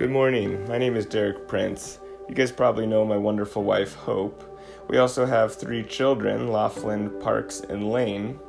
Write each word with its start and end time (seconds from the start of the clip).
Good 0.00 0.10
morning. 0.10 0.66
My 0.66 0.78
name 0.78 0.96
is 0.96 1.04
Derek 1.04 1.46
Prince. 1.46 1.98
You 2.26 2.34
guys 2.34 2.50
probably 2.50 2.86
know 2.86 3.04
my 3.04 3.18
wonderful 3.18 3.62
wife, 3.62 3.94
Hope. 3.96 4.58
We 4.88 4.96
also 4.96 5.26
have 5.26 5.54
three 5.54 5.82
children 5.82 6.48
Laughlin, 6.50 7.10
Parks, 7.20 7.60
and 7.60 7.90
Lane. 7.90 8.40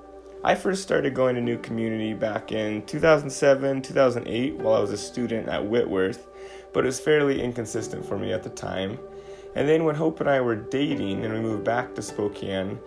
I 0.46 0.56
first 0.56 0.82
started 0.82 1.14
going 1.14 1.36
to 1.36 1.42
New 1.42 1.58
Community 1.58 2.14
back 2.14 2.54
in 2.54 2.86
2007, 2.86 3.82
2008 3.82 4.56
while 4.60 4.76
I 4.76 4.80
was 4.80 4.92
a 4.94 4.98
student 4.98 5.50
at 5.50 5.66
Whitworth, 5.66 6.26
but 6.72 6.86
it 6.86 6.88
was 6.88 7.02
fairly 7.02 7.42
inconsistent 7.42 8.06
for 8.06 8.18
me 8.18 8.32
at 8.32 8.44
the 8.44 8.50
time. 8.50 8.98
And 9.54 9.68
then 9.68 9.84
when 9.84 9.96
Hope 9.96 10.22
and 10.22 10.30
I 10.30 10.40
were 10.40 10.56
dating 10.56 11.26
and 11.26 11.34
we 11.34 11.42
moved 11.42 11.66
back 11.66 11.94
to 11.96 12.02
Spokane, 12.02 12.80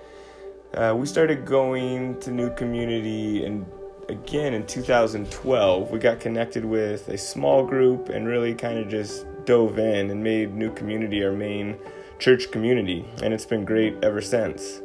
uh, 0.73 0.95
we 0.97 1.05
started 1.05 1.45
going 1.45 2.19
to 2.21 2.31
New 2.31 2.49
Community 2.55 3.45
and 3.45 3.67
again 4.09 4.55
in 4.55 4.67
2012 4.67 5.91
we 5.91 5.99
got 5.99 6.21
connected 6.21 6.65
with 6.65 7.09
a 7.09 7.19
small 7.19 7.65
group 7.65 8.09
and 8.09 8.27
really 8.27 8.55
kind 8.55 8.79
of 8.79 8.89
just 8.89 9.27
dove 9.45 9.79
in 9.79 10.11
and 10.11 10.23
made 10.23 10.55
New 10.55 10.73
Community 10.73 11.25
our 11.25 11.33
main 11.33 11.77
church 12.19 12.51
community, 12.51 13.05
and 13.23 13.35
it's 13.35 13.45
been 13.45 13.65
great 13.65 13.97
ever 14.03 14.21
since. 14.21 14.81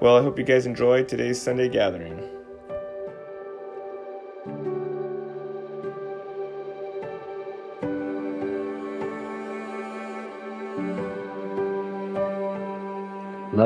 Well, 0.00 0.16
I 0.18 0.22
hope 0.22 0.38
you 0.38 0.44
guys 0.44 0.66
enjoyed 0.66 1.08
today's 1.08 1.40
Sunday 1.40 1.68
gathering. 1.68 2.35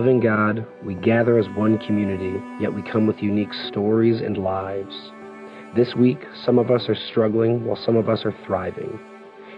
Loving 0.00 0.20
God, 0.20 0.66
we 0.82 0.94
gather 0.94 1.38
as 1.38 1.46
one 1.58 1.76
community, 1.76 2.42
yet 2.58 2.72
we 2.72 2.80
come 2.80 3.06
with 3.06 3.22
unique 3.22 3.52
stories 3.68 4.22
and 4.22 4.38
lives. 4.38 4.94
This 5.76 5.94
week, 5.94 6.20
some 6.42 6.58
of 6.58 6.70
us 6.70 6.88
are 6.88 6.96
struggling 7.10 7.66
while 7.66 7.76
some 7.76 7.96
of 7.96 8.08
us 8.08 8.24
are 8.24 8.34
thriving, 8.46 8.98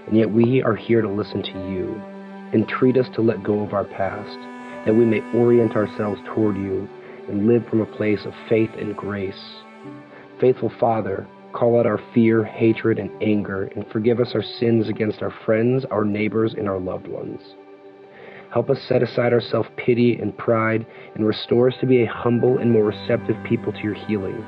and 0.09 0.17
yet 0.17 0.29
we 0.29 0.61
are 0.65 0.75
here 0.75 1.01
to 1.01 1.09
listen 1.09 1.45
to 1.45 1.71
you. 1.71 1.95
Entreat 2.53 2.97
us 2.97 3.07
to 3.15 3.23
let 3.23 3.45
go 3.45 3.61
of 3.61 3.73
our 3.73 3.85
past, 3.85 4.37
that 4.85 4.97
we 4.97 5.05
may 5.05 5.21
orient 5.33 5.77
ourselves 5.77 6.21
toward 6.35 6.57
you 6.57 6.89
and 7.29 7.47
live 7.47 7.65
from 7.69 7.81
a 7.81 7.97
place 7.97 8.25
of 8.25 8.35
faith 8.49 8.71
and 8.77 8.97
grace. 8.97 9.63
Faithful 10.41 10.73
Father, 10.81 11.25
call 11.53 11.79
out 11.79 11.87
our 11.87 12.01
fear, 12.13 12.43
hatred, 12.43 12.99
and 12.99 13.13
anger, 13.23 13.71
and 13.77 13.87
forgive 13.93 14.19
us 14.19 14.33
our 14.35 14.43
sins 14.59 14.89
against 14.89 15.23
our 15.23 15.33
friends, 15.47 15.85
our 15.93 16.05
neighbors, 16.05 16.53
and 16.59 16.69
our 16.69 16.81
loved 16.81 17.07
ones. 17.07 17.41
Help 18.53 18.69
us 18.69 18.79
set 18.87 19.03
aside 19.03 19.33
our 19.33 19.41
self 19.41 19.67
pity 19.77 20.17
and 20.17 20.37
pride 20.37 20.87
and 21.15 21.27
restore 21.27 21.69
us 21.69 21.75
to 21.81 21.87
be 21.87 22.03
a 22.03 22.13
humble 22.13 22.59
and 22.59 22.71
more 22.71 22.85
receptive 22.85 23.37
people 23.45 23.73
to 23.73 23.79
your 23.79 23.95
healing. 23.95 24.45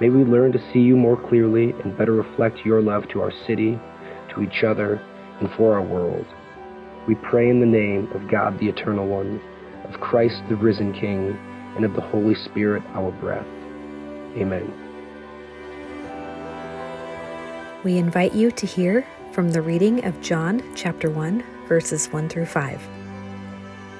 May 0.00 0.08
we 0.08 0.24
learn 0.24 0.50
to 0.52 0.72
see 0.72 0.80
you 0.80 0.96
more 0.96 1.16
clearly 1.28 1.70
and 1.84 1.96
better 1.96 2.12
reflect 2.12 2.58
your 2.64 2.82
love 2.82 3.06
to 3.10 3.20
our 3.20 3.32
city, 3.46 3.78
to 4.34 4.42
each 4.42 4.64
other, 4.64 4.96
and 5.40 5.48
for 5.56 5.74
our 5.74 5.82
world. 5.82 6.26
We 7.06 7.14
pray 7.14 7.48
in 7.48 7.60
the 7.60 7.66
name 7.66 8.10
of 8.12 8.28
God 8.28 8.58
the 8.58 8.68
Eternal 8.68 9.06
One, 9.06 9.40
of 9.84 10.00
Christ 10.00 10.42
the 10.48 10.56
Risen 10.56 10.92
King, 10.92 11.38
and 11.76 11.84
of 11.84 11.94
the 11.94 12.00
Holy 12.00 12.34
Spirit, 12.34 12.82
our 12.94 13.12
breath. 13.12 13.46
Amen. 14.36 14.72
We 17.84 17.98
invite 17.98 18.34
you 18.34 18.50
to 18.50 18.66
hear 18.66 19.06
from 19.32 19.50
the 19.50 19.62
reading 19.62 20.04
of 20.04 20.20
John 20.20 20.62
chapter 20.74 21.10
1, 21.10 21.44
verses 21.68 22.08
1 22.08 22.28
through 22.28 22.46
5. 22.46 23.03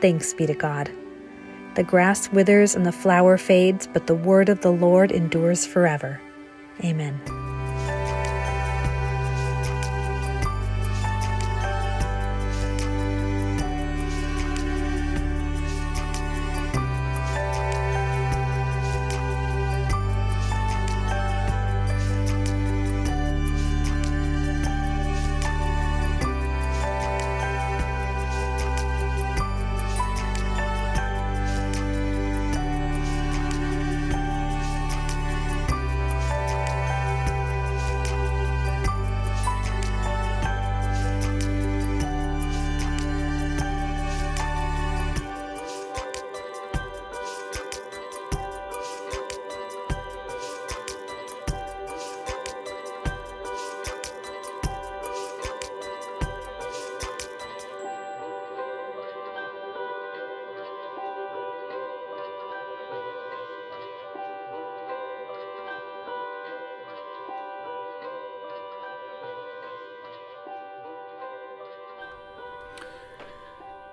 Thanks 0.00 0.32
be 0.32 0.46
to 0.46 0.54
God. 0.54 0.90
The 1.74 1.84
grass 1.84 2.30
withers 2.32 2.74
and 2.74 2.84
the 2.84 2.92
flower 2.92 3.36
fades, 3.36 3.86
but 3.86 4.06
the 4.06 4.14
word 4.14 4.48
of 4.48 4.60
the 4.60 4.72
Lord 4.72 5.12
endures 5.12 5.66
forever. 5.66 6.20
Amen. 6.84 7.37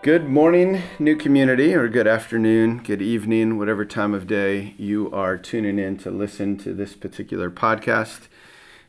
Good 0.05 0.29
morning, 0.29 0.83
new 0.99 1.16
community, 1.16 1.73
or 1.73 1.88
good 1.88 2.05
afternoon, 2.05 2.83
good 2.83 3.01
evening, 3.01 3.57
whatever 3.57 3.85
time 3.85 4.13
of 4.13 4.27
day 4.27 4.75
you 4.77 5.09
are 5.11 5.35
tuning 5.35 5.79
in 5.79 5.97
to 5.97 6.11
listen 6.11 6.59
to 6.59 6.75
this 6.75 6.93
particular 6.93 7.49
podcast. 7.49 8.27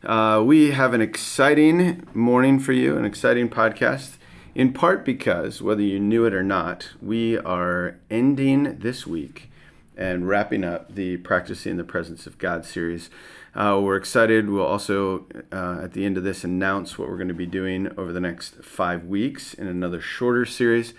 Uh, 0.04 0.42
we 0.44 0.72
have 0.72 0.92
an 0.92 1.00
exciting 1.00 2.06
morning 2.12 2.58
for 2.60 2.74
you, 2.74 2.98
an 2.98 3.06
exciting 3.06 3.48
podcast, 3.48 4.18
in 4.54 4.74
part 4.74 5.06
because, 5.06 5.62
whether 5.62 5.80
you 5.80 5.98
knew 5.98 6.26
it 6.26 6.34
or 6.34 6.42
not, 6.42 6.90
we 7.00 7.38
are 7.38 7.96
ending 8.10 8.78
this 8.80 9.06
week 9.06 9.48
and 9.96 10.28
wrapping 10.28 10.64
up 10.64 10.94
the 10.94 11.16
Practicing 11.18 11.76
the 11.76 11.84
Presence 11.84 12.26
of 12.26 12.38
God 12.38 12.64
series. 12.64 13.10
Uh, 13.54 13.80
we're 13.82 13.96
excited. 13.96 14.50
We'll 14.50 14.66
also, 14.66 15.26
uh, 15.50 15.80
at 15.82 15.92
the 15.92 16.04
end 16.04 16.18
of 16.18 16.24
this, 16.24 16.44
announce 16.44 16.98
what 16.98 17.08
we're 17.08 17.16
going 17.16 17.28
to 17.28 17.34
be 17.34 17.46
doing 17.46 17.88
over 17.96 18.12
the 18.12 18.20
next 18.20 18.56
five 18.62 19.04
weeks 19.04 19.54
in 19.54 19.66
another 19.66 20.00
shorter 20.00 20.44
series 20.44 20.92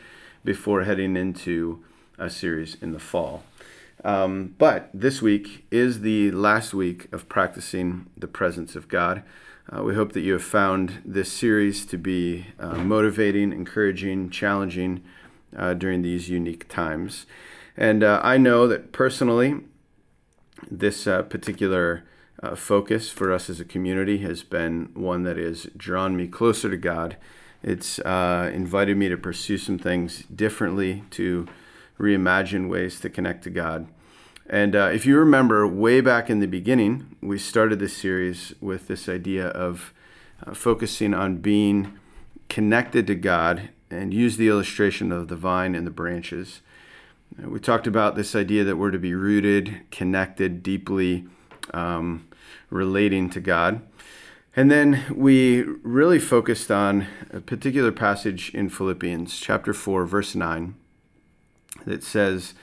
before 0.43 0.83
heading 0.83 1.15
into 1.15 1.83
a 2.17 2.29
series 2.29 2.75
in 2.81 2.93
the 2.93 2.99
fall. 2.99 3.43
Um, 4.03 4.55
but 4.57 4.89
this 4.93 5.21
week 5.21 5.65
is 5.69 6.01
the 6.01 6.31
last 6.31 6.73
week 6.73 7.11
of 7.11 7.29
practicing 7.29 8.07
the 8.17 8.27
presence 8.27 8.75
of 8.75 8.87
God. 8.87 9.23
Uh, 9.71 9.83
we 9.83 9.95
hope 9.95 10.13
that 10.13 10.21
you 10.21 10.33
have 10.33 10.43
found 10.43 11.01
this 11.03 11.31
series 11.31 11.85
to 11.87 11.97
be 11.97 12.47
uh, 12.59 12.77
motivating, 12.77 13.51
encouraging, 13.51 14.29
challenging 14.29 15.03
uh, 15.55 15.73
during 15.73 16.01
these 16.01 16.29
unique 16.29 16.67
times. 16.69 17.25
And 17.77 18.03
uh, 18.03 18.19
I 18.23 18.37
know 18.37 18.67
that 18.67 18.91
personally, 18.91 19.61
this 20.69 21.05
uh, 21.05 21.21
particular 21.21 22.03
uh, 22.41 22.55
focus 22.55 23.09
for 23.09 23.31
us 23.31 23.49
as 23.49 23.59
a 23.59 23.65
community 23.65 24.19
has 24.19 24.43
been 24.43 24.89
one 24.93 25.23
that 25.23 25.37
has 25.37 25.67
drawn 25.77 26.15
me 26.15 26.27
closer 26.27 26.69
to 26.69 26.77
God. 26.77 27.17
It's 27.63 27.99
uh, 27.99 28.51
invited 28.53 28.97
me 28.97 29.09
to 29.09 29.17
pursue 29.17 29.57
some 29.57 29.77
things 29.77 30.23
differently, 30.23 31.03
to 31.11 31.47
reimagine 31.99 32.69
ways 32.69 32.99
to 33.01 33.09
connect 33.09 33.43
to 33.43 33.49
God. 33.49 33.87
And 34.49 34.75
uh, 34.75 34.89
if 34.93 35.05
you 35.05 35.17
remember, 35.17 35.67
way 35.67 35.99
back 35.99 36.29
in 36.29 36.39
the 36.39 36.47
beginning, 36.47 37.15
we 37.21 37.37
started 37.37 37.79
this 37.79 37.97
series 37.97 38.53
with 38.61 38.87
this 38.87 39.09
idea 39.09 39.47
of 39.47 39.93
uh, 40.45 40.53
focusing 40.53 41.13
on 41.13 41.37
being 41.37 41.97
connected 42.47 43.07
to 43.07 43.15
God 43.15 43.69
and 43.89 44.13
use 44.13 44.37
the 44.37 44.47
illustration 44.47 45.11
of 45.11 45.27
the 45.27 45.35
vine 45.35 45.75
and 45.75 45.85
the 45.85 45.91
branches. 45.91 46.61
We 47.43 47.59
talked 47.59 47.85
about 47.85 48.15
this 48.15 48.35
idea 48.35 48.63
that 48.63 48.77
we're 48.77 48.91
to 48.91 48.97
be 48.97 49.13
rooted, 49.13 49.81
connected, 49.91 50.63
deeply 50.63 51.25
um, 51.71 52.27
relating 52.69 53.29
to 53.29 53.39
God. 53.39 53.81
And 54.55 54.71
then 54.71 55.05
we 55.13 55.61
really 55.61 56.17
focused 56.17 56.71
on 56.71 57.05
a 57.31 57.39
particular 57.39 57.91
passage 57.91 58.49
in 58.55 58.69
Philippians 58.69 59.39
chapter 59.39 59.71
4, 59.71 60.05
verse 60.07 60.33
9, 60.33 60.73
that 61.85 62.03
says 62.03 62.55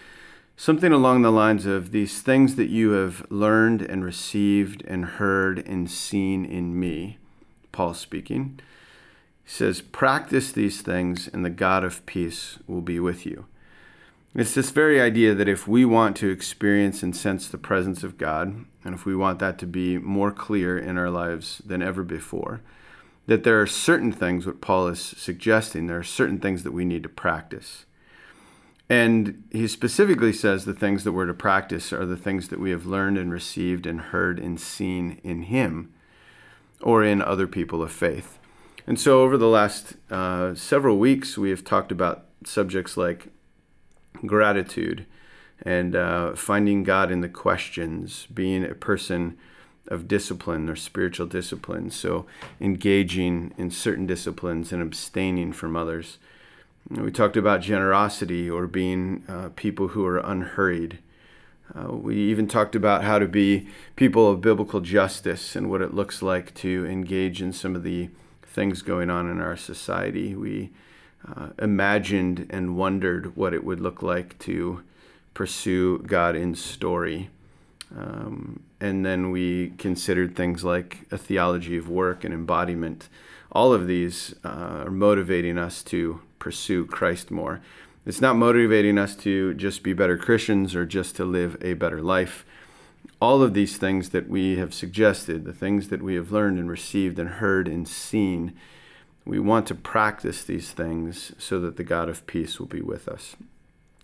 something 0.56 0.92
along 0.92 1.22
the 1.22 1.30
lines 1.30 1.66
of 1.66 1.92
these 1.92 2.20
things 2.20 2.56
that 2.56 2.68
you 2.68 2.90
have 2.90 3.24
learned 3.30 3.80
and 3.80 4.04
received 4.04 4.82
and 4.88 5.04
heard 5.04 5.64
and 5.68 5.88
seen 5.88 6.44
in 6.44 6.78
me. 6.78 7.18
Paul 7.70 7.94
speaking. 7.94 8.58
Says, 9.46 9.80
Practice 9.80 10.50
these 10.50 10.80
things, 10.80 11.28
and 11.28 11.44
the 11.44 11.50
God 11.50 11.84
of 11.84 12.04
peace 12.06 12.58
will 12.66 12.80
be 12.80 12.98
with 12.98 13.26
you. 13.26 13.46
It's 14.36 14.54
this 14.54 14.70
very 14.70 15.00
idea 15.00 15.32
that 15.32 15.48
if 15.48 15.68
we 15.68 15.84
want 15.84 16.16
to 16.16 16.28
experience 16.28 17.04
and 17.04 17.14
sense 17.14 17.46
the 17.46 17.56
presence 17.56 18.02
of 18.02 18.18
God, 18.18 18.64
and 18.84 18.92
if 18.92 19.06
we 19.06 19.14
want 19.14 19.38
that 19.38 19.58
to 19.58 19.66
be 19.66 19.96
more 19.96 20.32
clear 20.32 20.76
in 20.76 20.98
our 20.98 21.08
lives 21.08 21.62
than 21.64 21.82
ever 21.82 22.02
before, 22.02 22.60
that 23.26 23.44
there 23.44 23.60
are 23.60 23.66
certain 23.66 24.10
things, 24.10 24.44
what 24.44 24.60
Paul 24.60 24.88
is 24.88 25.00
suggesting, 25.00 25.86
there 25.86 25.98
are 26.00 26.02
certain 26.02 26.40
things 26.40 26.64
that 26.64 26.72
we 26.72 26.84
need 26.84 27.04
to 27.04 27.08
practice. 27.08 27.86
And 28.90 29.44
he 29.52 29.68
specifically 29.68 30.32
says 30.32 30.64
the 30.64 30.74
things 30.74 31.04
that 31.04 31.12
we're 31.12 31.26
to 31.26 31.34
practice 31.34 31.92
are 31.92 32.04
the 32.04 32.16
things 32.16 32.48
that 32.48 32.58
we 32.58 32.72
have 32.72 32.86
learned 32.86 33.16
and 33.16 33.32
received 33.32 33.86
and 33.86 34.00
heard 34.00 34.40
and 34.40 34.60
seen 34.60 35.20
in 35.22 35.44
him 35.44 35.94
or 36.82 37.04
in 37.04 37.22
other 37.22 37.46
people 37.46 37.84
of 37.84 37.92
faith. 37.92 38.40
And 38.84 38.98
so 38.98 39.22
over 39.22 39.38
the 39.38 39.46
last 39.46 39.94
uh, 40.10 40.56
several 40.56 40.98
weeks, 40.98 41.38
we 41.38 41.50
have 41.50 41.62
talked 41.62 41.92
about 41.92 42.26
subjects 42.44 42.96
like 42.96 43.28
gratitude 44.26 45.06
and 45.62 45.94
uh, 45.94 46.34
finding 46.34 46.82
God 46.82 47.10
in 47.10 47.20
the 47.20 47.28
questions, 47.28 48.26
being 48.32 48.64
a 48.64 48.74
person 48.74 49.36
of 49.88 50.08
discipline 50.08 50.68
or 50.68 50.76
spiritual 50.76 51.26
discipline. 51.26 51.90
So, 51.90 52.26
engaging 52.60 53.52
in 53.56 53.70
certain 53.70 54.06
disciplines 54.06 54.72
and 54.72 54.82
abstaining 54.82 55.52
from 55.52 55.76
others. 55.76 56.18
We 56.90 57.10
talked 57.10 57.36
about 57.36 57.62
generosity 57.62 58.48
or 58.48 58.66
being 58.66 59.24
uh, 59.28 59.50
people 59.56 59.88
who 59.88 60.04
are 60.04 60.18
unhurried. 60.18 60.98
Uh, 61.74 61.92
we 61.92 62.16
even 62.16 62.46
talked 62.46 62.74
about 62.74 63.04
how 63.04 63.18
to 63.18 63.26
be 63.26 63.68
people 63.96 64.30
of 64.30 64.42
biblical 64.42 64.80
justice 64.80 65.56
and 65.56 65.70
what 65.70 65.80
it 65.80 65.94
looks 65.94 66.20
like 66.20 66.52
to 66.54 66.86
engage 66.86 67.40
in 67.40 67.52
some 67.54 67.74
of 67.74 67.84
the 67.84 68.10
things 68.42 68.82
going 68.82 69.08
on 69.08 69.30
in 69.30 69.40
our 69.40 69.56
society. 69.56 70.34
We 70.34 70.70
uh, 71.26 71.48
imagined 71.58 72.46
and 72.50 72.76
wondered 72.76 73.36
what 73.36 73.54
it 73.54 73.64
would 73.64 73.80
look 73.80 74.02
like 74.02 74.38
to 74.40 74.82
pursue 75.32 75.98
God 75.98 76.36
in 76.36 76.54
story. 76.54 77.30
Um, 77.96 78.60
and 78.80 79.04
then 79.04 79.30
we 79.30 79.70
considered 79.78 80.34
things 80.34 80.64
like 80.64 81.06
a 81.10 81.18
theology 81.18 81.76
of 81.76 81.88
work 81.88 82.24
and 82.24 82.34
embodiment. 82.34 83.08
All 83.52 83.72
of 83.72 83.86
these 83.86 84.34
uh, 84.44 84.84
are 84.84 84.90
motivating 84.90 85.58
us 85.58 85.82
to 85.84 86.20
pursue 86.38 86.86
Christ 86.86 87.30
more. 87.30 87.60
It's 88.04 88.20
not 88.20 88.36
motivating 88.36 88.98
us 88.98 89.16
to 89.16 89.54
just 89.54 89.82
be 89.82 89.94
better 89.94 90.18
Christians 90.18 90.74
or 90.74 90.84
just 90.84 91.16
to 91.16 91.24
live 91.24 91.56
a 91.62 91.74
better 91.74 92.02
life. 92.02 92.44
All 93.20 93.42
of 93.42 93.54
these 93.54 93.78
things 93.78 94.10
that 94.10 94.28
we 94.28 94.56
have 94.56 94.74
suggested, 94.74 95.44
the 95.44 95.54
things 95.54 95.88
that 95.88 96.02
we 96.02 96.14
have 96.16 96.30
learned 96.30 96.58
and 96.58 96.68
received 96.68 97.18
and 97.18 97.30
heard 97.30 97.66
and 97.66 97.88
seen, 97.88 98.52
we 99.24 99.38
want 99.38 99.66
to 99.68 99.74
practice 99.74 100.44
these 100.44 100.72
things 100.72 101.32
so 101.38 101.58
that 101.60 101.76
the 101.76 101.84
God 101.84 102.08
of 102.08 102.26
peace 102.26 102.58
will 102.58 102.66
be 102.66 102.82
with 102.82 103.08
us. 103.08 103.36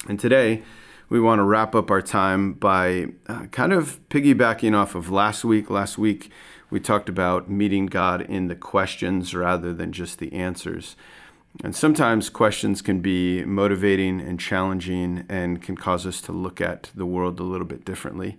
And 0.08 0.18
today, 0.18 0.62
we 1.10 1.20
want 1.20 1.40
to 1.40 1.44
wrap 1.44 1.74
up 1.74 1.90
our 1.90 2.00
time 2.00 2.52
by 2.54 3.08
uh, 3.26 3.46
kind 3.46 3.72
of 3.72 4.00
piggybacking 4.08 4.74
off 4.74 4.94
of 4.94 5.10
last 5.10 5.44
week. 5.44 5.68
Last 5.68 5.98
week, 5.98 6.30
we 6.70 6.80
talked 6.80 7.08
about 7.08 7.50
meeting 7.50 7.86
God 7.86 8.22
in 8.22 8.46
the 8.46 8.54
questions 8.54 9.34
rather 9.34 9.74
than 9.74 9.92
just 9.92 10.20
the 10.20 10.32
answers. 10.32 10.96
And 11.64 11.74
sometimes 11.74 12.30
questions 12.30 12.80
can 12.80 13.00
be 13.00 13.44
motivating 13.44 14.20
and 14.20 14.38
challenging 14.38 15.26
and 15.28 15.60
can 15.60 15.76
cause 15.76 16.06
us 16.06 16.20
to 16.22 16.32
look 16.32 16.60
at 16.60 16.90
the 16.94 17.04
world 17.04 17.40
a 17.40 17.42
little 17.42 17.66
bit 17.66 17.84
differently. 17.84 18.38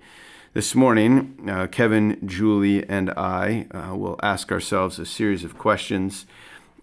This 0.54 0.74
morning, 0.76 1.50
uh, 1.50 1.68
Kevin, 1.68 2.20
Julie, 2.26 2.88
and 2.90 3.10
I 3.12 3.68
uh, 3.72 3.96
will 3.96 4.20
ask 4.24 4.52
ourselves 4.52 4.98
a 4.98 5.06
series 5.06 5.44
of 5.44 5.58
questions 5.58 6.26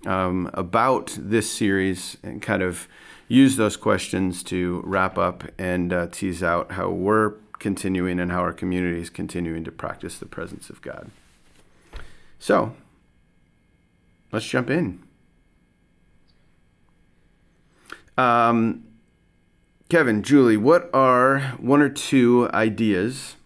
um, 0.06 0.50
about 0.54 1.16
this 1.18 1.50
series 1.52 2.16
and 2.22 2.40
kind 2.40 2.62
of 2.62 2.88
use 3.28 3.56
those 3.56 3.76
questions 3.76 4.42
to 4.42 4.82
wrap 4.84 5.18
up 5.18 5.44
and 5.58 5.92
uh, 5.92 6.06
tease 6.06 6.42
out 6.42 6.72
how 6.72 6.88
we're 6.90 7.34
continuing 7.58 8.18
and 8.20 8.32
how 8.32 8.40
our 8.40 8.52
community 8.52 9.00
is 9.00 9.10
continuing 9.10 9.64
to 9.64 9.72
practice 9.72 10.18
the 10.18 10.26
presence 10.26 10.70
of 10.70 10.80
God. 10.80 11.10
So, 12.38 12.74
let's 14.32 14.46
jump 14.46 14.70
in. 14.70 15.02
Um, 18.16 18.84
Kevin, 19.88 20.22
Julie, 20.22 20.56
what 20.56 20.90
are 20.92 21.40
one 21.58 21.80
or 21.80 21.88
two 21.88 22.48
ideas 22.52 23.36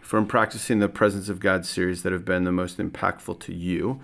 from 0.00 0.26
practicing 0.26 0.78
the 0.78 0.88
presence 0.88 1.28
of 1.28 1.40
God 1.40 1.64
series 1.64 2.02
that 2.02 2.12
have 2.12 2.24
been 2.24 2.44
the 2.44 2.52
most 2.52 2.78
impactful 2.78 3.40
to 3.40 3.54
you? 3.54 4.00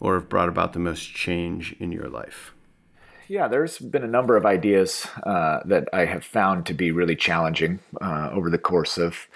Or 0.00 0.14
have 0.14 0.28
brought 0.28 0.48
about 0.48 0.72
the 0.72 0.78
most 0.78 1.14
change 1.14 1.74
in 1.78 1.92
your 1.92 2.08
life? 2.08 2.52
Yeah, 3.28 3.46
there's 3.46 3.78
been 3.78 4.04
a 4.04 4.08
number 4.08 4.36
of 4.36 4.46
ideas 4.46 5.06
uh, 5.22 5.60
that 5.66 5.88
I 5.92 6.06
have 6.06 6.24
found 6.24 6.64
to 6.66 6.74
be 6.74 6.90
really 6.90 7.16
challenging 7.16 7.80
uh, 8.00 8.30
over 8.32 8.48
the 8.48 8.58
course 8.58 8.96
of 8.96 9.28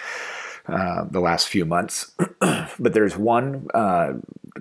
uh, 0.66 1.04
the 1.10 1.20
last 1.20 1.48
few 1.48 1.66
months. 1.66 2.12
but 2.40 2.94
there's 2.94 3.18
one 3.18 3.68
uh, 3.74 4.14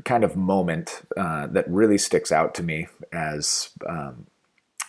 kind 0.03 0.25
of 0.25 0.35
moment 0.35 1.01
uh, 1.15 1.47
that 1.47 1.69
really 1.69 1.97
sticks 1.97 2.31
out 2.31 2.53
to 2.55 2.63
me 2.63 2.87
as 3.13 3.69
um, 3.87 4.27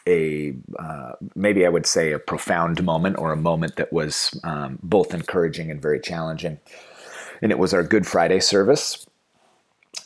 a 0.08 0.55
uh, 0.76 1.12
maybe 1.37 1.65
I 1.65 1.69
would 1.69 1.87
say 1.87 2.11
a 2.11 2.19
profound 2.19 2.82
moment 2.82 3.19
or 3.19 3.31
a 3.31 3.37
moment 3.37 3.76
that 3.76 3.93
was 3.93 4.38
um, 4.43 4.81
both 4.82 5.15
encouraging 5.15 5.70
and 5.70 5.81
very 5.81 6.00
challenging. 6.00 6.58
And 7.41 7.53
it 7.53 7.58
was 7.58 7.73
our 7.73 7.85
Good 7.85 8.06
Friday 8.06 8.41
service 8.41 9.06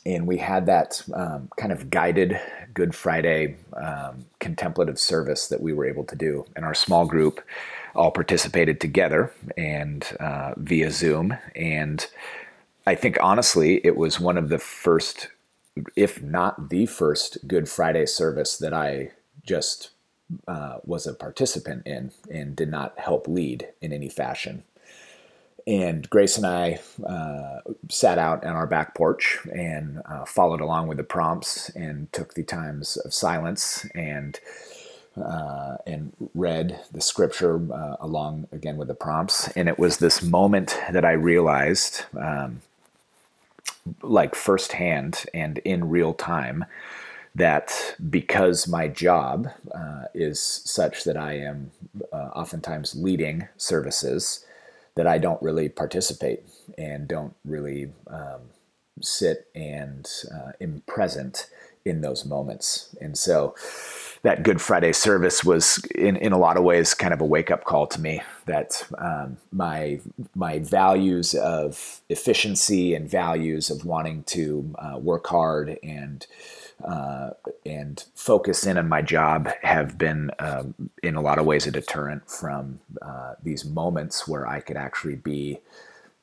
and 0.07 0.25
we 0.25 0.37
had 0.37 0.67
that 0.67 1.03
um, 1.15 1.51
kind 1.57 1.73
of 1.73 1.91
guided 1.91 2.41
Good 2.73 2.95
Friday 2.95 3.57
um, 3.77 4.27
contemplative 4.39 5.01
service 5.01 5.49
that 5.49 5.61
we 5.61 5.73
were 5.73 5.85
able 5.85 6.05
to 6.05 6.15
do. 6.15 6.47
And 6.55 6.65
our 6.65 6.75
small 6.75 7.07
group 7.07 7.41
all 7.95 8.13
participated 8.13 8.81
together 8.81 9.33
and 9.57 10.07
uh, 10.21 10.55
via 10.57 10.93
Zoom. 10.93 11.37
And 11.57 12.07
I 12.87 12.95
think 12.95 13.19
honestly, 13.21 13.81
it 13.85 13.97
was 13.97 14.21
one 14.21 14.39
of 14.39 14.49
the 14.49 14.59
first, 14.59 15.29
if 15.97 16.23
not 16.23 16.71
the 16.71 16.87
first, 16.87 17.49
Good 17.49 17.69
Friday 17.69 18.07
service 18.07 18.57
that 18.59 18.73
I 18.73 19.11
just 19.45 19.91
uh, 20.47 20.79
was 20.85 21.09
a 21.09 21.15
participant 21.15 21.85
in 21.85 22.13
and 22.31 22.55
did 22.55 22.71
not 22.71 22.97
help 22.97 23.27
lead 23.27 23.69
in 23.81 23.93
any 23.93 24.09
fashion 24.09 24.63
and 25.67 26.09
Grace 26.11 26.37
and 26.37 26.47
I 26.47 26.81
uh, 27.07 27.61
sat 27.91 28.19
out 28.19 28.45
on 28.45 28.55
our 28.55 28.67
back 28.67 28.95
porch 28.95 29.41
and 29.53 30.03
uh, 30.07 30.25
followed 30.25 30.61
along 30.61 30.89
with 30.89 30.99
the 30.99 31.05
prompts 31.05 31.71
and 31.71 32.13
took 32.13 32.35
the 32.35 32.45
times 32.45 32.97
of 32.99 33.13
silence 33.13 33.87
and 33.95 34.39
uh, 35.21 35.79
and 35.87 36.13
read 36.35 36.79
the 36.93 37.01
scripture 37.01 37.57
uh, 37.73 37.97
along 38.01 38.47
again 38.53 38.77
with 38.77 38.89
the 38.89 38.95
prompts. 38.95 39.49
And 39.57 39.69
it 39.69 39.79
was 39.79 39.99
this 39.99 40.23
moment 40.23 40.79
that 40.93 41.07
I 41.07 41.13
realized, 41.13 42.05
um, 42.19 42.61
like 44.03 44.35
firsthand 44.35 45.25
and 45.35 45.59
in 45.59 45.89
real 45.89 46.15
time, 46.15 46.67
that 47.35 47.97
because 48.11 48.69
my 48.69 48.89
job 48.89 49.49
uh, 49.75 50.05
is 50.15 50.41
such 50.41 51.05
that 51.05 51.17
I 51.17 51.35
am 51.39 51.71
uh, 52.13 52.31
oftentimes 52.35 52.95
leading 52.95 53.49
services 53.57 54.46
that 54.97 55.07
I 55.07 55.19
don't 55.19 55.41
really 55.43 55.69
participate 55.69 56.43
and 56.77 57.07
don't 57.07 57.35
really 57.45 57.93
um, 58.09 58.41
sit 59.01 59.49
and 59.55 60.09
uh, 60.35 60.53
am 60.61 60.83
present 60.87 61.49
in 61.85 62.01
those 62.01 62.25
moments. 62.25 62.97
And 63.01 63.17
so 63.17 63.55
that 64.23 64.43
Good 64.43 64.61
Friday 64.61 64.93
service 64.93 65.45
was, 65.45 65.85
in, 65.95 66.17
in 66.17 66.33
a 66.33 66.39
lot 66.39 66.57
of 66.57 66.65
ways, 66.65 66.95
kind 66.95 67.15
of 67.15 67.21
a 67.21 67.25
wake 67.25 67.51
up 67.51 67.65
call 67.65 67.87
to 67.87 68.01
me 68.01 68.21
that 68.47 68.85
um, 68.99 69.37
my 69.53 70.01
my 70.35 70.59
values 70.59 71.35
of 71.35 72.01
efficiency 72.09 72.95
and 72.95 73.09
values 73.09 73.71
of 73.71 73.85
wanting 73.85 74.25
to 74.25 74.75
uh, 74.79 74.99
work 74.99 75.27
hard 75.29 75.79
and 75.83 76.27
uh, 76.85 77.31
and 77.65 78.05
focus 78.15 78.67
in 78.67 78.79
on 78.79 78.89
my 78.89 79.03
job 79.03 79.49
have 79.63 79.99
been, 79.99 80.31
um, 80.39 80.75
in 81.03 81.17
a 81.17 81.21
lot 81.21 81.39
of 81.39 81.47
ways, 81.47 81.67
a 81.67 81.71
deterrent 81.71 82.29
from 82.31 82.81
uh, 83.03 83.35
these 83.43 83.65
moments 83.65 84.29
where 84.29 84.47
I 84.47 84.61
could 84.61 84.77
actually 84.77 85.17
be 85.17 85.61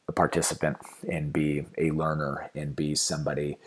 a 0.08 0.12
participant 0.12 0.78
and 1.10 1.34
be 1.34 1.66
a 1.78 1.92
learner 1.92 2.50
and 2.56 2.76
be 2.76 2.96
somebody 2.96 3.58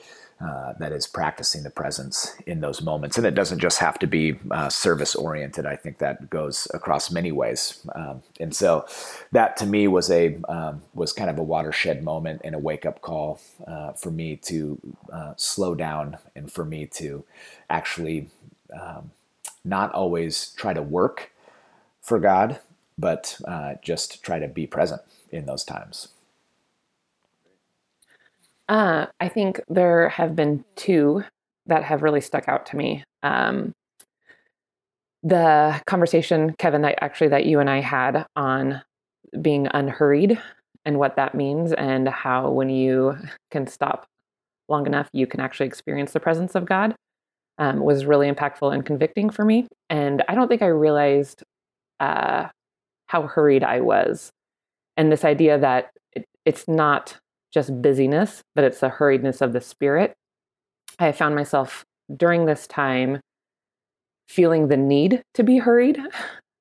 uh, 0.40 0.74
that 0.78 0.92
is 0.92 1.06
practicing 1.06 1.62
the 1.62 1.70
presence 1.70 2.34
in 2.46 2.60
those 2.60 2.82
moments. 2.82 3.16
And 3.16 3.26
it 3.26 3.34
doesn't 3.34 3.58
just 3.58 3.78
have 3.78 3.98
to 4.00 4.06
be 4.06 4.38
uh, 4.50 4.68
service 4.68 5.14
oriented. 5.14 5.64
I 5.64 5.76
think 5.76 5.98
that 5.98 6.28
goes 6.28 6.68
across 6.74 7.10
many 7.10 7.32
ways. 7.32 7.86
Um, 7.94 8.22
and 8.38 8.54
so 8.54 8.86
that 9.32 9.56
to 9.58 9.66
me 9.66 9.88
was 9.88 10.10
a 10.10 10.36
um, 10.48 10.82
was 10.94 11.12
kind 11.12 11.30
of 11.30 11.38
a 11.38 11.42
watershed 11.42 12.04
moment 12.04 12.42
and 12.44 12.54
a 12.54 12.58
wake 12.58 12.84
up 12.84 13.00
call 13.00 13.40
uh, 13.66 13.92
for 13.92 14.10
me 14.10 14.36
to 14.36 14.78
uh, 15.12 15.32
slow 15.36 15.74
down 15.74 16.18
and 16.34 16.52
for 16.52 16.64
me 16.64 16.86
to 16.86 17.24
actually 17.70 18.28
um, 18.78 19.12
not 19.64 19.92
always 19.92 20.52
try 20.56 20.74
to 20.74 20.82
work 20.82 21.32
for 22.02 22.18
God, 22.18 22.60
but 22.98 23.38
uh, 23.48 23.74
just 23.82 24.22
try 24.22 24.38
to 24.38 24.48
be 24.48 24.66
present 24.66 25.02
in 25.30 25.46
those 25.46 25.64
times. 25.64 26.08
Uh, 28.68 29.06
I 29.20 29.28
think 29.28 29.60
there 29.68 30.08
have 30.08 30.34
been 30.34 30.64
two 30.74 31.22
that 31.66 31.84
have 31.84 32.02
really 32.02 32.20
stuck 32.20 32.48
out 32.48 32.66
to 32.66 32.76
me. 32.76 33.04
Um, 33.22 33.72
the 35.22 35.80
conversation, 35.86 36.54
Kevin, 36.58 36.82
that 36.82 36.98
actually 37.02 37.28
that 37.28 37.46
you 37.46 37.60
and 37.60 37.68
I 37.68 37.80
had 37.80 38.26
on 38.36 38.82
being 39.40 39.68
unhurried 39.72 40.40
and 40.84 40.98
what 40.98 41.16
that 41.16 41.34
means, 41.34 41.72
and 41.72 42.08
how 42.08 42.50
when 42.50 42.70
you 42.70 43.16
can 43.50 43.66
stop 43.66 44.06
long 44.68 44.86
enough, 44.86 45.08
you 45.12 45.26
can 45.26 45.40
actually 45.40 45.66
experience 45.66 46.12
the 46.12 46.20
presence 46.20 46.54
of 46.54 46.64
God, 46.64 46.94
um, 47.58 47.80
was 47.80 48.04
really 48.04 48.30
impactful 48.30 48.72
and 48.72 48.86
convicting 48.86 49.30
for 49.30 49.44
me. 49.44 49.66
And 49.90 50.22
I 50.28 50.36
don't 50.36 50.46
think 50.46 50.62
I 50.62 50.66
realized 50.66 51.42
uh, 51.98 52.48
how 53.06 53.22
hurried 53.22 53.64
I 53.64 53.80
was, 53.80 54.30
and 54.96 55.10
this 55.10 55.24
idea 55.24 55.58
that 55.58 55.90
it, 56.12 56.24
it's 56.44 56.68
not 56.68 57.16
just 57.56 57.80
busyness, 57.80 58.42
but 58.54 58.64
it's 58.64 58.80
the 58.80 58.90
hurriedness 58.90 59.40
of 59.40 59.54
the 59.54 59.62
spirit. 59.62 60.12
I 60.98 61.10
found 61.12 61.34
myself 61.34 61.86
during 62.14 62.44
this 62.44 62.66
time 62.66 63.18
feeling 64.28 64.68
the 64.68 64.76
need 64.76 65.22
to 65.32 65.42
be 65.42 65.56
hurried 65.56 65.98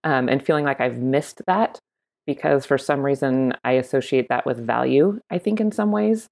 um, 0.06 0.30
and 0.30 0.42
feeling 0.42 0.64
like 0.64 0.80
I've 0.80 1.00
missed 1.00 1.42
that 1.48 1.80
because 2.25 2.66
for 2.66 2.78
some 2.78 3.02
reason 3.02 3.54
I 3.66 3.74
associate 3.74 4.30
that 4.30 4.46
with 4.46 4.66
value, 4.66 5.20
I 5.30 5.38
think, 5.38 5.60
in 5.60 5.74
some 5.74 5.92
ways. 5.92 6.30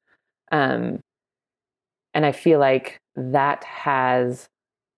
Um, 0.53 1.01
and 2.13 2.25
I 2.25 2.31
feel 2.31 2.59
like 2.59 2.99
that 3.17 3.65
has, 3.65 4.47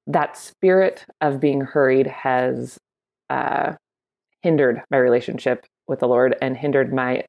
that 0.06 0.38
spirit 0.38 1.08
of 1.22 1.40
being 1.40 1.62
hurried 1.62 2.06
has 2.06 2.78
uh, 3.32 3.74
hindered 4.44 4.84
my 4.92 4.98
relationship 4.98 5.66
with 5.88 6.02
the 6.02 6.08
Lord 6.08 6.36
and 6.40 6.56
hindered 6.56 6.94
my 6.94 7.24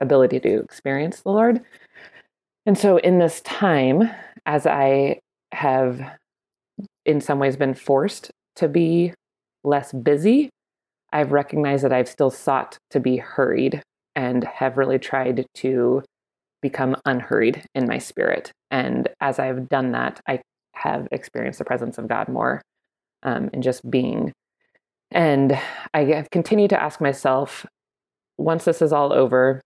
ability 0.00 0.40
to 0.40 0.60
experience 0.60 1.20
the 1.20 1.30
Lord. 1.30 1.60
And 2.66 2.76
so, 2.76 2.98
in 2.98 3.18
this 3.18 3.40
time, 3.42 4.10
as 4.46 4.66
I 4.66 5.20
have 5.52 6.00
in 7.04 7.20
some 7.20 7.38
ways 7.38 7.56
been 7.56 7.74
forced 7.74 8.30
to 8.56 8.68
be 8.68 9.14
less 9.64 9.92
busy, 9.92 10.50
I've 11.12 11.32
recognized 11.32 11.84
that 11.84 11.92
I've 11.92 12.08
still 12.08 12.30
sought 12.30 12.78
to 12.90 13.00
be 13.00 13.16
hurried 13.16 13.82
and 14.14 14.44
have 14.44 14.76
really 14.76 14.98
tried 14.98 15.46
to 15.56 16.02
become 16.62 16.96
unhurried 17.06 17.64
in 17.74 17.86
my 17.86 17.98
spirit. 17.98 18.52
And 18.70 19.08
as 19.20 19.38
I've 19.38 19.68
done 19.68 19.92
that, 19.92 20.20
I 20.28 20.40
have 20.74 21.08
experienced 21.10 21.58
the 21.58 21.64
presence 21.64 21.98
of 21.98 22.08
God 22.08 22.28
more 22.28 22.60
um, 23.22 23.50
and 23.52 23.62
just 23.62 23.88
being. 23.90 24.32
And 25.10 25.58
I 25.92 26.04
have 26.04 26.30
continued 26.30 26.70
to 26.70 26.82
ask 26.82 27.00
myself 27.00 27.66
once 28.38 28.64
this 28.64 28.80
is 28.80 28.92
all 28.92 29.12
over, 29.12 29.60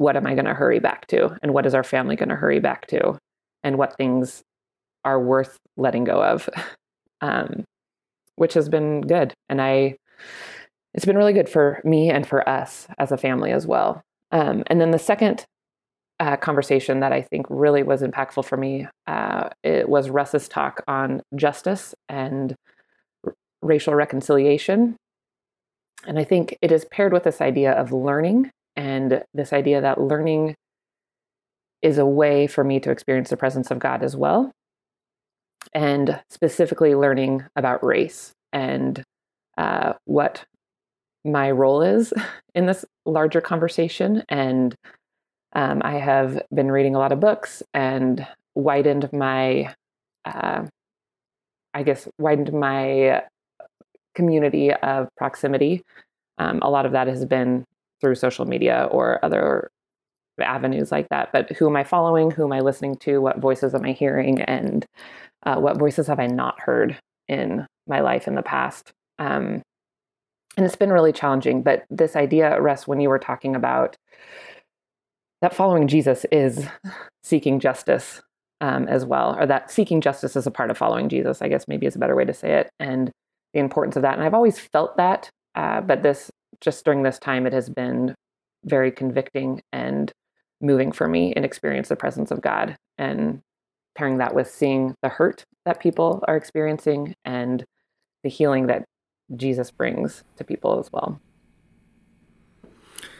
what 0.00 0.16
am 0.16 0.26
I 0.26 0.32
going 0.32 0.46
to 0.46 0.54
hurry 0.54 0.78
back 0.78 1.06
to? 1.08 1.36
And 1.42 1.52
what 1.52 1.66
is 1.66 1.74
our 1.74 1.84
family 1.84 2.16
going 2.16 2.30
to 2.30 2.34
hurry 2.34 2.58
back 2.58 2.86
to? 2.86 3.18
And 3.62 3.76
what 3.76 3.98
things 3.98 4.42
are 5.04 5.20
worth 5.20 5.58
letting 5.76 6.04
go 6.04 6.24
of? 6.24 6.48
Um, 7.22 7.64
which 8.36 8.54
has 8.54 8.70
been 8.70 9.02
good. 9.02 9.34
And 9.50 9.60
I, 9.60 9.98
it's 10.94 11.04
been 11.04 11.18
really 11.18 11.34
good 11.34 11.50
for 11.50 11.82
me 11.84 12.08
and 12.08 12.26
for 12.26 12.48
us 12.48 12.88
as 12.98 13.12
a 13.12 13.18
family 13.18 13.52
as 13.52 13.66
well. 13.66 14.00
Um, 14.32 14.62
and 14.68 14.80
then 14.80 14.90
the 14.90 14.98
second 14.98 15.44
uh, 16.18 16.38
conversation 16.38 17.00
that 17.00 17.12
I 17.12 17.20
think 17.20 17.44
really 17.50 17.82
was 17.82 18.00
impactful 18.00 18.46
for 18.46 18.56
me 18.56 18.86
uh, 19.06 19.50
it 19.62 19.86
was 19.86 20.08
Russ's 20.08 20.48
talk 20.48 20.82
on 20.88 21.20
justice 21.36 21.94
and 22.08 22.54
r- 23.26 23.34
racial 23.60 23.94
reconciliation. 23.94 24.96
And 26.06 26.18
I 26.18 26.24
think 26.24 26.56
it 26.62 26.72
is 26.72 26.86
paired 26.90 27.12
with 27.12 27.24
this 27.24 27.42
idea 27.42 27.72
of 27.72 27.92
learning 27.92 28.50
and 28.76 29.22
this 29.34 29.52
idea 29.52 29.80
that 29.80 30.00
learning 30.00 30.54
is 31.82 31.98
a 31.98 32.06
way 32.06 32.46
for 32.46 32.62
me 32.64 32.80
to 32.80 32.90
experience 32.90 33.30
the 33.30 33.36
presence 33.36 33.70
of 33.70 33.78
God 33.78 34.02
as 34.02 34.16
well. 34.16 34.52
And 35.74 36.20
specifically 36.30 36.94
learning 36.94 37.44
about 37.56 37.84
race 37.84 38.32
and 38.52 39.02
uh, 39.56 39.94
what 40.04 40.44
my 41.24 41.50
role 41.50 41.82
is 41.82 42.12
in 42.54 42.66
this 42.66 42.84
larger 43.04 43.40
conversation. 43.40 44.22
And 44.28 44.74
um, 45.52 45.82
I 45.84 45.98
have 45.98 46.42
been 46.54 46.70
reading 46.70 46.94
a 46.94 46.98
lot 46.98 47.12
of 47.12 47.20
books 47.20 47.62
and 47.74 48.26
widened 48.54 49.12
my, 49.12 49.74
uh, 50.24 50.64
I 51.74 51.82
guess, 51.82 52.08
widened 52.18 52.52
my 52.52 53.22
community 54.14 54.72
of 54.72 55.08
proximity. 55.16 55.82
Um, 56.38 56.60
a 56.62 56.70
lot 56.70 56.86
of 56.86 56.92
that 56.92 57.06
has 57.06 57.24
been 57.24 57.64
through 58.00 58.14
social 58.14 58.46
media 58.46 58.88
or 58.90 59.24
other 59.24 59.70
avenues 60.40 60.90
like 60.90 61.08
that. 61.10 61.30
But 61.32 61.50
who 61.52 61.68
am 61.68 61.76
I 61.76 61.84
following? 61.84 62.30
Who 62.30 62.44
am 62.44 62.52
I 62.52 62.60
listening 62.60 62.96
to? 62.98 63.18
What 63.18 63.38
voices 63.38 63.74
am 63.74 63.84
I 63.84 63.92
hearing? 63.92 64.40
And 64.42 64.86
uh, 65.44 65.56
what 65.56 65.78
voices 65.78 66.06
have 66.06 66.20
I 66.20 66.26
not 66.26 66.60
heard 66.60 66.98
in 67.28 67.66
my 67.86 68.00
life 68.00 68.26
in 68.26 68.34
the 68.34 68.42
past? 68.42 68.92
Um, 69.18 69.62
and 70.56 70.66
it's 70.66 70.76
been 70.76 70.92
really 70.92 71.12
challenging. 71.12 71.62
But 71.62 71.84
this 71.90 72.16
idea, 72.16 72.60
Russ, 72.60 72.86
when 72.86 73.00
you 73.00 73.08
were 73.08 73.18
talking 73.18 73.54
about 73.54 73.96
that 75.42 75.54
following 75.54 75.88
Jesus 75.88 76.26
is 76.30 76.66
seeking 77.22 77.60
justice 77.60 78.22
um, 78.60 78.86
as 78.88 79.04
well, 79.04 79.36
or 79.38 79.46
that 79.46 79.70
seeking 79.70 80.00
justice 80.00 80.36
is 80.36 80.46
a 80.46 80.50
part 80.50 80.70
of 80.70 80.76
following 80.76 81.08
Jesus, 81.08 81.40
I 81.40 81.48
guess 81.48 81.66
maybe 81.68 81.86
is 81.86 81.96
a 81.96 81.98
better 81.98 82.16
way 82.16 82.24
to 82.24 82.34
say 82.34 82.58
it, 82.58 82.70
and 82.78 83.10
the 83.54 83.60
importance 83.60 83.96
of 83.96 84.02
that. 84.02 84.14
And 84.14 84.22
I've 84.22 84.34
always 84.34 84.58
felt 84.58 84.96
that, 84.98 85.30
uh, 85.54 85.80
but 85.80 86.02
this 86.02 86.29
just 86.60 86.84
during 86.84 87.02
this 87.02 87.18
time, 87.18 87.46
it 87.46 87.52
has 87.52 87.68
been 87.68 88.14
very 88.64 88.90
convicting 88.90 89.62
and 89.72 90.12
moving 90.60 90.92
for 90.92 91.08
me 91.08 91.32
and 91.34 91.44
experience 91.44 91.88
the 91.88 91.96
presence 91.96 92.30
of 92.30 92.40
God 92.40 92.76
and 92.98 93.40
pairing 93.94 94.18
that 94.18 94.34
with 94.34 94.50
seeing 94.50 94.94
the 95.02 95.08
hurt 95.08 95.44
that 95.64 95.80
people 95.80 96.22
are 96.28 96.36
experiencing 96.36 97.14
and 97.24 97.64
the 98.22 98.28
healing 98.28 98.66
that 98.66 98.84
Jesus 99.36 99.70
brings 99.70 100.24
to 100.36 100.44
people 100.44 100.78
as 100.78 100.90
well. 100.92 101.20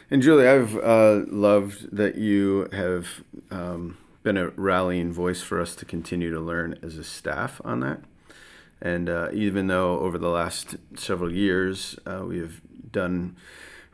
And 0.09 0.21
Julie, 0.21 0.47
I've 0.47 0.77
uh, 0.77 1.21
loved 1.27 1.95
that 1.95 2.15
you 2.15 2.67
have 2.73 3.23
um, 3.49 3.97
been 4.23 4.37
a 4.37 4.49
rallying 4.49 5.13
voice 5.13 5.41
for 5.41 5.61
us 5.61 5.75
to 5.77 5.85
continue 5.85 6.31
to 6.31 6.39
learn 6.39 6.77
as 6.83 6.97
a 6.97 7.03
staff 7.03 7.61
on 7.63 7.79
that. 7.79 8.01
And 8.81 9.09
uh, 9.09 9.29
even 9.33 9.67
though 9.67 9.99
over 9.99 10.17
the 10.17 10.29
last 10.29 10.75
several 10.95 11.31
years 11.31 11.97
uh, 12.05 12.23
we 12.27 12.39
have 12.39 12.61
done 12.91 13.35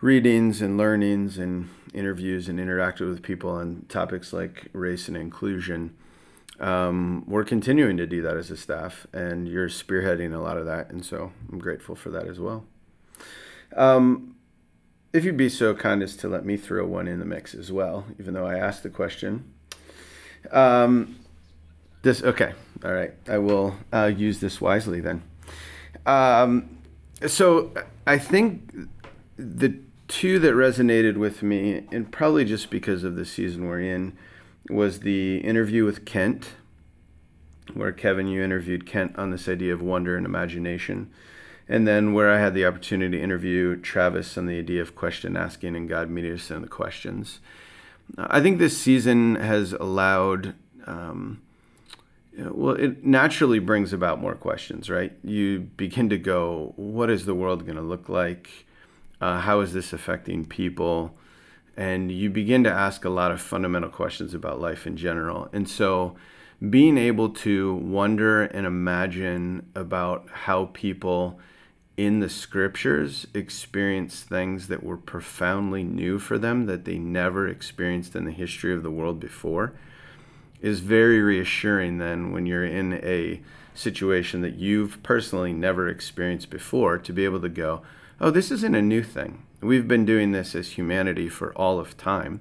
readings 0.02 0.62
and 0.62 0.78
learnings 0.78 1.38
and 1.38 1.70
interviews 1.94 2.48
and 2.48 2.60
interacted 2.60 3.10
with 3.10 3.24
people 3.24 3.50
on 3.50 3.86
topics 3.90 4.32
like 4.32 4.68
race 4.74 5.08
and 5.08 5.18
inclusion. 5.18 5.96
Um, 6.60 7.24
we're 7.28 7.44
continuing 7.44 7.98
to 7.98 8.08
do 8.08 8.22
that 8.24 8.36
as 8.36 8.50
a 8.50 8.58
staff, 8.58 9.06
and 9.14 9.48
you're 9.48 9.70
spearheading 9.70 10.34
a 10.34 10.40
lot 10.40 10.58
of 10.58 10.66
that, 10.66 10.90
and 10.90 11.06
so 11.06 11.32
I'm 11.52 11.60
grateful 11.60 11.96
for 11.96 12.10
that 12.10 12.28
as 12.28 12.40
well. 12.40 12.66
Um, 13.76 14.36
if 15.14 15.24
you'd 15.24 15.38
be 15.38 15.50
so 15.50 15.76
kind 15.76 16.02
as 16.02 16.16
to 16.18 16.28
let 16.28 16.46
me 16.46 16.58
throw 16.58 16.86
one 16.86 17.08
in 17.08 17.20
the 17.20 17.26
mix 17.26 17.54
as 17.54 17.72
well, 17.72 18.06
even 18.20 18.34
though 18.34 18.46
I 18.46 18.58
asked 18.58 18.84
the 18.84 18.90
question. 18.90 19.54
Um, 20.52 21.18
this 22.02 22.24
okay, 22.24 22.54
all 22.84 22.94
right. 22.94 23.14
I 23.28 23.38
will 23.38 23.76
uh, 23.92 24.12
use 24.16 24.40
this 24.40 24.62
wisely 24.62 25.02
then. 25.02 25.24
Um, 26.06 26.78
so 27.26 27.72
I 28.06 28.18
think 28.18 28.72
the 29.38 29.80
two 30.08 30.40
that 30.40 30.54
resonated 30.54 31.18
with 31.18 31.44
me, 31.44 31.86
and 31.92 32.12
probably 32.12 32.46
just 32.46 32.70
because 32.70 33.04
of 33.04 33.16
the 33.16 33.26
season 33.26 33.66
we're 33.66 33.82
in, 33.82 34.18
was 34.70 35.02
the 35.02 35.38
interview 35.38 35.86
with 35.86 36.06
Kent, 36.06 36.50
where 37.74 37.92
Kevin, 37.92 38.28
you 38.28 38.42
interviewed 38.42 38.86
Kent 38.86 39.18
on 39.18 39.32
this 39.32 39.48
idea 39.48 39.74
of 39.74 39.82
wonder 39.82 40.16
and 40.16 40.26
imagination. 40.26 41.12
And 41.70 41.86
then 41.86 42.14
where 42.14 42.32
I 42.32 42.40
had 42.40 42.54
the 42.54 42.66
opportunity 42.66 43.18
to 43.18 43.24
interview 43.24 43.76
Travis 43.76 44.38
on 44.38 44.46
the 44.46 44.58
idea 44.58 44.82
of 44.82 44.96
question 44.96 45.36
asking 45.36 45.76
and 45.76 45.90
God 45.90 46.10
meeting 46.10 46.34
us 46.34 46.50
in 46.50 46.62
the 46.62 46.68
questions. 46.68 47.40
I 48.18 48.40
think 48.40 48.58
this 48.58 48.78
season 48.78 49.36
has 49.36 49.74
allowed, 49.74 50.56
um, 50.86 51.42
well, 52.38 52.76
it 52.76 53.04
naturally 53.04 53.60
brings 53.60 53.94
about 53.94 54.20
more 54.22 54.36
questions, 54.36 54.90
right? 54.90 55.14
You 55.24 55.60
begin 55.60 56.10
to 56.10 56.18
go, 56.18 56.74
what 56.76 57.10
is 57.10 57.26
the 57.26 57.36
world 57.36 57.66
going 57.66 57.78
to 57.78 57.82
look 57.82 58.10
like? 58.10 58.66
Uh, 59.20 59.40
how 59.40 59.62
is 59.62 59.74
this 59.74 59.94
affecting 59.94 60.46
people? 60.46 61.18
and 61.78 62.12
you 62.12 62.32
begin 62.32 62.64
to 62.64 62.72
ask 62.72 63.06
a 63.06 63.10
lot 63.10 63.32
of 63.32 63.40
fundamental 63.40 63.90
questions 63.90 64.34
about 64.34 64.60
life 64.60 64.88
in 64.88 64.98
general. 64.98 65.48
And 65.54 65.70
so, 65.70 66.16
being 66.72 66.98
able 66.98 67.30
to 67.30 67.76
wonder 67.76 68.42
and 68.42 68.66
imagine 68.66 69.70
about 69.76 70.28
how 70.32 70.72
people 70.74 71.40
in 71.98 72.20
the 72.20 72.30
scriptures 72.30 73.28
experience 73.36 74.22
things 74.22 74.68
that 74.68 74.84
were 74.84 74.98
profoundly 74.98 75.84
new 75.84 76.18
for 76.18 76.40
them 76.40 76.66
that 76.66 76.84
they 76.84 76.98
never 76.98 77.48
experienced 77.48 78.16
in 78.16 78.26
the 78.26 78.32
history 78.32 78.74
of 78.74 78.82
the 78.82 78.90
world 78.90 79.20
before 79.20 79.74
is 80.62 80.80
very 80.80 81.22
reassuring 81.22 81.98
then 81.98 82.32
when 82.32 82.46
you're 82.46 82.66
in 82.66 82.94
a 82.94 83.42
situation 83.74 84.42
that 84.42 84.56
you've 84.56 85.02
personally 85.04 85.54
never 85.54 85.88
experienced 85.88 86.50
before 86.50 86.98
to 86.98 87.14
be 87.14 87.26
able 87.26 87.42
to 87.42 87.50
go, 87.50 87.82
oh, 88.20 88.32
this 88.32 88.52
isn't 88.52 88.76
a 88.76 88.82
new 88.82 89.04
thing. 89.04 89.44
We've 89.62 89.88
been 89.88 90.06
doing 90.06 90.32
this 90.32 90.56
as 90.56 90.72
humanity 90.72 91.30
for 91.30 91.54
all 91.54 91.80
of 91.80 91.98
time. 91.98 92.40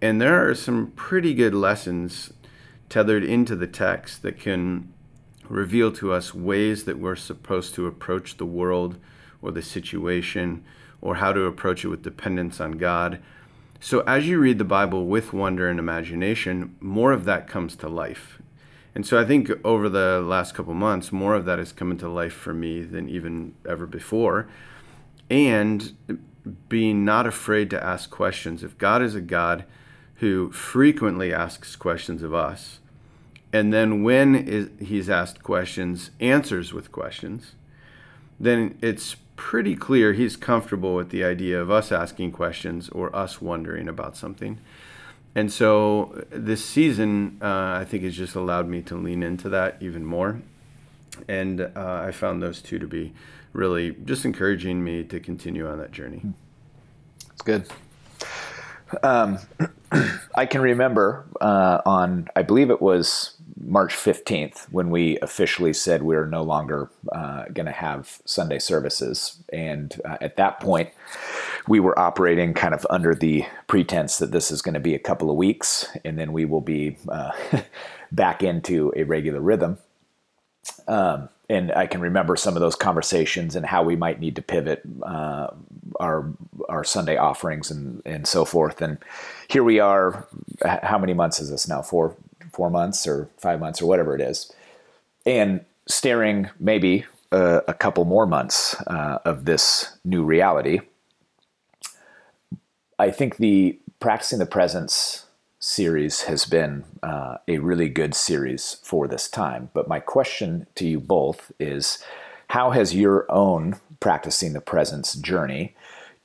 And 0.00 0.20
there 0.20 0.48
are 0.48 0.54
some 0.54 0.92
pretty 0.92 1.34
good 1.34 1.54
lessons 1.54 2.32
tethered 2.88 3.24
into 3.24 3.56
the 3.56 3.66
text 3.66 4.22
that 4.22 4.38
can 4.38 4.92
reveal 5.48 5.92
to 5.92 6.12
us 6.12 6.34
ways 6.34 6.84
that 6.84 6.98
we're 6.98 7.16
supposed 7.16 7.74
to 7.74 7.86
approach 7.86 8.36
the 8.36 8.46
world 8.46 8.98
or 9.42 9.50
the 9.50 9.62
situation 9.62 10.64
or 11.00 11.16
how 11.16 11.32
to 11.32 11.44
approach 11.44 11.84
it 11.84 11.88
with 11.88 12.02
dependence 12.02 12.60
on 12.60 12.72
God. 12.72 13.20
So, 13.84 14.00
as 14.06 14.26
you 14.26 14.38
read 14.38 14.56
the 14.56 14.64
Bible 14.64 15.04
with 15.04 15.34
wonder 15.34 15.68
and 15.68 15.78
imagination, 15.78 16.74
more 16.80 17.12
of 17.12 17.26
that 17.26 17.46
comes 17.46 17.76
to 17.76 17.86
life. 17.86 18.40
And 18.94 19.06
so, 19.06 19.20
I 19.20 19.26
think 19.26 19.50
over 19.62 19.90
the 19.90 20.22
last 20.22 20.54
couple 20.54 20.72
months, 20.72 21.12
more 21.12 21.34
of 21.34 21.44
that 21.44 21.58
has 21.58 21.70
come 21.70 21.90
into 21.90 22.08
life 22.08 22.32
for 22.32 22.54
me 22.54 22.80
than 22.80 23.10
even 23.10 23.54
ever 23.68 23.84
before. 23.84 24.48
And 25.28 25.94
being 26.70 27.04
not 27.04 27.26
afraid 27.26 27.68
to 27.70 27.84
ask 27.84 28.08
questions. 28.08 28.64
If 28.64 28.78
God 28.78 29.02
is 29.02 29.14
a 29.14 29.20
God 29.20 29.66
who 30.14 30.50
frequently 30.50 31.34
asks 31.34 31.76
questions 31.76 32.22
of 32.22 32.32
us, 32.32 32.80
and 33.52 33.70
then 33.70 34.02
when 34.02 34.34
is, 34.34 34.70
he's 34.80 35.10
asked 35.10 35.42
questions, 35.42 36.10
answers 36.20 36.72
with 36.72 36.90
questions, 36.90 37.54
then 38.40 38.78
it's 38.80 39.16
pretty 39.36 39.74
clear 39.74 40.12
he's 40.12 40.36
comfortable 40.36 40.94
with 40.94 41.10
the 41.10 41.24
idea 41.24 41.60
of 41.60 41.70
us 41.70 41.90
asking 41.90 42.32
questions 42.32 42.88
or 42.90 43.14
us 43.14 43.40
wondering 43.40 43.88
about 43.88 44.16
something. 44.16 44.58
And 45.34 45.52
so 45.52 46.24
this 46.30 46.64
season, 46.64 47.38
uh, 47.42 47.78
I 47.80 47.84
think, 47.84 48.04
has 48.04 48.16
just 48.16 48.36
allowed 48.36 48.68
me 48.68 48.82
to 48.82 48.96
lean 48.96 49.22
into 49.22 49.48
that 49.48 49.78
even 49.80 50.04
more. 50.04 50.40
And 51.28 51.60
uh, 51.60 52.02
I 52.06 52.12
found 52.12 52.42
those 52.42 52.62
two 52.62 52.78
to 52.78 52.86
be 52.86 53.12
really 53.52 53.96
just 54.04 54.24
encouraging 54.24 54.82
me 54.82 55.04
to 55.04 55.18
continue 55.20 55.68
on 55.68 55.78
that 55.78 55.92
journey. 55.92 56.22
It's 57.32 57.42
good. 57.42 57.66
Um, 59.02 59.38
I 60.34 60.46
can 60.46 60.60
remember 60.60 61.24
uh, 61.40 61.80
on, 61.84 62.28
I 62.36 62.42
believe 62.42 62.70
it 62.70 62.80
was 62.80 63.33
March 63.60 63.94
15th 63.94 64.66
when 64.70 64.90
we 64.90 65.18
officially 65.20 65.72
said 65.72 66.02
we 66.02 66.16
are 66.16 66.26
no 66.26 66.42
longer 66.42 66.90
uh, 67.12 67.44
going 67.52 67.66
to 67.66 67.72
have 67.72 68.20
Sunday 68.24 68.58
services. 68.58 69.42
And 69.52 70.00
uh, 70.04 70.16
at 70.20 70.36
that 70.36 70.60
point, 70.60 70.90
we 71.68 71.80
were 71.80 71.98
operating 71.98 72.54
kind 72.54 72.74
of 72.74 72.86
under 72.90 73.14
the 73.14 73.44
pretense 73.66 74.18
that 74.18 74.32
this 74.32 74.50
is 74.50 74.62
going 74.62 74.74
to 74.74 74.80
be 74.80 74.94
a 74.94 74.98
couple 74.98 75.30
of 75.30 75.36
weeks 75.36 75.88
and 76.04 76.18
then 76.18 76.32
we 76.32 76.44
will 76.44 76.60
be 76.60 76.96
uh, 77.08 77.32
back 78.12 78.42
into 78.42 78.92
a 78.96 79.04
regular 79.04 79.40
rhythm. 79.40 79.78
Um, 80.88 81.28
and 81.48 81.72
I 81.72 81.86
can 81.86 82.00
remember 82.00 82.36
some 82.36 82.56
of 82.56 82.60
those 82.60 82.74
conversations 82.74 83.54
and 83.54 83.66
how 83.66 83.82
we 83.82 83.96
might 83.96 84.18
need 84.18 84.36
to 84.36 84.42
pivot 84.42 84.82
uh, 85.02 85.48
our 86.00 86.32
our 86.68 86.84
Sunday 86.84 87.16
offerings 87.16 87.70
and 87.70 88.00
and 88.06 88.26
so 88.26 88.44
forth. 88.44 88.80
And 88.80 88.98
here 89.48 89.62
we 89.62 89.78
are. 89.78 90.26
How 90.64 90.98
many 90.98 91.12
months 91.12 91.40
is 91.40 91.50
this 91.50 91.68
now? 91.68 91.82
Four 91.82 92.16
four 92.54 92.70
months 92.70 93.06
or 93.06 93.28
five 93.38 93.60
months 93.60 93.82
or 93.82 93.86
whatever 93.86 94.14
it 94.14 94.20
is, 94.20 94.52
and 95.26 95.64
staring 95.86 96.48
maybe 96.58 97.04
a, 97.32 97.62
a 97.68 97.74
couple 97.74 98.04
more 98.04 98.26
months 98.26 98.74
uh, 98.86 99.18
of 99.24 99.44
this 99.44 99.96
new 100.04 100.24
reality. 100.24 100.80
I 102.98 103.10
think 103.10 103.36
the 103.36 103.78
practicing 103.98 104.38
the 104.38 104.46
presence 104.46 105.26
series 105.58 106.22
has 106.22 106.44
been 106.44 106.84
uh, 107.02 107.38
a 107.48 107.58
really 107.58 107.88
good 107.88 108.14
series 108.14 108.76
for 108.82 109.08
this 109.08 109.28
time. 109.28 109.70
But 109.72 109.88
my 109.88 109.98
question 109.98 110.66
to 110.74 110.86
you 110.86 111.00
both 111.00 111.50
is 111.58 112.04
how 112.48 112.70
has 112.70 112.94
your 112.94 113.24
own 113.30 113.76
practicing 113.98 114.52
the 114.52 114.60
presence 114.60 115.14
journey 115.14 115.74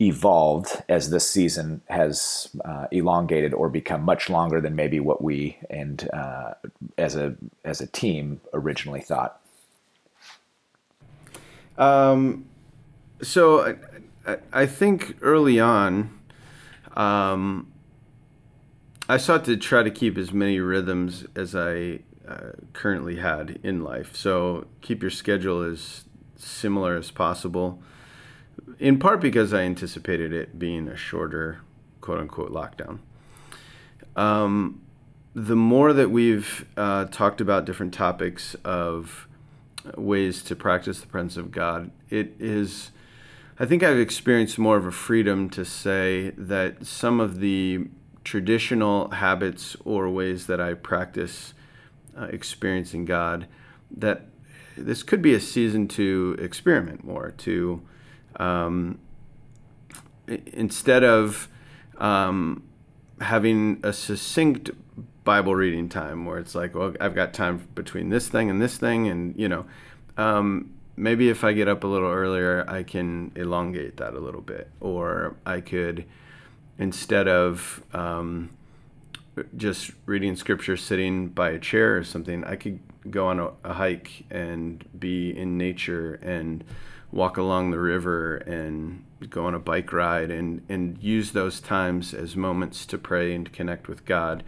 evolved 0.02 0.82
as 0.88 1.10
this 1.10 1.30
season 1.30 1.82
has 1.90 2.50
uh, 2.64 2.88
elongated 2.92 3.54
or 3.54 3.70
become 3.70 4.02
much 4.02 4.30
longer 4.30 4.62
than 4.62 4.76
maybe 4.76 5.00
what 5.00 5.22
we 5.22 5.58
and 5.70 6.10
uh, 6.14 6.54
as 6.98 7.16
a 7.16 7.36
as 7.66 7.82
a 7.82 7.88
team 7.88 8.40
originally 8.54 9.02
thought? 9.02 9.42
Um, 11.78 12.46
so 13.22 13.76
I, 14.26 14.38
I 14.52 14.66
think 14.66 15.18
early 15.22 15.60
on, 15.60 16.18
um, 16.96 17.72
I 19.08 19.18
sought 19.18 19.46
to 19.46 19.58
try 19.58 19.84
to 19.84 19.92
keep 19.92 20.18
as 20.18 20.32
many 20.32 20.60
rhythms 20.60 21.26
as 21.36 21.56
I 21.56 22.00
uh, 22.28 22.52
currently 22.74 23.18
had 23.18 23.60
in 23.64 23.84
life. 23.84 24.16
So 24.16 24.68
keep 24.82 25.02
your 25.02 25.12
schedule 25.12 25.64
as 25.64 26.06
similar 26.36 26.96
as 26.96 27.12
possible. 27.12 27.82
In 28.78 29.00
part 29.00 29.20
because 29.20 29.54
I 29.54 29.62
anticipated 29.62 30.34
it 30.34 30.60
being 30.60 30.88
a 30.88 30.96
shorter, 30.96 31.62
quote 32.02 32.20
unquote, 32.20 32.52
lockdown. 32.52 33.00
Um, 34.16 34.82
the 35.34 35.56
more 35.56 35.94
that 35.94 36.10
we've 36.10 36.66
uh, 36.76 37.06
talked 37.06 37.40
about 37.42 37.66
different 37.66 37.94
topics 37.94 38.56
of 38.66 39.28
ways 39.96 40.44
to 40.44 40.56
practice 40.56 41.00
the 41.00 41.08
presence 41.08 41.38
of 41.38 41.52
God, 41.52 41.92
it 42.10 42.34
is. 42.40 42.92
I 43.62 43.66
think 43.66 43.84
I've 43.84 44.00
experienced 44.00 44.58
more 44.58 44.78
of 44.78 44.86
a 44.86 44.92
freedom 44.92 45.50
to 45.50 45.66
say 45.66 46.32
that 46.38 46.86
some 46.86 47.20
of 47.20 47.40
the 47.40 47.88
traditional 48.24 49.10
habits 49.10 49.76
or 49.84 50.10
ways 50.10 50.48
that 50.48 50.62
I 50.62 50.76
practice 50.76 51.54
uh, 52.18 52.26
experiencing 52.26 53.06
God, 53.06 53.48
that 53.92 54.28
this 54.78 55.04
could 55.04 55.22
be 55.22 55.34
a 55.34 55.40
season 55.40 55.88
to 55.90 56.38
experiment 56.40 57.04
more, 57.04 57.32
to 57.40 57.82
um, 58.38 59.00
instead 60.28 61.04
of 61.04 61.48
um, 61.98 62.64
having 63.22 63.80
a 63.84 63.94
succinct 63.94 64.72
Bible 65.24 65.56
reading 65.56 65.90
time 65.90 66.26
where 66.26 66.40
it's 66.40 66.56
like, 66.56 66.74
well, 66.74 66.94
I've 67.00 67.16
got 67.16 67.34
time 67.34 67.68
between 67.76 68.10
this 68.10 68.30
thing 68.30 68.50
and 68.50 68.62
this 68.62 68.78
thing, 68.78 69.08
and 69.08 69.38
you 69.38 69.50
know, 69.50 69.66
um, 70.18 70.74
maybe 70.96 71.30
if 71.30 71.44
I 71.44 71.54
get 71.54 71.68
up 71.68 71.84
a 71.84 71.88
little 71.88 72.10
earlier, 72.12 72.66
I 72.68 72.84
can 72.84 73.32
elongate 73.36 73.98
that 73.98 74.14
a 74.14 74.20
little 74.20 74.42
bit, 74.42 74.70
or 74.80 75.36
I 75.46 75.62
could 75.62 76.06
instead 76.80 77.28
of 77.28 77.84
um, 77.94 78.50
just 79.56 79.92
reading 80.06 80.36
scripture 80.36 80.78
sitting 80.78 81.28
by 81.28 81.52
a 81.52 81.60
chair 81.60 81.98
or 81.98 82.04
something, 82.04 82.44
I 82.46 82.56
could 82.56 82.80
go 83.10 83.28
on 83.28 83.40
a, 83.40 83.52
a, 83.64 83.74
hike 83.74 84.26
and 84.30 84.84
be 84.98 85.38
in 85.38 85.58
nature 85.58 86.16
and 86.16 86.64
walk 87.12 87.38
along 87.38 87.72
the 87.72 87.80
river 87.80 88.38
and 88.38 89.04
go 89.30 89.46
on 89.46 89.54
a 89.54 89.60
bike 89.60 89.92
ride 89.92 90.30
and, 90.32 90.62
and 90.70 91.02
use 91.02 91.32
those 91.32 91.60
times 91.60 92.14
as 92.14 92.36
moments 92.36 92.86
to 92.86 92.98
pray 92.98 93.34
and 93.34 93.52
connect 93.52 93.88
with 93.88 94.06
God 94.06 94.44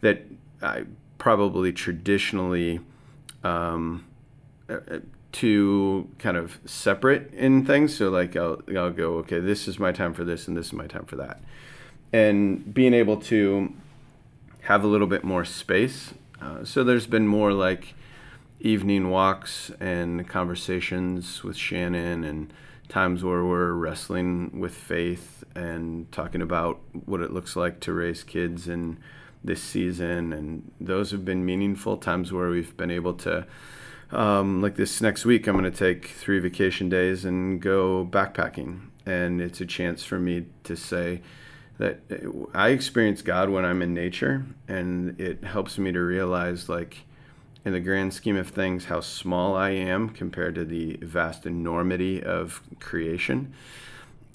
that 0.00 0.22
I 0.62 0.84
probably 1.18 1.72
traditionally 1.72 2.80
um, 3.44 4.06
uh, 4.68 4.78
uh, 4.90 4.98
to 5.30 6.08
kind 6.18 6.36
of 6.36 6.58
separate 6.64 7.32
in 7.34 7.64
things. 7.64 7.96
So 7.96 8.08
like 8.08 8.34
I'll, 8.34 8.62
I'll 8.76 8.90
go, 8.90 9.14
okay, 9.18 9.40
this 9.40 9.68
is 9.68 9.78
my 9.78 9.92
time 9.92 10.14
for 10.14 10.24
this 10.24 10.48
and 10.48 10.56
this 10.56 10.66
is 10.66 10.72
my 10.72 10.86
time 10.86 11.04
for 11.04 11.16
that 11.16 11.40
and 12.12 12.72
being 12.72 12.94
able 12.94 13.16
to 13.16 13.72
have 14.62 14.84
a 14.84 14.86
little 14.86 15.06
bit 15.06 15.24
more 15.24 15.44
space. 15.44 16.14
Uh, 16.40 16.64
so 16.64 16.84
there's 16.84 17.06
been 17.06 17.26
more 17.26 17.52
like 17.52 17.94
evening 18.60 19.10
walks 19.10 19.70
and 19.80 20.28
conversations 20.28 21.42
with 21.44 21.56
Shannon 21.56 22.24
and 22.24 22.52
times 22.88 23.22
where 23.22 23.44
we're 23.44 23.72
wrestling 23.72 24.58
with 24.58 24.74
faith 24.74 25.44
and 25.54 26.10
talking 26.10 26.42
about 26.42 26.80
what 27.04 27.20
it 27.20 27.32
looks 27.32 27.54
like 27.54 27.80
to 27.80 27.92
raise 27.92 28.24
kids 28.24 28.68
in 28.68 28.98
this 29.44 29.62
season. 29.62 30.32
And 30.32 30.70
those 30.80 31.10
have 31.10 31.24
been 31.24 31.44
meaningful 31.44 31.96
times 31.96 32.32
where 32.32 32.48
we've 32.48 32.76
been 32.76 32.90
able 32.90 33.14
to 33.14 33.46
um, 34.10 34.62
like 34.62 34.76
this 34.76 35.02
next 35.02 35.26
week 35.26 35.46
i'm 35.46 35.58
going 35.58 35.70
to 35.70 35.78
take 35.78 36.06
three 36.06 36.38
vacation 36.38 36.88
days 36.88 37.24
and 37.24 37.60
go 37.60 38.08
backpacking. 38.10 38.88
And 39.04 39.40
it's 39.40 39.60
a 39.60 39.66
chance 39.66 40.04
for 40.04 40.18
me 40.18 40.46
to 40.64 40.76
say 40.76 41.22
that 41.78 42.00
I 42.54 42.70
experience 42.70 43.22
God 43.22 43.48
when 43.50 43.64
I'm 43.64 43.80
in 43.82 43.94
nature, 43.94 44.44
and 44.66 45.18
it 45.20 45.44
helps 45.44 45.78
me 45.78 45.92
to 45.92 46.00
realize, 46.00 46.68
like, 46.68 47.04
in 47.64 47.72
the 47.72 47.80
grand 47.80 48.14
scheme 48.14 48.36
of 48.36 48.48
things, 48.48 48.86
how 48.86 49.00
small 49.00 49.54
I 49.54 49.70
am 49.70 50.10
compared 50.10 50.54
to 50.54 50.64
the 50.64 50.96
vast 51.02 51.46
enormity 51.46 52.22
of 52.22 52.62
creation. 52.80 53.52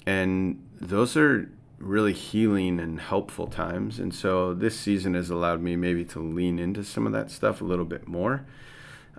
And 0.06 0.62
those 0.80 1.16
are 1.16 1.50
really 1.78 2.12
healing 2.12 2.78
and 2.78 3.00
helpful 3.00 3.46
times. 3.46 3.98
And 3.98 4.14
so 4.14 4.54
this 4.54 4.78
season 4.78 5.14
has 5.14 5.30
allowed 5.30 5.62
me 5.62 5.76
maybe 5.76 6.04
to 6.06 6.20
lean 6.20 6.58
into 6.58 6.84
some 6.84 7.06
of 7.06 7.12
that 7.12 7.30
stuff 7.30 7.60
a 7.60 7.64
little 7.64 7.84
bit 7.84 8.06
more. 8.06 8.46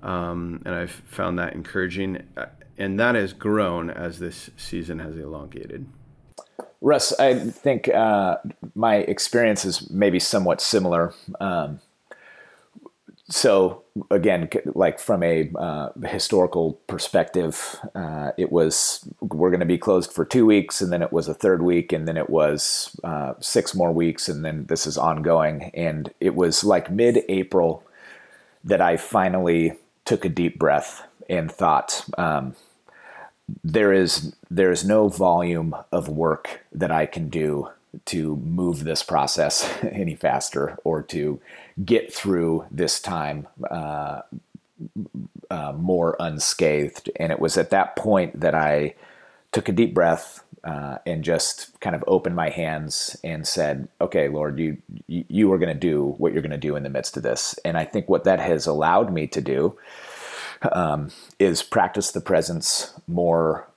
Um, 0.01 0.61
and 0.65 0.75
I've 0.75 0.91
found 0.91 1.39
that 1.39 1.53
encouraging. 1.53 2.23
Uh, 2.37 2.47
and 2.77 2.99
that 2.99 3.15
has 3.15 3.33
grown 3.33 3.89
as 3.89 4.19
this 4.19 4.49
season 4.57 4.99
has 4.99 5.17
elongated. 5.17 5.87
Russ, 6.81 7.17
I 7.19 7.35
think 7.39 7.89
uh, 7.89 8.37
my 8.75 8.97
experience 8.97 9.65
is 9.65 9.89
maybe 9.89 10.19
somewhat 10.19 10.61
similar. 10.61 11.13
Um, 11.39 11.79
so 13.29 13.83
again, 14.11 14.49
like 14.75 14.99
from 14.99 15.23
a 15.23 15.49
uh, 15.55 15.89
historical 16.03 16.73
perspective, 16.88 17.79
uh, 17.95 18.31
it 18.38 18.51
was 18.51 19.07
we're 19.19 19.49
going 19.49 19.61
to 19.61 19.65
be 19.65 19.79
closed 19.79 20.11
for 20.11 20.25
two 20.25 20.45
weeks, 20.45 20.79
and 20.79 20.91
then 20.91 21.01
it 21.01 21.11
was 21.11 21.27
a 21.27 21.33
third 21.33 21.63
week, 21.63 21.91
and 21.91 22.07
then 22.07 22.17
it 22.17 22.29
was 22.29 22.95
uh, 23.03 23.33
six 23.39 23.73
more 23.73 23.91
weeks, 23.91 24.29
and 24.29 24.45
then 24.45 24.65
this 24.67 24.85
is 24.85 24.97
ongoing. 24.97 25.71
And 25.73 26.13
it 26.19 26.35
was 26.35 26.63
like 26.63 26.91
mid-April 26.91 27.83
that 28.63 28.81
I 28.81 28.97
finally 28.97 29.73
took 30.05 30.23
a 30.23 30.29
deep 30.29 30.59
breath 30.59 31.03
and 31.27 31.51
thought, 31.51 32.05
um, 32.19 32.55
there 33.63 33.91
is 33.91 34.35
there 34.51 34.71
is 34.71 34.85
no 34.85 35.09
volume 35.09 35.75
of 35.91 36.07
work 36.07 36.61
that 36.71 36.91
I 36.91 37.07
can 37.07 37.29
do 37.29 37.69
to 38.05 38.36
move 38.38 38.84
this 38.84 39.03
process 39.03 39.77
any 39.84 40.15
faster 40.15 40.77
or 40.84 41.01
to 41.03 41.39
get 41.84 42.13
through 42.13 42.65
this 42.71 42.99
time 42.99 43.47
uh, 43.69 44.21
uh, 45.49 45.73
more 45.73 46.15
unscathed. 46.19 47.10
And 47.17 47.31
it 47.31 47.39
was 47.39 47.58
at 47.58 47.69
that 47.69 47.95
point 47.95 48.39
that 48.39 48.55
I 48.55 48.95
took 49.51 49.69
a 49.69 49.73
deep 49.73 49.93
breath 49.93 50.43
uh, 50.63 50.97
and 51.05 51.23
just 51.23 51.79
kind 51.79 51.95
of 51.95 52.03
opened 52.08 52.36
my 52.36 52.49
hands 52.49 53.15
and 53.23 53.47
said, 53.47 53.88
"Okay, 54.01 54.27
Lord, 54.27 54.58
you 54.58 54.77
you 55.08 55.53
are 55.53 55.60
going 55.60 55.73
to 55.73 55.79
do 55.79 56.15
what 56.17 56.34
you're 56.34 56.41
going 56.41 56.51
to 56.51 56.58
do 56.58 56.75
in 56.75 56.84
the 56.84 56.89
midst 56.89 57.15
of 57.17 57.23
this." 57.23 57.58
And 57.63 57.77
I 57.77 57.86
think 57.86 58.10
what 58.10 58.23
that 58.23 58.39
has 58.39 58.65
allowed 58.65 59.13
me 59.13 59.27
to 59.27 59.41
do 59.41 59.77
um, 60.71 61.12
is 61.38 61.62
practice 61.62 62.12
the 62.12 62.21
presence 62.21 62.93
more 63.08 63.67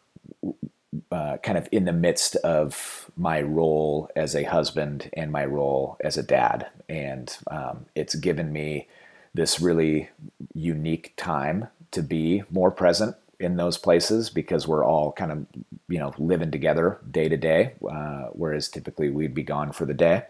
uh, 1.13 1.37
kind 1.43 1.59
of 1.59 1.69
in 1.71 1.85
the 1.85 1.93
midst 1.93 2.37
of 2.37 3.11
my 3.17 3.43
role 3.43 4.11
as 4.17 4.35
a 4.35 4.45
husband 4.45 5.11
and 5.13 5.31
my 5.31 5.45
role 5.45 5.97
as 6.03 6.17
a 6.17 6.23
dad. 6.23 6.69
And 6.89 7.37
um, 7.51 7.87
it's 7.95 8.15
given 8.15 8.53
me 8.53 8.89
this 9.35 9.61
really 9.61 10.09
unique 10.55 11.13
time 11.17 11.69
to 11.91 12.03
be 12.03 12.43
more 12.51 12.71
present 12.71 13.17
in 13.39 13.57
those 13.57 13.79
places 13.79 14.31
because 14.31 14.67
we're 14.67 14.85
all 14.85 15.13
kind 15.13 15.31
of, 15.31 15.47
you 15.89 15.99
know, 15.99 16.13
living 16.19 16.51
together 16.51 16.99
day 17.11 17.29
to 17.29 17.37
day, 17.37 17.75
uh, 17.89 18.27
whereas 18.33 18.69
typically 18.69 19.11
we'd 19.11 19.35
be 19.35 19.43
gone 19.45 19.73
for 19.73 19.87
the 19.87 19.95
day, 19.95 20.25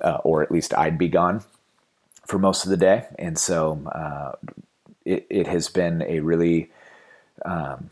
uh, 0.00 0.18
or 0.24 0.42
at 0.42 0.50
least 0.50 0.72
I'd 0.74 0.96
be 0.96 1.08
gone 1.08 1.44
for 2.26 2.38
most 2.38 2.64
of 2.64 2.70
the 2.70 2.76
day. 2.76 3.04
And 3.18 3.38
so 3.38 3.82
uh, 3.92 4.32
it, 5.04 5.26
it 5.28 5.46
has 5.46 5.68
been 5.68 6.02
a 6.02 6.20
really, 6.20 6.70
um, 7.44 7.90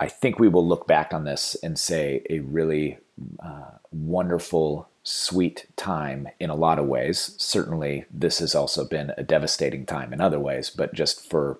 I 0.00 0.08
think 0.08 0.38
we 0.38 0.48
will 0.48 0.66
look 0.66 0.86
back 0.86 1.14
on 1.14 1.24
this 1.24 1.56
and 1.62 1.78
say 1.78 2.22
a 2.28 2.40
really 2.40 2.98
uh, 3.42 3.70
wonderful, 3.92 4.88
sweet 5.02 5.66
time 5.76 6.28
in 6.38 6.50
a 6.50 6.54
lot 6.54 6.78
of 6.78 6.86
ways. 6.86 7.34
Certainly, 7.38 8.04
this 8.10 8.38
has 8.40 8.54
also 8.54 8.84
been 8.84 9.12
a 9.16 9.22
devastating 9.22 9.86
time 9.86 10.12
in 10.12 10.20
other 10.20 10.40
ways, 10.40 10.70
but 10.70 10.94
just 10.94 11.28
for 11.28 11.58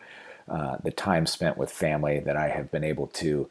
uh, 0.49 0.77
the 0.83 0.91
time 0.91 1.27
spent 1.27 1.57
with 1.57 1.71
family 1.71 2.21
that 2.21 2.37
I 2.37 2.49
have 2.49 2.71
been 2.71 2.85
able 2.85 3.09
to 3.09 3.49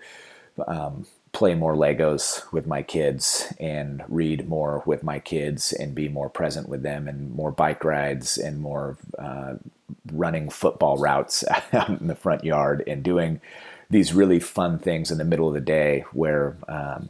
um, 0.67 1.05
play 1.35 1.53
more 1.53 1.75
Legos 1.75 2.49
with 2.53 2.65
my 2.65 2.81
kids 2.81 3.53
and 3.59 4.01
read 4.07 4.47
more 4.47 4.81
with 4.85 5.03
my 5.03 5.19
kids 5.19 5.73
and 5.73 5.93
be 5.93 6.07
more 6.07 6.29
present 6.29 6.69
with 6.69 6.81
them 6.81 7.09
and 7.09 7.35
more 7.35 7.51
bike 7.51 7.83
rides 7.83 8.37
and 8.37 8.59
more 8.59 8.97
uh, 9.19 9.55
running 10.13 10.49
football 10.49 10.97
routes 10.97 11.43
out 11.73 11.89
in 11.89 12.07
the 12.07 12.15
front 12.15 12.45
yard 12.45 12.83
and 12.87 13.03
doing 13.03 13.41
these 13.89 14.13
really 14.13 14.39
fun 14.39 14.79
things 14.79 15.11
in 15.11 15.17
the 15.17 15.25
middle 15.25 15.47
of 15.47 15.53
the 15.53 15.61
day 15.61 16.05
where 16.11 16.57
um, 16.67 17.09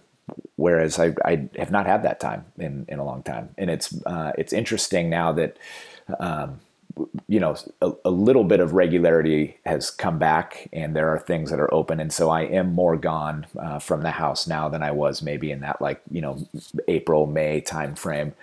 whereas 0.56 1.00
I, 1.00 1.14
I 1.24 1.50
have 1.58 1.72
not 1.72 1.86
had 1.86 2.04
that 2.04 2.20
time 2.20 2.46
in, 2.58 2.86
in 2.88 3.00
a 3.00 3.06
long 3.06 3.24
time. 3.24 3.50
And 3.58 3.70
it's 3.70 3.94
uh, 4.06 4.32
it's 4.38 4.54
interesting 4.54 5.10
now 5.10 5.32
that 5.34 5.58
um, 6.20 6.60
you 7.28 7.40
know 7.40 7.56
a, 7.82 7.92
a, 8.06 8.10
little 8.10 8.46
bit 8.46 8.62
of 8.62 8.74
regularity 8.74 9.58
has 9.66 9.92
come 9.92 10.18
back 10.18 10.70
and 10.72 10.96
there 10.96 11.10
are 11.10 11.20
things 11.20 11.50
that 11.50 11.60
are 11.60 11.74
open. 11.74 12.00
And 12.00 12.12
so 12.12 12.30
i 12.30 12.44
am 12.44 12.74
more 12.74 12.96
gone 12.96 13.46
uh, 13.60 13.80
from 13.80 14.02
the 14.02 14.12
house 14.12 14.48
now 14.48 14.70
than 14.70 14.82
i 14.82 14.92
was 14.92 15.22
maybe 15.22 15.52
in 15.52 15.60
that 15.60 15.82
like 15.82 16.02
you 16.10 16.22
know 16.22 16.38
april 16.88 17.26
may 17.26 17.60
time 17.60 17.96
frame 17.96 18.34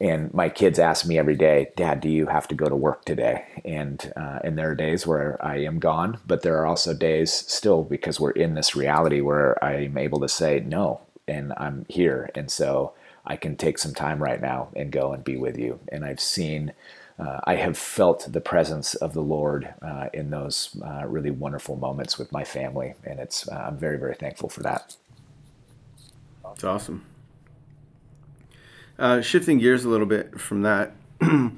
and 0.00 0.32
my 0.34 0.48
kids 0.48 0.78
ask 0.78 1.06
me 1.06 1.18
every 1.18 1.36
day 1.36 1.68
dad 1.76 2.00
do 2.00 2.08
you 2.08 2.26
have 2.26 2.46
to 2.48 2.54
go 2.54 2.68
to 2.68 2.76
work 2.76 3.04
today 3.04 3.44
and 3.64 4.12
uh, 4.16 4.38
and 4.44 4.58
there 4.58 4.70
are 4.70 4.74
days 4.74 5.06
where 5.06 5.44
i 5.44 5.56
am 5.56 5.78
gone 5.78 6.18
but 6.26 6.42
there 6.42 6.58
are 6.58 6.66
also 6.66 6.92
days 6.92 7.32
still 7.32 7.82
because 7.82 8.20
we're 8.20 8.30
in 8.30 8.54
this 8.54 8.76
reality 8.76 9.20
where 9.20 9.62
i'm 9.64 9.96
able 9.96 10.20
to 10.20 10.28
say 10.28 10.60
no 10.60 11.00
and 11.26 11.52
i'm 11.56 11.86
here 11.88 12.30
and 12.34 12.50
so 12.50 12.92
i 13.24 13.36
can 13.36 13.56
take 13.56 13.78
some 13.78 13.94
time 13.94 14.22
right 14.22 14.40
now 14.40 14.68
and 14.76 14.90
go 14.92 15.12
and 15.12 15.24
be 15.24 15.36
with 15.36 15.58
you 15.58 15.78
and 15.88 16.04
i've 16.04 16.20
seen 16.20 16.72
uh, 17.18 17.40
I 17.44 17.54
have 17.56 17.78
felt 17.78 18.30
the 18.30 18.42
presence 18.42 18.94
of 18.94 19.14
the 19.14 19.22
Lord 19.22 19.72
uh, 19.80 20.08
in 20.12 20.30
those 20.30 20.76
uh, 20.84 21.06
really 21.06 21.30
wonderful 21.30 21.76
moments 21.76 22.18
with 22.18 22.30
my 22.30 22.44
family, 22.44 22.94
and 23.04 23.18
it's 23.18 23.48
uh, 23.48 23.54
I'm 23.54 23.78
very 23.78 23.98
very 23.98 24.14
thankful 24.14 24.50
for 24.50 24.62
that. 24.62 24.96
It's 26.52 26.64
awesome. 26.64 27.04
Uh, 28.98 29.20
shifting 29.20 29.58
gears 29.58 29.84
a 29.84 29.88
little 29.88 30.06
bit 30.06 30.40
from 30.40 30.62
that, 30.62 30.92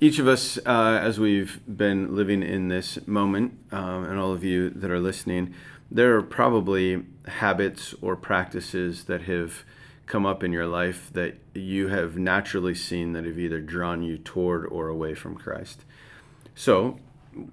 each 0.00 0.18
of 0.18 0.28
us, 0.28 0.58
uh, 0.66 1.00
as 1.02 1.18
we've 1.18 1.60
been 1.66 2.14
living 2.14 2.42
in 2.42 2.68
this 2.68 3.06
moment, 3.06 3.58
um, 3.72 4.04
and 4.04 4.18
all 4.18 4.32
of 4.32 4.44
you 4.44 4.68
that 4.68 4.90
are 4.90 5.00
listening, 5.00 5.54
there 5.90 6.14
are 6.14 6.22
probably 6.22 7.04
habits 7.26 7.94
or 8.02 8.16
practices 8.16 9.04
that 9.04 9.22
have 9.22 9.64
come 10.04 10.26
up 10.26 10.44
in 10.44 10.52
your 10.52 10.66
life 10.66 11.10
that 11.14 11.38
you 11.54 11.88
have 11.88 12.18
naturally 12.18 12.74
seen 12.74 13.12
that 13.14 13.24
have 13.24 13.38
either 13.38 13.60
drawn 13.60 14.02
you 14.02 14.18
toward 14.18 14.66
or 14.66 14.88
away 14.88 15.14
from 15.14 15.34
Christ. 15.34 15.84
So, 16.54 16.98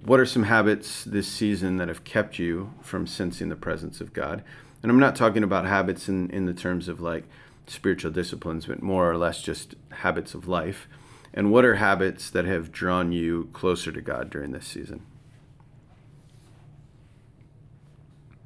what 0.03 0.19
are 0.19 0.25
some 0.25 0.43
habits 0.43 1.05
this 1.05 1.27
season 1.27 1.77
that 1.77 1.87
have 1.87 2.03
kept 2.03 2.37
you 2.37 2.73
from 2.81 3.07
sensing 3.07 3.47
the 3.47 3.55
presence 3.55 4.01
of 4.01 4.11
God? 4.11 4.43
And 4.83 4.91
I'm 4.91 4.99
not 4.99 5.15
talking 5.15 5.43
about 5.43 5.65
habits 5.65 6.09
in, 6.09 6.29
in 6.31 6.45
the 6.45 6.53
terms 6.53 6.89
of 6.89 6.99
like 6.99 7.23
spiritual 7.69 8.11
disciplines, 8.11 8.65
but 8.65 8.81
more 8.81 9.09
or 9.09 9.17
less 9.17 9.41
just 9.41 9.75
habits 9.91 10.33
of 10.33 10.47
life. 10.47 10.87
And 11.33 11.51
what 11.51 11.63
are 11.63 11.75
habits 11.75 12.29
that 12.31 12.45
have 12.45 12.71
drawn 12.71 13.11
you 13.11 13.49
closer 13.53 13.91
to 13.91 14.01
God 14.01 14.29
during 14.29 14.51
this 14.51 14.65
season? 14.65 15.05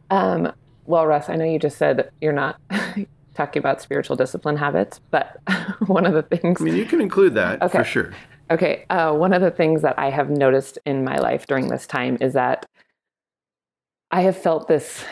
Um, 0.10 0.52
well, 0.86 1.08
Russ, 1.08 1.30
I 1.30 1.36
know 1.36 1.46
you 1.46 1.60
just 1.60 1.78
said 1.78 2.12
you're 2.22 2.34
not 2.34 2.60
talking 3.34 3.60
about 3.60 3.82
spiritual 3.82 4.16
discipline 4.16 4.58
habits, 4.58 5.00
but 5.12 5.40
one 5.88 6.06
of 6.06 6.14
the 6.14 6.22
things. 6.22 6.62
I 6.62 6.66
mean, 6.66 6.76
you 6.76 6.86
can 6.86 7.02
include 7.02 7.34
that 7.36 7.62
okay. 7.62 7.80
for 7.80 7.84
sure. 7.84 8.14
Okay. 8.52 8.86
Uh, 8.90 9.14
one 9.14 9.34
of 9.34 9.42
the 9.42 9.52
things 9.52 9.82
that 9.82 9.98
I 9.98 10.10
have 10.10 10.30
noticed 10.30 10.78
in 10.86 11.04
my 11.04 11.18
life 11.18 11.48
during 11.48 11.68
this 11.68 11.88
time 11.88 12.18
is 12.20 12.34
that 12.34 12.66
I 14.12 14.22
have 14.22 14.38
felt 14.38 14.68
this 14.68 15.04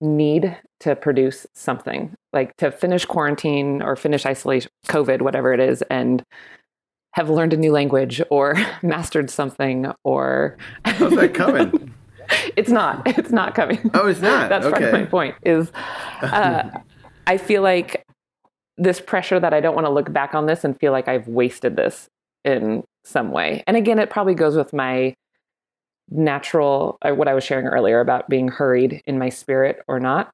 need 0.00 0.58
to 0.82 0.96
produce 0.96 1.46
something, 1.54 2.14
like 2.32 2.56
to 2.56 2.70
finish 2.70 3.04
quarantine 3.04 3.82
or 3.82 3.96
finish 3.96 4.26
isolation, 4.26 4.70
COVID, 4.88 5.22
whatever 5.22 5.52
it 5.52 5.60
is, 5.60 5.82
and 5.90 6.24
have 7.14 7.30
learned 7.30 7.52
a 7.52 7.56
new 7.56 7.72
language 7.72 8.20
or 8.30 8.56
mastered 8.82 9.30
something 9.30 9.92
or. 10.04 10.56
How's 10.84 11.14
that 11.14 11.34
coming? 11.34 11.94
it's 12.56 12.70
not. 12.70 13.06
It's 13.06 13.30
not 13.30 13.54
coming. 13.54 13.90
Oh, 13.94 14.08
it's 14.08 14.20
not. 14.20 14.48
That's 14.48 14.66
okay. 14.66 14.72
part 14.72 14.94
of 14.94 15.00
my 15.00 15.06
point. 15.06 15.36
Is 15.42 15.70
uh, 16.20 16.70
I 17.26 17.38
feel 17.38 17.62
like 17.62 18.04
this 18.76 19.00
pressure 19.00 19.38
that 19.38 19.54
I 19.54 19.60
don't 19.60 19.74
want 19.74 19.86
to 19.86 19.92
look 19.92 20.12
back 20.12 20.34
on 20.34 20.46
this 20.46 20.64
and 20.64 20.78
feel 20.78 20.92
like 20.92 21.06
I've 21.06 21.28
wasted 21.28 21.76
this 21.76 22.08
in 22.44 22.82
some 23.04 23.30
way. 23.30 23.62
And 23.66 23.76
again, 23.76 23.98
it 23.98 24.10
probably 24.10 24.34
goes 24.34 24.56
with 24.56 24.72
my 24.72 25.14
natural, 26.10 26.98
uh, 27.02 27.12
what 27.12 27.28
I 27.28 27.34
was 27.34 27.44
sharing 27.44 27.66
earlier 27.66 28.00
about 28.00 28.28
being 28.28 28.48
hurried 28.48 29.02
in 29.06 29.18
my 29.18 29.28
spirit 29.28 29.82
or 29.86 30.00
not, 30.00 30.30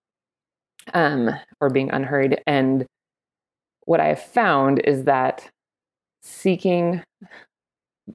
um, 0.95 1.31
or 1.61 1.71
being 1.71 1.91
unhurried. 1.91 2.41
And 2.47 2.87
what 3.85 4.01
I 4.01 4.09
have 4.09 4.23
found 4.23 4.81
is 4.85 5.05
that 5.05 5.49
seeking 6.23 7.03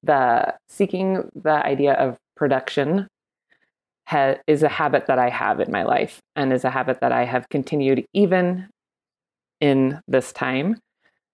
the 0.02 0.54
seeking 0.68 1.30
the 1.36 1.66
idea 1.66 1.94
of 1.94 2.18
production 2.36 3.08
ha- 4.08 4.36
is 4.48 4.64
a 4.64 4.70
habit 4.70 5.08
that 5.08 5.20
I 5.20 5.30
have 5.30 5.60
in 5.60 5.72
my 5.72 5.84
life 5.84 6.20
and 6.36 6.52
is 6.52 6.64
a 6.64 6.70
habit 6.70 7.00
that 7.02 7.12
I 7.12 7.26
have 7.26 7.50
continued 7.50 8.06
even 8.14 8.70
in 9.62 10.00
this 10.08 10.32
time. 10.32 10.78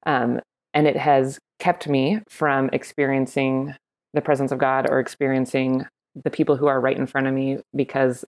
Um, 0.05 0.39
and 0.73 0.87
it 0.87 0.97
has 0.97 1.39
kept 1.59 1.87
me 1.87 2.21
from 2.29 2.69
experiencing 2.71 3.75
the 4.13 4.21
presence 4.21 4.51
of 4.51 4.59
God 4.59 4.89
or 4.89 4.99
experiencing 4.99 5.85
the 6.23 6.29
people 6.29 6.55
who 6.55 6.67
are 6.67 6.79
right 6.79 6.97
in 6.97 7.07
front 7.07 7.27
of 7.27 7.33
me 7.33 7.59
because 7.75 8.25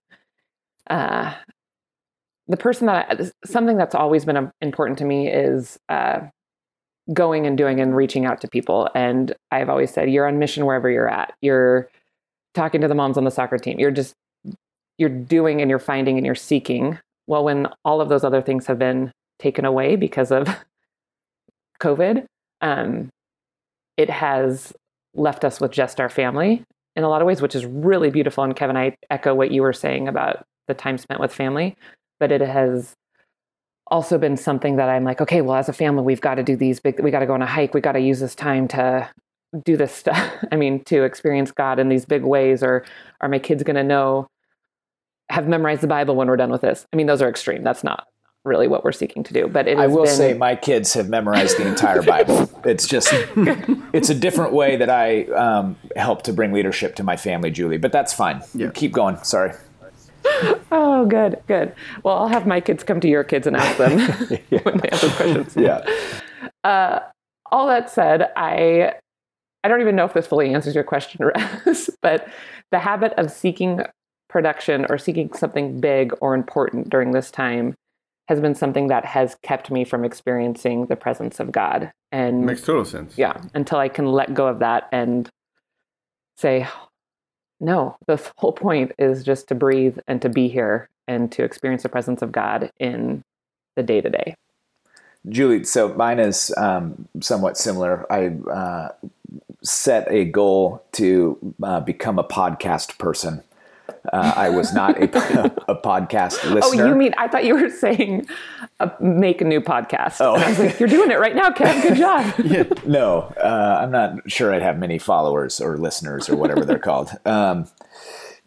uh, 0.90 1.34
the 2.52 2.58
person 2.58 2.86
that 2.86 3.18
something 3.46 3.78
that's 3.78 3.94
always 3.94 4.26
been 4.26 4.52
important 4.60 4.98
to 4.98 5.06
me 5.06 5.26
is 5.26 5.78
uh, 5.88 6.20
going 7.10 7.46
and 7.46 7.56
doing 7.56 7.80
and 7.80 7.96
reaching 7.96 8.26
out 8.26 8.42
to 8.42 8.48
people. 8.48 8.90
And 8.94 9.34
I've 9.50 9.70
always 9.70 9.90
said, 9.90 10.10
you're 10.10 10.28
on 10.28 10.38
mission 10.38 10.66
wherever 10.66 10.90
you're 10.90 11.08
at. 11.08 11.32
You're 11.40 11.88
talking 12.54 12.82
to 12.82 12.88
the 12.88 12.94
moms 12.94 13.16
on 13.16 13.24
the 13.24 13.30
soccer 13.30 13.56
team. 13.56 13.80
You're 13.80 13.90
just 13.90 14.12
you're 14.98 15.08
doing 15.08 15.62
and 15.62 15.70
you're 15.70 15.78
finding 15.78 16.18
and 16.18 16.26
you're 16.26 16.34
seeking. 16.34 16.98
Well, 17.26 17.42
when 17.42 17.68
all 17.86 18.02
of 18.02 18.10
those 18.10 18.22
other 18.22 18.42
things 18.42 18.66
have 18.66 18.78
been 18.78 19.10
taken 19.38 19.64
away 19.64 19.96
because 19.96 20.30
of 20.30 20.46
COVID, 21.80 22.26
um, 22.60 23.08
it 23.96 24.10
has 24.10 24.74
left 25.14 25.42
us 25.42 25.58
with 25.58 25.72
just 25.72 26.00
our 26.00 26.10
family 26.10 26.64
in 26.96 27.02
a 27.02 27.08
lot 27.08 27.22
of 27.22 27.26
ways, 27.26 27.40
which 27.40 27.54
is 27.54 27.64
really 27.64 28.10
beautiful. 28.10 28.44
And 28.44 28.54
Kevin, 28.54 28.76
I 28.76 28.94
echo 29.08 29.34
what 29.34 29.52
you 29.52 29.62
were 29.62 29.72
saying 29.72 30.06
about 30.06 30.44
the 30.68 30.74
time 30.74 30.98
spent 30.98 31.18
with 31.18 31.32
family, 31.32 31.76
but 32.22 32.30
it 32.30 32.40
has 32.40 32.94
also 33.88 34.16
been 34.16 34.36
something 34.36 34.76
that 34.76 34.88
I'm 34.88 35.02
like, 35.02 35.20
okay, 35.20 35.40
well, 35.40 35.56
as 35.56 35.68
a 35.68 35.72
family, 35.72 36.04
we've 36.04 36.20
got 36.20 36.36
to 36.36 36.44
do 36.44 36.54
these 36.54 36.78
big, 36.78 37.02
we 37.02 37.10
got 37.10 37.18
to 37.18 37.26
go 37.26 37.34
on 37.34 37.42
a 37.42 37.46
hike. 37.46 37.74
We 37.74 37.80
got 37.80 37.92
to 37.92 38.00
use 38.00 38.20
this 38.20 38.36
time 38.36 38.68
to 38.68 39.10
do 39.64 39.76
this 39.76 39.92
stuff. 39.92 40.32
I 40.52 40.54
mean, 40.54 40.84
to 40.84 41.02
experience 41.02 41.50
God 41.50 41.80
in 41.80 41.88
these 41.88 42.04
big 42.04 42.22
ways, 42.22 42.62
or 42.62 42.84
are 43.20 43.28
my 43.28 43.40
kids 43.40 43.64
going 43.64 43.74
to 43.74 43.82
know, 43.82 44.28
have 45.30 45.48
memorized 45.48 45.80
the 45.80 45.88
Bible 45.88 46.14
when 46.14 46.28
we're 46.28 46.36
done 46.36 46.52
with 46.52 46.60
this? 46.60 46.86
I 46.92 46.96
mean, 46.96 47.08
those 47.08 47.20
are 47.22 47.28
extreme. 47.28 47.64
That's 47.64 47.82
not 47.82 48.06
really 48.44 48.68
what 48.68 48.84
we're 48.84 48.92
seeking 48.92 49.24
to 49.24 49.34
do. 49.34 49.48
But 49.48 49.66
I 49.66 49.88
will 49.88 50.04
been... 50.04 50.14
say 50.14 50.34
my 50.34 50.54
kids 50.54 50.94
have 50.94 51.08
memorized 51.08 51.58
the 51.58 51.66
entire 51.66 52.02
Bible. 52.02 52.48
it's 52.64 52.86
just 52.86 53.12
it's 53.92 54.10
a 54.10 54.14
different 54.14 54.52
way 54.52 54.76
that 54.76 54.90
I 54.90 55.24
um, 55.24 55.74
help 55.96 56.22
to 56.22 56.32
bring 56.32 56.52
leadership 56.52 56.94
to 56.96 57.02
my 57.02 57.16
family, 57.16 57.50
Julie. 57.50 57.78
But 57.78 57.90
that's 57.90 58.12
fine. 58.12 58.42
Yeah. 58.54 58.70
Keep 58.70 58.92
going. 58.92 59.16
Sorry. 59.24 59.54
Oh, 60.74 61.04
good, 61.04 61.38
good. 61.48 61.74
Well, 62.02 62.16
I'll 62.16 62.28
have 62.28 62.46
my 62.46 62.58
kids 62.60 62.82
come 62.82 62.98
to 63.00 63.08
your 63.08 63.24
kids 63.24 63.46
and 63.46 63.56
ask 63.56 63.76
them 63.76 63.98
yeah. 64.50 64.60
when 64.62 64.78
they 64.78 64.88
have 64.90 65.16
questions. 65.16 65.54
Yeah. 65.54 65.84
Uh, 66.64 67.00
all 67.50 67.66
that 67.66 67.90
said, 67.90 68.30
I 68.36 68.94
I 69.64 69.68
don't 69.68 69.80
even 69.80 69.94
know 69.96 70.06
if 70.06 70.14
this 70.14 70.26
fully 70.26 70.52
answers 70.52 70.74
your 70.74 70.84
question, 70.84 71.30
but 72.02 72.26
the 72.70 72.78
habit 72.78 73.12
of 73.18 73.30
seeking 73.30 73.82
production 74.28 74.86
or 74.88 74.96
seeking 74.96 75.32
something 75.34 75.78
big 75.78 76.14
or 76.20 76.34
important 76.34 76.88
during 76.88 77.12
this 77.12 77.30
time 77.30 77.74
has 78.28 78.40
been 78.40 78.54
something 78.54 78.88
that 78.88 79.04
has 79.04 79.36
kept 79.42 79.70
me 79.70 79.84
from 79.84 80.04
experiencing 80.04 80.86
the 80.86 80.96
presence 80.96 81.38
of 81.38 81.52
God. 81.52 81.92
And 82.10 82.46
makes 82.46 82.62
total 82.62 82.84
sense. 82.84 83.18
Yeah, 83.18 83.40
until 83.54 83.78
I 83.78 83.88
can 83.88 84.06
let 84.06 84.32
go 84.32 84.46
of 84.46 84.58
that 84.60 84.88
and 84.90 85.28
say, 86.36 86.66
no, 87.62 87.96
the 88.06 88.20
whole 88.36 88.52
point 88.52 88.92
is 88.98 89.24
just 89.24 89.48
to 89.48 89.54
breathe 89.54 89.98
and 90.06 90.20
to 90.20 90.28
be 90.28 90.48
here 90.48 90.88
and 91.08 91.32
to 91.32 91.44
experience 91.44 91.82
the 91.82 91.88
presence 91.88 92.20
of 92.20 92.32
God 92.32 92.70
in 92.78 93.24
the 93.76 93.82
day 93.82 94.00
to 94.00 94.10
day. 94.10 94.36
Julie, 95.28 95.64
so 95.64 95.94
mine 95.94 96.18
is 96.18 96.52
um, 96.56 97.08
somewhat 97.20 97.56
similar. 97.56 98.04
I 98.12 98.28
uh, 98.50 98.88
set 99.62 100.10
a 100.10 100.24
goal 100.24 100.82
to 100.92 101.54
uh, 101.62 101.80
become 101.80 102.18
a 102.18 102.24
podcast 102.24 102.98
person 102.98 103.42
uh, 104.12 104.32
I 104.36 104.48
was 104.50 104.72
not 104.72 104.98
a, 104.98 105.04
a, 105.68 105.76
podcast 105.76 106.42
listener. 106.52 106.84
Oh, 106.84 106.88
you 106.88 106.94
mean 106.94 107.14
I 107.16 107.28
thought 107.28 107.44
you 107.44 107.54
were 107.54 107.70
saying 107.70 108.26
uh, 108.80 108.88
make 109.00 109.40
a 109.40 109.44
new 109.44 109.60
podcast? 109.60 110.16
Oh, 110.20 110.34
and 110.34 110.44
I 110.44 110.48
was 110.48 110.58
like, 110.58 110.80
you're 110.80 110.88
doing 110.88 111.10
it 111.10 111.18
right 111.18 111.34
now, 111.34 111.50
Kev. 111.50 111.82
Good 111.82 111.96
job. 111.96 112.34
yeah. 112.44 112.64
No, 112.84 113.32
uh, 113.42 113.78
I'm 113.80 113.90
not 113.90 114.30
sure 114.30 114.52
I'd 114.52 114.62
have 114.62 114.78
many 114.78 114.98
followers 114.98 115.60
or 115.60 115.76
listeners 115.78 116.28
or 116.28 116.36
whatever 116.36 116.64
they're 116.64 116.78
called. 116.78 117.10
Um, 117.24 117.68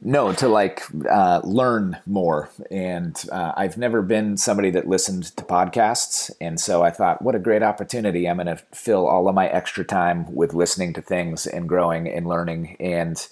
no, 0.01 0.33
to 0.33 0.47
like 0.47 0.83
uh, 1.09 1.41
learn 1.43 1.97
more. 2.05 2.49
And 2.69 3.17
uh, 3.31 3.53
I've 3.55 3.77
never 3.77 4.01
been 4.01 4.37
somebody 4.37 4.69
that 4.71 4.87
listened 4.87 5.35
to 5.37 5.43
podcasts. 5.43 6.29
And 6.41 6.59
so 6.59 6.83
I 6.83 6.91
thought, 6.91 7.21
what 7.21 7.33
a 7.33 7.39
great 7.39 7.63
opportunity. 7.63 8.27
I'm 8.27 8.37
going 8.37 8.47
to 8.47 8.61
fill 8.73 9.07
all 9.07 9.27
of 9.27 9.35
my 9.35 9.47
extra 9.47 9.85
time 9.85 10.31
with 10.33 10.53
listening 10.53 10.93
to 10.93 11.01
things 11.01 11.47
and 11.47 11.67
growing 11.67 12.07
and 12.07 12.27
learning. 12.27 12.75
And 12.79 13.25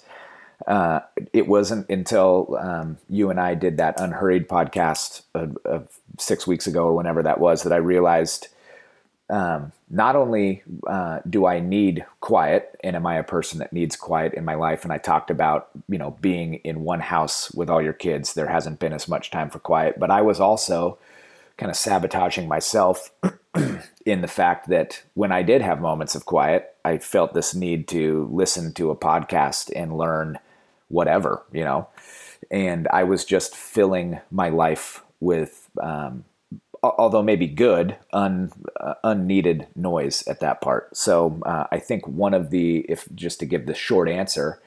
uh, 0.66 1.00
it 1.32 1.46
wasn't 1.46 1.88
until 1.88 2.56
um, 2.60 2.98
you 3.08 3.30
and 3.30 3.40
I 3.40 3.54
did 3.54 3.76
that 3.76 4.00
unhurried 4.00 4.48
podcast 4.48 5.22
of, 5.34 5.58
of, 5.64 5.88
six 6.16 6.46
weeks 6.46 6.68
ago 6.68 6.84
or 6.84 6.94
whenever 6.94 7.24
that 7.24 7.40
was 7.40 7.64
that 7.64 7.72
I 7.72 7.76
realized 7.76 8.46
um, 9.30 9.72
not 9.90 10.14
only 10.14 10.62
uh, 10.86 11.18
do 11.28 11.44
I 11.44 11.58
need 11.58 12.04
quiet 12.20 12.78
and 12.84 12.94
am 12.94 13.04
I 13.04 13.16
a 13.16 13.24
person 13.24 13.58
that 13.58 13.72
needs 13.72 13.96
quiet 13.96 14.34
in 14.34 14.44
my 14.44 14.54
life, 14.54 14.84
and 14.84 14.92
I 14.92 14.98
talked 14.98 15.30
about 15.30 15.70
you 15.88 15.98
know 15.98 16.12
being 16.20 16.54
in 16.56 16.84
one 16.84 17.00
house 17.00 17.50
with 17.52 17.68
all 17.68 17.82
your 17.82 17.92
kids, 17.92 18.34
there 18.34 18.46
hasn't 18.46 18.78
been 18.78 18.92
as 18.92 19.08
much 19.08 19.30
time 19.30 19.50
for 19.50 19.58
quiet, 19.58 19.98
but 19.98 20.10
I 20.10 20.22
was 20.22 20.40
also 20.40 20.98
kind 21.56 21.70
of 21.70 21.76
sabotaging 21.76 22.48
myself 22.48 23.10
in 24.06 24.20
the 24.20 24.28
fact 24.28 24.68
that 24.68 25.02
when 25.14 25.32
I 25.32 25.42
did 25.42 25.62
have 25.62 25.80
moments 25.80 26.14
of 26.14 26.24
quiet, 26.24 26.74
I 26.84 26.98
felt 26.98 27.34
this 27.34 27.54
need 27.54 27.88
to 27.88 28.28
listen 28.32 28.72
to 28.74 28.90
a 28.90 28.96
podcast 28.96 29.70
and 29.74 29.96
learn 29.96 30.38
whatever, 30.88 31.42
you 31.52 31.64
know. 31.64 31.88
And 32.50 32.88
I 32.88 33.04
was 33.04 33.24
just 33.24 33.56
filling 33.56 34.20
my 34.30 34.48
life 34.48 35.02
with, 35.20 35.70
um, 35.80 36.24
although 36.82 37.22
maybe 37.22 37.46
good, 37.46 37.96
un, 38.12 38.52
uh, 38.78 38.94
unneeded 39.02 39.66
noise 39.74 40.26
at 40.26 40.40
that 40.40 40.60
part. 40.60 40.94
So 40.96 41.40
uh, 41.46 41.66
I 41.70 41.78
think 41.78 42.06
one 42.06 42.34
of 42.34 42.50
the, 42.50 42.80
if 42.88 43.08
just 43.14 43.40
to 43.40 43.46
give 43.46 43.66
the 43.66 43.74
short 43.74 44.08
answer, 44.08 44.60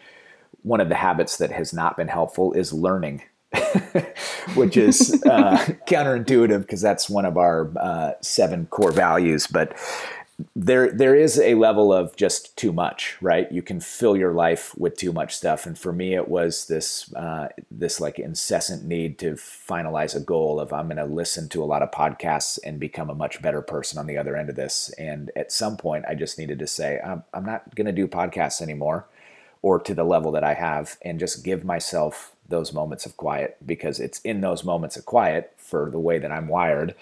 one 0.63 0.81
of 0.81 0.89
the 0.89 0.95
habits 0.95 1.37
that 1.37 1.51
has 1.51 1.73
not 1.73 1.97
been 1.97 2.07
helpful 2.07 2.53
is 2.53 2.73
learning. 2.73 3.21
which 4.55 4.75
is 4.77 5.21
uh, 5.25 5.57
counterintuitive 5.87 6.61
because 6.61 6.81
that's 6.81 7.09
one 7.09 7.25
of 7.25 7.37
our 7.37 7.71
uh, 7.79 8.11
seven 8.21 8.65
core 8.67 8.91
values. 8.91 9.47
But 9.47 9.77
there 10.55 10.91
there 10.91 11.15
is 11.15 11.39
a 11.39 11.55
level 11.55 11.91
of 11.91 12.15
just 12.15 12.55
too 12.55 12.71
much 12.71 13.17
right 13.21 13.51
you 13.51 13.63
can 13.63 13.79
fill 13.79 14.15
your 14.15 14.33
life 14.33 14.77
with 14.77 14.95
too 14.95 15.11
much 15.11 15.35
stuff 15.35 15.65
and 15.65 15.79
for 15.79 15.91
me 15.91 16.13
it 16.13 16.27
was 16.27 16.67
this 16.67 17.11
uh, 17.15 17.47
this 17.71 17.99
like 17.99 18.19
incessant 18.19 18.85
need 18.85 19.17
to 19.17 19.33
finalize 19.33 20.15
a 20.15 20.19
goal 20.19 20.59
of 20.59 20.71
i'm 20.71 20.85
going 20.85 20.97
to 20.97 21.05
listen 21.05 21.49
to 21.49 21.63
a 21.63 21.65
lot 21.65 21.81
of 21.81 21.89
podcasts 21.89 22.59
and 22.63 22.79
become 22.79 23.09
a 23.09 23.15
much 23.15 23.41
better 23.41 23.63
person 23.63 23.97
on 23.97 24.05
the 24.05 24.17
other 24.17 24.35
end 24.35 24.47
of 24.47 24.55
this 24.55 24.93
and 24.99 25.31
at 25.35 25.51
some 25.51 25.75
point 25.75 26.05
i 26.07 26.13
just 26.13 26.37
needed 26.37 26.59
to 26.59 26.67
say 26.67 26.99
i'm, 27.03 27.23
I'm 27.33 27.45
not 27.45 27.73
going 27.73 27.87
to 27.87 27.91
do 27.91 28.07
podcasts 28.07 28.61
anymore 28.61 29.07
or 29.63 29.79
to 29.79 29.95
the 29.95 30.03
level 30.03 30.31
that 30.33 30.43
i 30.43 30.53
have 30.53 30.97
and 31.01 31.19
just 31.19 31.43
give 31.43 31.65
myself 31.65 32.35
those 32.49 32.73
moments 32.73 33.05
of 33.05 33.17
quiet 33.17 33.57
because 33.65 33.99
it's 33.99 34.19
in 34.21 34.41
those 34.41 34.63
moments 34.63 34.95
of 34.97 35.05
quiet 35.05 35.53
for 35.57 35.89
the 35.91 35.99
way 35.99 36.19
that 36.19 36.31
i'm 36.31 36.47
wired 36.47 36.95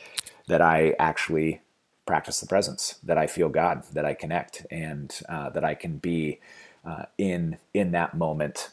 that 0.48 0.62
i 0.62 0.96
actually 1.00 1.62
practice 2.06 2.40
the 2.40 2.48
presence, 2.48 3.00
that 3.04 3.18
I 3.18 3.28
feel 3.28 3.50
God, 3.50 3.84
that 3.94 4.06
I 4.06 4.14
connect, 4.14 4.66
and 4.70 5.14
uh, 5.28 5.50
that 5.50 5.64
I 5.64 5.74
can 5.76 5.98
be 5.98 6.40
uh, 6.86 7.06
in 7.18 7.58
in 7.74 7.92
that 7.92 8.16
moment 8.16 8.70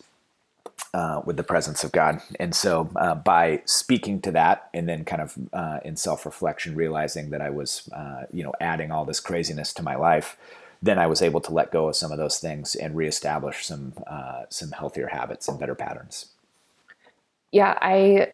uh, 0.92 1.22
with 1.24 1.36
the 1.36 1.42
presence 1.42 1.82
of 1.84 1.92
God. 1.92 2.20
And 2.38 2.54
so, 2.54 2.90
uh, 2.96 3.14
by 3.14 3.62
speaking 3.64 4.20
to 4.22 4.32
that, 4.32 4.68
and 4.74 4.88
then 4.88 5.04
kind 5.04 5.22
of 5.22 5.38
uh, 5.52 5.78
in 5.84 5.96
self 5.96 6.26
reflection, 6.26 6.74
realizing 6.74 7.30
that 7.30 7.40
I 7.40 7.50
was, 7.50 7.88
uh, 7.92 8.24
you 8.30 8.44
know, 8.44 8.52
adding 8.60 8.90
all 8.90 9.04
this 9.04 9.20
craziness 9.20 9.72
to 9.74 9.82
my 9.82 9.96
life, 9.96 10.36
then 10.82 10.98
I 10.98 11.06
was 11.06 11.22
able 11.22 11.40
to 11.42 11.52
let 11.52 11.72
go 11.72 11.88
of 11.88 11.96
some 11.96 12.12
of 12.12 12.18
those 12.18 12.38
things 12.38 12.74
and 12.74 12.96
reestablish 12.96 13.64
some 13.66 13.94
some 14.50 14.72
healthier 14.72 15.08
habits 15.08 15.48
and 15.48 15.58
better 15.58 15.74
patterns. 15.74 16.26
Yeah, 17.52 17.78
I 17.80 18.28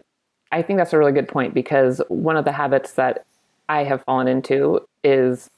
I 0.51 0.63
think 0.63 0.79
that's 0.79 0.93
a 0.93 0.99
really 0.99 1.13
good 1.13 1.29
point 1.29 1.53
because 1.53 2.01
one 2.09 2.37
of 2.37 2.45
the 2.45 2.53
habits 2.53 2.93
that 2.93 3.27
I 3.69 3.85
have 3.85 4.03
fallen 4.05 4.29
into 4.29 4.81
is 5.05 5.51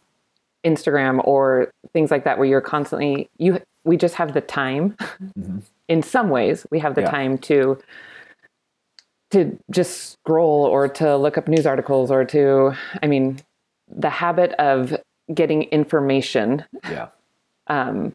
Instagram 0.64 1.20
or 1.24 1.72
things 1.92 2.10
like 2.10 2.24
that 2.24 2.38
where 2.38 2.46
you're 2.46 2.60
constantly 2.60 3.28
you 3.38 3.60
we 3.84 3.96
just 3.96 4.14
have 4.16 4.34
the 4.34 4.40
time 4.40 4.96
mm-hmm. 5.38 5.58
in 5.88 6.02
some 6.02 6.28
ways 6.28 6.66
we 6.70 6.78
have 6.78 6.94
the 6.94 7.02
yeah. 7.02 7.10
time 7.10 7.38
to 7.38 7.78
to 9.30 9.56
just 9.70 10.12
scroll 10.12 10.64
or 10.64 10.88
to 10.88 11.16
look 11.16 11.38
up 11.38 11.48
news 11.48 11.66
articles 11.66 12.10
or 12.10 12.24
to 12.24 12.72
I 13.02 13.06
mean 13.06 13.40
the 13.88 14.10
habit 14.10 14.52
of 14.58 14.94
getting 15.32 15.62
information 15.64 16.64
yeah 16.90 17.08
um 17.68 18.12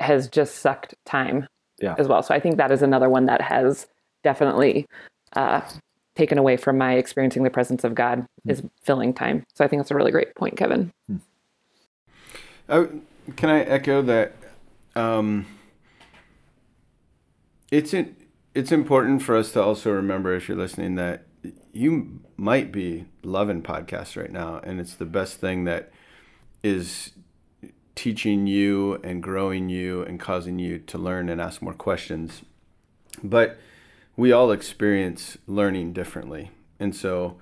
has 0.00 0.26
just 0.26 0.56
sucked 0.56 0.94
time 1.04 1.46
yeah. 1.80 1.94
as 1.98 2.08
well 2.08 2.22
so 2.22 2.34
I 2.34 2.40
think 2.40 2.56
that 2.56 2.72
is 2.72 2.82
another 2.82 3.08
one 3.08 3.26
that 3.26 3.40
has 3.40 3.86
definitely 4.22 4.86
uh, 5.34 5.62
taken 6.14 6.38
away 6.38 6.56
from 6.56 6.78
my 6.78 6.94
experiencing 6.94 7.42
the 7.42 7.50
presence 7.50 7.84
of 7.84 7.94
God 7.94 8.20
mm. 8.20 8.50
is 8.50 8.62
filling 8.82 9.14
time. 9.14 9.44
So 9.54 9.64
I 9.64 9.68
think 9.68 9.80
that's 9.80 9.90
a 9.90 9.94
really 9.94 10.12
great 10.12 10.34
point, 10.34 10.56
Kevin. 10.56 10.92
Mm. 11.10 11.20
Uh, 12.68 12.86
can 13.36 13.50
I 13.50 13.60
echo 13.60 14.02
that? 14.02 14.34
Um, 14.94 15.46
it's 17.70 17.94
in, 17.94 18.14
it's 18.54 18.72
important 18.72 19.22
for 19.22 19.34
us 19.36 19.52
to 19.52 19.62
also 19.62 19.90
remember, 19.90 20.34
if 20.34 20.48
you're 20.48 20.58
listening, 20.58 20.96
that 20.96 21.24
you 21.72 22.20
might 22.36 22.70
be 22.70 23.06
loving 23.22 23.62
podcasts 23.62 24.16
right 24.16 24.30
now, 24.30 24.60
and 24.62 24.78
it's 24.78 24.94
the 24.94 25.06
best 25.06 25.38
thing 25.38 25.64
that 25.64 25.90
is 26.62 27.12
teaching 27.94 28.46
you 28.46 29.00
and 29.02 29.22
growing 29.22 29.68
you 29.68 30.02
and 30.02 30.20
causing 30.20 30.58
you 30.58 30.78
to 30.78 30.98
learn 30.98 31.28
and 31.28 31.40
ask 31.40 31.62
more 31.62 31.74
questions. 31.74 32.42
But 33.22 33.58
we 34.16 34.32
all 34.32 34.50
experience 34.50 35.38
learning 35.46 35.92
differently. 35.92 36.50
And 36.78 36.94
so, 36.94 37.38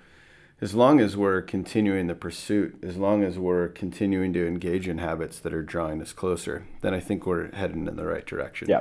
as 0.60 0.74
long 0.74 1.00
as 1.00 1.16
we're 1.16 1.40
continuing 1.40 2.06
the 2.06 2.14
pursuit, 2.14 2.78
as 2.82 2.96
long 2.96 3.24
as 3.24 3.38
we're 3.38 3.68
continuing 3.68 4.32
to 4.34 4.46
engage 4.46 4.86
in 4.86 4.98
habits 4.98 5.38
that 5.40 5.54
are 5.54 5.62
drawing 5.62 6.02
us 6.02 6.12
closer, 6.12 6.66
then 6.82 6.92
I 6.92 7.00
think 7.00 7.26
we're 7.26 7.50
heading 7.52 7.88
in 7.88 7.96
the 7.96 8.06
right 8.06 8.26
direction. 8.26 8.68
Yeah. 8.68 8.80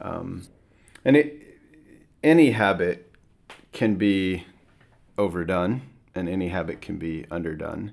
Um, 0.00 0.46
and 1.04 1.16
it, 1.16 1.58
any 2.22 2.52
habit 2.52 3.12
can 3.72 3.96
be 3.96 4.46
overdone, 5.18 5.82
and 6.14 6.28
any 6.28 6.48
habit 6.48 6.80
can 6.80 6.96
be 6.96 7.26
underdone. 7.30 7.92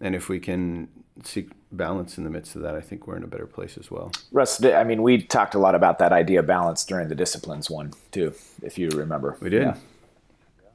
And 0.00 0.14
if 0.14 0.28
we 0.28 0.40
can 0.40 0.88
seek 1.22 1.50
balance 1.70 2.18
in 2.18 2.24
the 2.24 2.30
midst 2.30 2.56
of 2.56 2.62
that, 2.62 2.74
I 2.74 2.80
think 2.80 3.06
we're 3.06 3.16
in 3.16 3.22
a 3.22 3.28
better 3.28 3.46
place 3.46 3.76
as 3.78 3.90
well. 3.90 4.12
Russ, 4.32 4.62
I 4.62 4.84
mean, 4.84 5.02
we 5.02 5.22
talked 5.22 5.54
a 5.54 5.58
lot 5.58 5.74
about 5.74 5.98
that 5.98 6.12
idea 6.12 6.40
of 6.40 6.46
balance 6.46 6.84
during 6.84 7.08
the 7.08 7.14
disciplines 7.14 7.70
one 7.70 7.92
too, 8.10 8.34
if 8.62 8.78
you 8.78 8.88
remember. 8.90 9.36
We 9.40 9.50
did. 9.50 9.62
Yeah. 9.62 9.76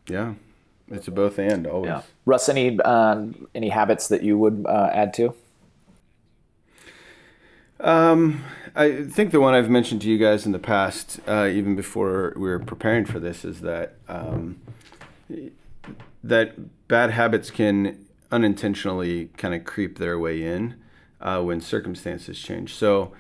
yeah. 0.08 0.34
It's 0.92 1.08
a 1.08 1.12
both 1.12 1.38
and 1.38 1.68
always. 1.68 1.90
Yeah. 1.90 2.02
Russ, 2.26 2.50
any 2.50 2.80
um, 2.82 3.48
any 3.54 3.70
habits 3.70 4.08
that 4.08 4.24
you 4.24 4.38
would 4.38 4.66
uh, 4.68 4.90
add 4.92 5.14
to? 5.16 5.36
Um, 7.80 8.44
I 8.76 9.04
think 9.04 9.32
the 9.32 9.40
one 9.40 9.54
I've 9.54 9.70
mentioned 9.70 10.02
to 10.02 10.10
you 10.10 10.18
guys 10.18 10.46
in 10.46 10.52
the 10.52 10.60
past, 10.60 11.20
uh, 11.28 11.48
even 11.52 11.76
before 11.76 12.34
we 12.36 12.50
were 12.50 12.60
preparing 12.60 13.06
for 13.06 13.20
this, 13.20 13.46
is 13.46 13.62
that 13.62 13.96
um, 14.08 14.60
that 16.24 16.88
bad 16.88 17.12
habits 17.12 17.52
can 17.52 18.06
unintentionally 18.32 19.30
kind 19.38 19.54
of 19.54 19.64
creep 19.66 19.98
their 19.98 20.20
way 20.20 20.44
in 20.44 20.76
uh, 21.22 21.42
when 21.42 21.62
circumstances 21.62 22.40
change. 22.40 22.74
So, 22.74 23.14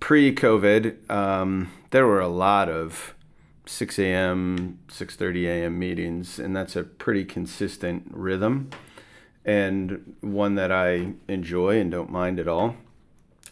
pre-COVID, 0.00 1.10
um, 1.10 1.70
there 1.90 2.06
were 2.06 2.20
a 2.20 2.28
lot 2.28 2.68
of 2.68 3.14
6 3.68 3.98
a.m., 3.98 4.78
6:30 4.88 5.46
a.m. 5.46 5.78
meetings, 5.78 6.38
and 6.38 6.56
that's 6.56 6.74
a 6.74 6.82
pretty 6.82 7.24
consistent 7.24 8.06
rhythm, 8.10 8.70
and 9.44 10.14
one 10.20 10.54
that 10.54 10.72
I 10.72 11.12
enjoy 11.28 11.78
and 11.78 11.90
don't 11.90 12.10
mind 12.10 12.40
at 12.40 12.48
all. 12.48 12.76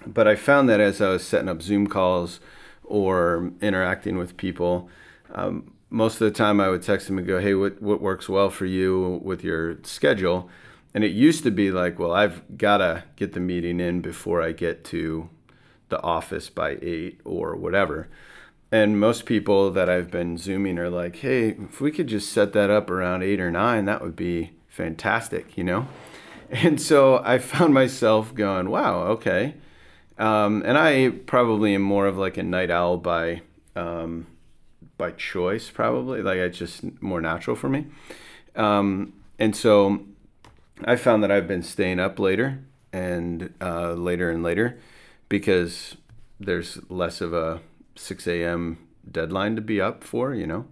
But 0.07 0.27
I 0.27 0.35
found 0.37 0.69
that 0.69 0.81
as 0.81 1.01
I 1.01 1.11
was 1.11 1.27
setting 1.27 1.49
up 1.49 1.61
Zoom 1.61 1.87
calls 1.87 2.41
or 2.83 3.53
interacting 3.61 4.17
with 4.17 4.37
people, 4.37 4.89
um, 5.35 5.73
most 5.91 6.15
of 6.15 6.21
the 6.21 6.31
time 6.31 6.61
I 6.61 6.71
would 6.71 6.83
text 6.83 7.09
them 7.09 7.19
and 7.19 7.27
go, 7.27 7.39
"Hey, 7.39 7.55
what 7.55 7.83
what 7.83 8.01
works 8.01 8.29
well 8.29 8.49
for 8.51 8.67
you 8.67 9.21
with 9.23 9.45
your 9.45 9.77
schedule?" 9.83 10.49
And 10.97 11.05
it 11.05 11.13
used 11.13 11.43
to 11.43 11.51
be 11.51 11.71
like, 11.71 11.99
"Well, 11.99 12.13
I've 12.13 12.57
got 12.57 12.79
to 12.79 13.05
get 13.17 13.35
the 13.35 13.41
meeting 13.41 13.81
in 13.81 14.01
before 14.01 14.41
I 14.41 14.53
get 14.53 14.83
to 14.85 15.29
the 15.91 16.03
office 16.03 16.49
by 16.49 16.79
8 16.81 17.21
or 17.23 17.55
whatever." 17.55 18.09
And 18.73 18.99
most 18.99 19.27
people 19.27 19.71
that 19.73 19.91
I've 19.91 20.11
been 20.11 20.39
zooming 20.39 20.79
are 20.79 20.89
like, 20.89 21.17
"Hey, 21.17 21.49
if 21.51 21.83
we 21.83 21.91
could 21.91 22.07
just 22.07 22.33
set 22.33 22.55
that 22.55 22.71
up 22.71 22.89
around 22.89 23.23
8 23.23 23.41
or 23.41 23.51
9, 23.51 23.85
that 23.85 24.01
would 24.01 24.17
be 24.17 24.53
fantastic, 24.69 25.59
you 25.59 25.65
know?" 25.65 25.87
And 26.51 26.81
so 26.81 27.21
I 27.23 27.41
found 27.41 27.75
myself 27.75 28.35
going, 28.35 28.71
"Wow, 28.71 29.03
okay." 29.17 29.55
Um, 30.17 30.63
and 30.65 30.79
I 30.79 31.11
probably 31.27 31.75
am 31.75 31.83
more 31.83 32.07
of 32.07 32.17
like 32.17 32.39
a 32.39 32.43
night 32.43 32.71
owl 32.71 32.97
by 32.97 33.43
um, 33.75 34.29
by 34.97 35.11
choice, 35.11 35.69
probably. 35.71 36.23
Like 36.23 36.39
it's 36.39 36.57
just 36.57 37.03
more 37.03 37.21
natural 37.21 37.55
for 37.55 37.69
me. 37.69 37.85
Um, 38.55 39.13
and 39.39 39.55
so 39.55 40.07
I 40.85 40.97
found 40.97 41.23
that 41.23 41.31
I've 41.31 41.49
been 41.49 41.63
staying 41.63 42.01
up 42.01 42.19
later 42.19 42.63
and 42.93 43.53
uh, 43.61 43.93
later 43.93 44.31
and 44.31 44.43
later 44.43 44.79
because 45.29 45.97
there's 46.39 46.79
less 46.91 47.21
of 47.21 47.33
a 47.33 47.61
6 47.95 48.27
a.m. 48.27 48.79
deadline 49.11 49.57
to 49.57 49.63
be 49.63 49.81
up 49.81 50.05
for, 50.05 50.35
you 50.35 50.47
know. 50.47 50.67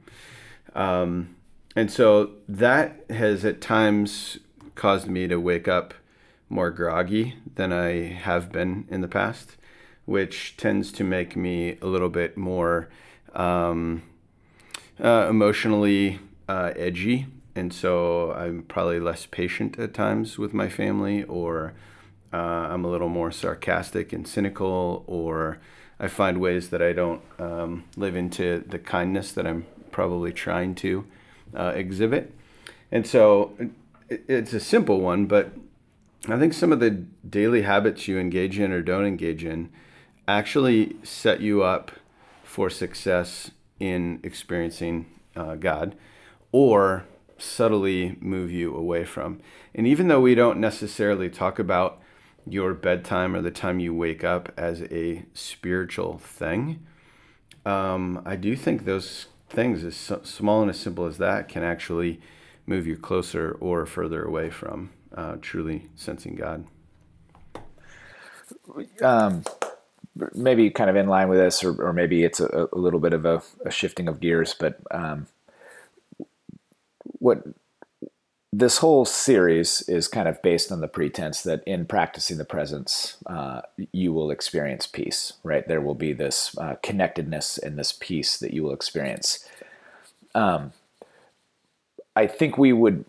Um, 0.75 1.37
and 1.77 1.90
so 1.90 2.33
that 2.49 3.05
has 3.11 3.45
at 3.45 3.61
times 3.61 4.38
caused 4.75 5.09
me 5.09 5.27
to 5.29 5.37
wake 5.37 5.69
up 5.69 5.95
more 6.49 6.71
groggy 6.71 7.37
than 7.55 7.73
I 7.73 8.09
have 8.09 8.53
been 8.53 8.87
in 8.90 9.01
the 9.01 9.09
past, 9.09 9.57
which 10.05 10.57
tends 10.57 10.93
to 10.93 11.05
make 11.05 11.37
me 11.37 11.79
a 11.81 11.87
little 11.87 12.11
bit 12.11 12.37
more 12.37 12.88
um, 13.35 14.03
uh, 15.03 15.27
emotionally 15.29 16.21
uh, 16.49 16.73
edgy, 16.77 17.27
and 17.55 17.73
so 17.73 18.33
I'm 18.33 18.62
probably 18.62 19.01
less 19.01 19.27
patient 19.27 19.79
at 19.79 19.95
times 19.95 20.38
with 20.38 20.53
my 20.53 20.69
family, 20.69 21.23
or 21.25 21.75
uh, 22.33 22.37
I'm 22.37 22.85
a 22.85 22.90
little 22.90 23.09
more 23.09 23.31
sarcastic 23.31 24.12
and 24.12 24.27
cynical, 24.27 25.05
or 25.07 25.59
I 26.01 26.09
find 26.09 26.40
ways 26.40 26.71
that 26.71 26.83
I 26.83 26.93
don't 26.93 27.23
um, 27.38 27.85
live 27.97 28.17
into 28.17 28.64
the 28.67 28.79
kindness 28.79 29.33
that 29.33 29.47
I'm 29.47 29.67
probably 29.93 30.33
trying 30.33 30.75
to 30.77 31.07
uh, 31.57 31.73
exhibit. 31.75 32.33
And 32.90 33.07
so 33.07 33.57
it's 34.09 34.53
a 34.53 34.61
simple 34.61 35.01
one, 35.01 35.27
but 35.27 35.53
I 36.29 36.38
think 36.38 36.55
some 36.55 36.73
of 36.73 36.81
the 36.81 36.90
daily 36.90 37.62
habits 37.62 38.09
you 38.09 38.19
engage 38.19 38.59
in 38.59 38.73
or 38.73 38.83
don't 38.83 39.05
engage 39.05 39.45
in 39.45 39.71
actually 40.27 40.97
set 41.03 41.40
you 41.40 41.62
up 41.62 41.93
for 42.43 42.71
success 42.71 43.51
in 43.79 44.21
experiencing 44.23 45.07
uh, 45.37 45.55
God 45.55 45.95
or 46.51 47.05
subtly 47.38 48.16
move 48.20 48.51
you 48.51 48.75
away 48.75 49.05
from. 49.05 49.40
And 49.75 49.87
even 49.87 50.09
though 50.09 50.20
we 50.20 50.35
don't 50.35 50.59
necessarily 50.59 51.29
talk 51.29 51.59
about 51.59 52.01
your 52.47 52.75
bedtime 52.75 53.35
or 53.35 53.42
the 53.42 53.51
time 53.51 53.81
you 53.81 53.94
wake 53.94 54.23
up 54.23 54.53
as 54.57 54.83
a 54.83 55.25
spiritual 55.33 56.18
thing, 56.18 56.85
um, 57.64 58.23
I 58.25 58.37
do 58.37 58.57
think 58.57 58.85
those 58.85 59.27
things, 59.49 59.85
as 59.85 59.97
small 60.25 60.61
and 60.61 60.70
as 60.70 60.79
simple 60.79 61.07
as 61.07 61.18
that, 61.18 61.49
can 61.49 61.62
actually 61.62 62.20
move 62.66 62.87
you 62.87 62.97
closer 62.97 63.57
or 63.61 63.87
further 63.87 64.25
away 64.25 64.51
from 64.51 64.90
uh, 65.16 65.37
truly 65.40 65.88
sensing 65.94 66.35
God. 66.35 66.66
Um, 69.03 69.44
maybe 70.35 70.70
kind 70.70 70.90
of 70.90 70.97
in 70.97 71.07
line 71.09 71.29
with 71.29 71.38
this, 71.38 71.64
or, 71.64 71.81
or 71.83 71.92
maybe 71.92 72.25
it's 72.25 72.40
a, 72.40 72.68
a 72.73 72.79
little 72.79 73.01
bit 73.01 73.12
of 73.12 73.25
a, 73.25 73.42
a, 73.64 73.70
shifting 73.70 74.09
of 74.09 74.20
gears, 74.20 74.55
but 74.59 74.79
um, 74.90 75.27
what 77.25 77.43
this 78.53 78.79
whole 78.79 79.07
series 79.07 79.81
is 79.89 80.09
kind 80.09 80.29
of 80.29 80.43
based 80.43 80.71
on 80.71 80.83
the 80.83 80.89
pretense 80.89 81.43
that 81.43 81.63
in 81.65 81.87
practicing 81.87 82.37
the 82.37 82.45
presence, 82.45 83.17
uh, 83.27 83.63
you 83.93 84.13
will 84.13 84.31
experience 84.31 84.87
peace, 84.87 85.33
right? 85.43 85.67
There 85.67 85.81
will 85.81 85.95
be 85.95 86.13
this 86.13 86.57
uh, 86.59 86.75
connectedness 86.83 87.57
and 87.57 87.79
this 87.79 87.97
peace 87.99 88.37
that 88.37 88.53
you 88.53 88.63
will 88.63 88.75
experience. 88.75 89.49
Um, 90.35 90.73
I 92.15 92.27
think 92.27 92.59
we 92.59 92.75
would 92.75 93.07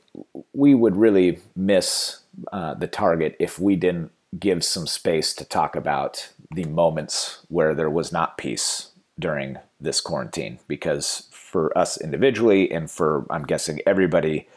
we 0.53 0.73
would 0.73 0.95
really 0.95 1.39
miss 1.53 2.19
uh, 2.53 2.73
the 2.73 2.87
target 2.87 3.35
if 3.37 3.59
we 3.59 3.75
didn't 3.75 4.11
give 4.39 4.63
some 4.63 4.87
space 4.87 5.33
to 5.33 5.43
talk 5.43 5.75
about 5.75 6.29
the 6.51 6.63
moments 6.63 7.45
where 7.49 7.75
there 7.75 7.89
was 7.89 8.13
not 8.13 8.37
peace 8.37 8.91
during 9.19 9.57
this 9.79 9.99
quarantine 9.99 10.59
because 10.69 11.27
for 11.55 11.77
us 11.77 11.97
individually 12.01 12.69
and 12.71 12.91
for 12.91 13.25
i'm 13.29 13.45
guessing 13.45 13.79
everybody 13.85 14.47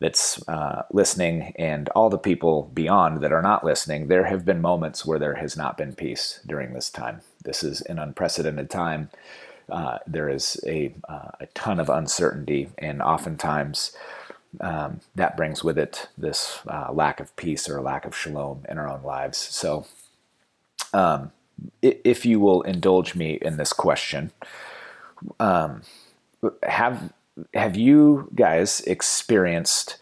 that's 0.00 0.46
uh, 0.48 0.82
listening 0.92 1.54
and 1.58 1.88
all 1.90 2.10
the 2.10 2.18
people 2.18 2.70
beyond 2.74 3.20
that 3.22 3.32
are 3.32 3.42
not 3.42 3.64
listening. 3.64 4.08
There 4.08 4.26
have 4.26 4.44
been 4.44 4.60
moments 4.60 5.06
where 5.06 5.18
there 5.18 5.36
has 5.36 5.56
not 5.56 5.78
been 5.78 5.94
peace 5.94 6.40
during 6.46 6.72
this 6.72 6.90
time. 6.90 7.22
This 7.44 7.64
is 7.64 7.80
an 7.82 7.98
unprecedented 7.98 8.68
time. 8.70 9.10
Uh, 9.70 9.98
there 10.06 10.28
is 10.28 10.60
a, 10.66 10.94
uh, 11.08 11.30
a 11.40 11.46
ton 11.54 11.80
of 11.80 11.88
uncertainty 11.88 12.68
and 12.78 13.02
oftentimes 13.02 13.92
um, 14.60 15.00
that 15.14 15.36
brings 15.36 15.64
with 15.64 15.78
it 15.78 16.08
this 16.16 16.60
uh, 16.68 16.92
lack 16.92 17.20
of 17.20 17.34
peace 17.36 17.68
or 17.68 17.80
lack 17.80 18.04
of 18.04 18.16
shalom 18.16 18.64
in 18.68 18.78
our 18.78 18.88
own 18.88 19.02
lives. 19.02 19.38
So, 19.38 19.86
um, 20.94 21.32
if 21.82 22.26
you 22.26 22.38
will 22.38 22.62
indulge 22.62 23.14
me 23.14 23.38
in 23.42 23.56
this 23.56 23.72
question, 23.72 24.30
um, 25.40 25.82
have 26.62 27.12
have 27.54 27.76
you 27.76 28.30
guys 28.34 28.80
experienced 28.82 29.98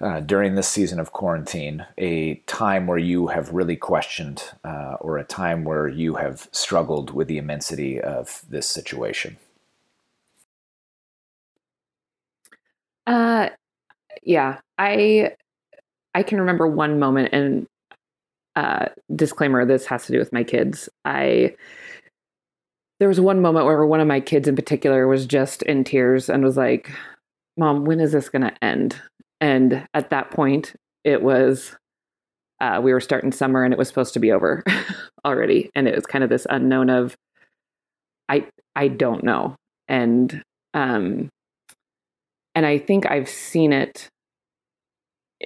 uh, 0.00 0.20
during 0.20 0.54
this 0.54 0.68
season 0.68 1.00
of 1.00 1.12
quarantine 1.12 1.86
a 1.96 2.34
time 2.46 2.86
where 2.86 2.98
you 2.98 3.28
have 3.28 3.52
really 3.52 3.76
questioned, 3.76 4.42
uh, 4.62 4.96
or 5.00 5.16
a 5.16 5.24
time 5.24 5.64
where 5.64 5.88
you 5.88 6.16
have 6.16 6.48
struggled 6.52 7.12
with 7.12 7.28
the 7.28 7.38
immensity 7.38 8.00
of 8.00 8.44
this 8.50 8.68
situation? 8.68 9.38
Uh, 13.06 13.48
yeah, 14.22 14.58
I 14.78 15.32
I 16.14 16.22
can 16.22 16.40
remember 16.40 16.66
one 16.66 16.98
moment 16.98 17.30
and 17.32 17.66
uh, 18.56 18.86
disclaimer 19.14 19.64
this 19.64 19.86
has 19.86 20.06
to 20.06 20.12
do 20.12 20.18
with 20.18 20.32
my 20.32 20.42
kids. 20.42 20.88
I 21.04 21.54
there 22.98 23.08
was 23.08 23.20
one 23.20 23.40
moment 23.40 23.66
where 23.66 23.84
one 23.84 24.00
of 24.00 24.08
my 24.08 24.20
kids 24.20 24.48
in 24.48 24.56
particular 24.56 25.06
was 25.06 25.26
just 25.26 25.62
in 25.62 25.84
tears 25.84 26.28
and 26.28 26.42
was 26.42 26.56
like, 26.56 26.90
"Mom, 27.56 27.84
when 27.84 28.00
is 28.00 28.12
this 28.12 28.28
going 28.28 28.42
to 28.42 28.64
end?" 28.64 29.00
And 29.40 29.86
at 29.92 30.10
that 30.10 30.30
point, 30.30 30.74
it 31.04 31.22
was 31.22 31.76
uh, 32.60 32.80
we 32.82 32.92
were 32.92 33.00
starting 33.00 33.32
summer 33.32 33.64
and 33.64 33.72
it 33.74 33.78
was 33.78 33.88
supposed 33.88 34.14
to 34.14 34.20
be 34.20 34.32
over 34.32 34.64
already, 35.24 35.70
and 35.74 35.86
it 35.86 35.94
was 35.94 36.06
kind 36.06 36.24
of 36.24 36.30
this 36.30 36.46
unknown 36.48 36.90
of 36.90 37.16
I 38.28 38.46
I 38.74 38.88
don't 38.88 39.24
know, 39.24 39.56
and 39.88 40.42
um, 40.74 41.28
and 42.54 42.66
I 42.66 42.78
think 42.78 43.10
I've 43.10 43.28
seen 43.28 43.72
it. 43.72 44.08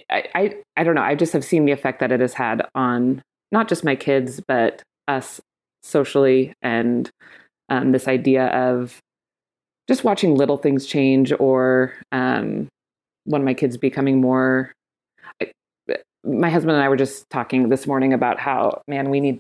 I, 0.08 0.24
I 0.34 0.54
I 0.76 0.84
don't 0.84 0.94
know. 0.94 1.02
I 1.02 1.16
just 1.16 1.32
have 1.32 1.44
seen 1.44 1.64
the 1.64 1.72
effect 1.72 2.00
that 2.00 2.12
it 2.12 2.20
has 2.20 2.34
had 2.34 2.62
on 2.74 3.22
not 3.50 3.68
just 3.68 3.84
my 3.84 3.96
kids, 3.96 4.40
but 4.46 4.82
us 5.08 5.40
socially, 5.82 6.52
and 6.62 7.10
um, 7.68 7.92
this 7.92 8.08
idea 8.08 8.46
of 8.46 8.98
just 9.88 10.04
watching 10.04 10.34
little 10.34 10.56
things 10.56 10.86
change, 10.86 11.32
or 11.38 11.94
um, 12.12 12.68
one 13.24 13.40
of 13.40 13.44
my 13.44 13.54
kids 13.54 13.76
becoming 13.76 14.20
more. 14.20 14.72
My 16.22 16.50
husband 16.50 16.74
and 16.74 16.82
I 16.82 16.88
were 16.88 16.96
just 16.96 17.28
talking 17.30 17.70
this 17.70 17.86
morning 17.86 18.12
about 18.12 18.38
how 18.38 18.82
man, 18.86 19.08
we 19.08 19.20
need 19.20 19.38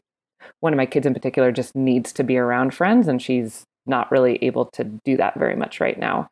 one 0.60 0.72
of 0.72 0.78
my 0.78 0.86
kids 0.86 1.06
in 1.06 1.12
particular 1.12 1.52
just 1.52 1.76
needs 1.76 2.12
to 2.14 2.24
be 2.24 2.38
around 2.38 2.74
friends, 2.74 3.08
and 3.08 3.20
she's 3.20 3.64
not 3.86 4.10
really 4.10 4.38
able 4.42 4.66
to 4.66 4.84
do 5.04 5.16
that 5.16 5.38
very 5.38 5.56
much 5.56 5.80
right 5.80 5.98
now. 5.98 6.28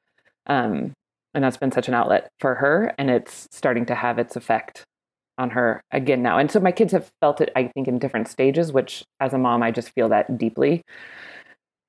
Um, 0.47 0.93
and 1.35 1.45
that's 1.45 1.57
been 1.57 1.73
such 1.73 1.89
an 1.89 1.95
outlet 1.95 2.31
for 2.41 2.55
her, 2.57 2.95
and 2.99 3.11
it's 3.11 3.47
starting 3.53 3.87
to 3.87 3.95
have 3.95 4.19
its 4.19 4.37
effect 4.37 4.85
on 5.39 5.51
her 5.51 5.83
again 5.91 6.23
now. 6.23 6.39
And 6.39 6.51
so 6.51 6.61
my 6.61 6.73
kids 6.73 6.93
have 6.93 7.11
felt 7.21 7.41
it, 7.41 7.51
I 7.57 7.69
think, 7.69 7.89
in 7.89 7.99
different 7.99 8.29
stages, 8.29 8.73
which 8.73 9.05
as 9.21 9.33
a 9.33 9.39
mom, 9.39 9.63
I 9.63 9.71
just 9.71 9.91
feel 9.91 10.09
that 10.11 10.37
deeply. 10.37 10.83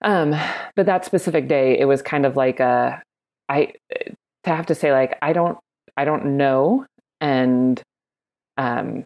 Um, 0.01 0.35
but 0.75 0.85
that 0.85 1.03
specific 1.03 1.47
day, 1.47 1.77
it 1.77 1.85
was 1.85 2.01
kind 2.01 2.25
of 2.25 2.37
like 2.37 2.59
a, 2.59 3.01
I 3.49 3.73
to 4.43 4.55
have 4.55 4.67
to 4.67 4.75
say 4.75 4.91
like 4.91 5.17
I 5.21 5.33
don't, 5.33 5.57
I 5.97 6.05
don't 6.05 6.37
know, 6.37 6.85
and 7.19 7.81
um, 8.57 9.03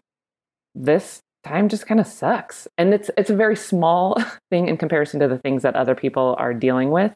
this 0.74 1.20
time 1.44 1.68
just 1.68 1.86
kind 1.86 2.00
of 2.00 2.06
sucks. 2.06 2.68
And 2.78 2.94
it's 2.94 3.10
it's 3.16 3.30
a 3.30 3.36
very 3.36 3.56
small 3.56 4.22
thing 4.50 4.68
in 4.68 4.76
comparison 4.76 5.20
to 5.20 5.28
the 5.28 5.38
things 5.38 5.62
that 5.62 5.76
other 5.76 5.94
people 5.94 6.36
are 6.38 6.54
dealing 6.54 6.90
with. 6.90 7.14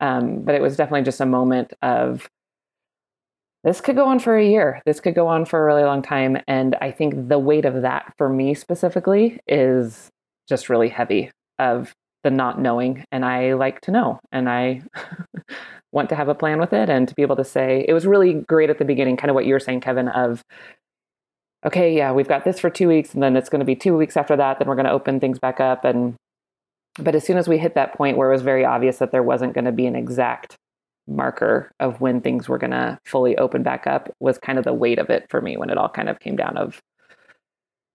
Um, 0.00 0.42
but 0.42 0.54
it 0.54 0.62
was 0.62 0.76
definitely 0.76 1.02
just 1.02 1.20
a 1.20 1.26
moment 1.26 1.72
of 1.82 2.28
this 3.64 3.80
could 3.80 3.96
go 3.96 4.06
on 4.06 4.18
for 4.18 4.36
a 4.36 4.46
year. 4.46 4.80
This 4.86 5.00
could 5.00 5.14
go 5.14 5.26
on 5.26 5.44
for 5.44 5.60
a 5.60 5.64
really 5.64 5.84
long 5.84 6.02
time. 6.02 6.38
And 6.46 6.76
I 6.80 6.90
think 6.90 7.28
the 7.28 7.38
weight 7.38 7.64
of 7.64 7.82
that 7.82 8.12
for 8.16 8.28
me 8.28 8.54
specifically 8.54 9.40
is 9.46 10.08
just 10.48 10.68
really 10.68 10.88
heavy 10.88 11.30
of 11.58 11.92
the 12.24 12.30
not 12.30 12.60
knowing. 12.60 13.04
And 13.10 13.24
I 13.24 13.54
like 13.54 13.80
to 13.82 13.90
know. 13.90 14.20
And 14.32 14.48
I 14.48 14.82
want 15.92 16.08
to 16.10 16.14
have 16.14 16.28
a 16.28 16.34
plan 16.34 16.60
with 16.60 16.72
it 16.72 16.88
and 16.88 17.08
to 17.08 17.14
be 17.14 17.22
able 17.22 17.36
to 17.36 17.44
say, 17.44 17.84
it 17.88 17.92
was 17.92 18.06
really 18.06 18.34
great 18.34 18.70
at 18.70 18.78
the 18.78 18.84
beginning, 18.84 19.16
kind 19.16 19.30
of 19.30 19.34
what 19.34 19.46
you 19.46 19.54
were 19.54 19.60
saying, 19.60 19.80
Kevin, 19.80 20.08
of 20.08 20.42
okay, 21.66 21.96
yeah, 21.96 22.12
we've 22.12 22.28
got 22.28 22.44
this 22.44 22.60
for 22.60 22.70
two 22.70 22.88
weeks, 22.88 23.14
and 23.14 23.22
then 23.22 23.36
it's 23.36 23.48
going 23.48 23.58
to 23.60 23.64
be 23.64 23.74
two 23.74 23.96
weeks 23.96 24.16
after 24.16 24.36
that. 24.36 24.58
Then 24.58 24.68
we're 24.68 24.76
going 24.76 24.86
to 24.86 24.92
open 24.92 25.18
things 25.18 25.38
back 25.38 25.60
up. 25.60 25.84
And 25.84 26.14
but 26.98 27.14
as 27.14 27.24
soon 27.24 27.36
as 27.36 27.48
we 27.48 27.58
hit 27.58 27.74
that 27.74 27.94
point 27.94 28.16
where 28.16 28.28
it 28.28 28.32
was 28.32 28.42
very 28.42 28.64
obvious 28.64 28.98
that 28.98 29.12
there 29.12 29.22
wasn't 29.22 29.54
going 29.54 29.64
to 29.64 29.72
be 29.72 29.86
an 29.86 29.96
exact 29.96 30.56
marker 31.08 31.72
of 31.80 32.00
when 32.00 32.20
things 32.20 32.48
were 32.48 32.58
going 32.58 32.70
to 32.70 32.98
fully 33.04 33.36
open 33.38 33.62
back 33.62 33.86
up, 33.86 34.14
was 34.20 34.38
kind 34.38 34.58
of 34.58 34.64
the 34.64 34.74
weight 34.74 34.98
of 34.98 35.10
it 35.10 35.26
for 35.30 35.40
me 35.40 35.56
when 35.56 35.70
it 35.70 35.78
all 35.78 35.88
kind 35.88 36.08
of 36.08 36.20
came 36.20 36.36
down 36.36 36.56
of, 36.56 36.80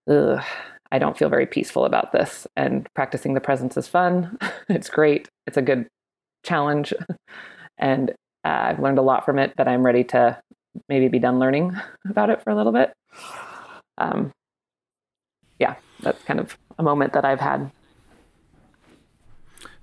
I 0.06 0.98
don't 0.98 1.16
feel 1.16 1.28
very 1.28 1.46
peaceful 1.46 1.84
about 1.84 2.12
this. 2.12 2.46
And 2.56 2.86
practicing 2.94 3.34
the 3.34 3.40
presence 3.40 3.76
is 3.76 3.88
fun. 3.88 4.38
it's 4.68 4.90
great. 4.90 5.28
It's 5.46 5.56
a 5.56 5.62
good 5.62 5.88
challenge, 6.44 6.92
and 7.78 8.10
uh, 8.44 8.48
I've 8.68 8.80
learned 8.80 8.98
a 8.98 9.02
lot 9.02 9.24
from 9.24 9.38
it. 9.38 9.54
But 9.56 9.68
I'm 9.68 9.84
ready 9.84 10.04
to 10.04 10.40
maybe 10.88 11.08
be 11.08 11.18
done 11.18 11.38
learning 11.38 11.76
about 12.08 12.30
it 12.30 12.42
for 12.42 12.50
a 12.50 12.56
little 12.56 12.72
bit 12.72 12.92
um, 13.98 14.32
yeah, 15.58 15.76
that's 16.00 16.22
kind 16.24 16.40
of 16.40 16.56
a 16.78 16.82
moment 16.82 17.12
that 17.12 17.24
I've 17.24 17.40
had. 17.40 17.70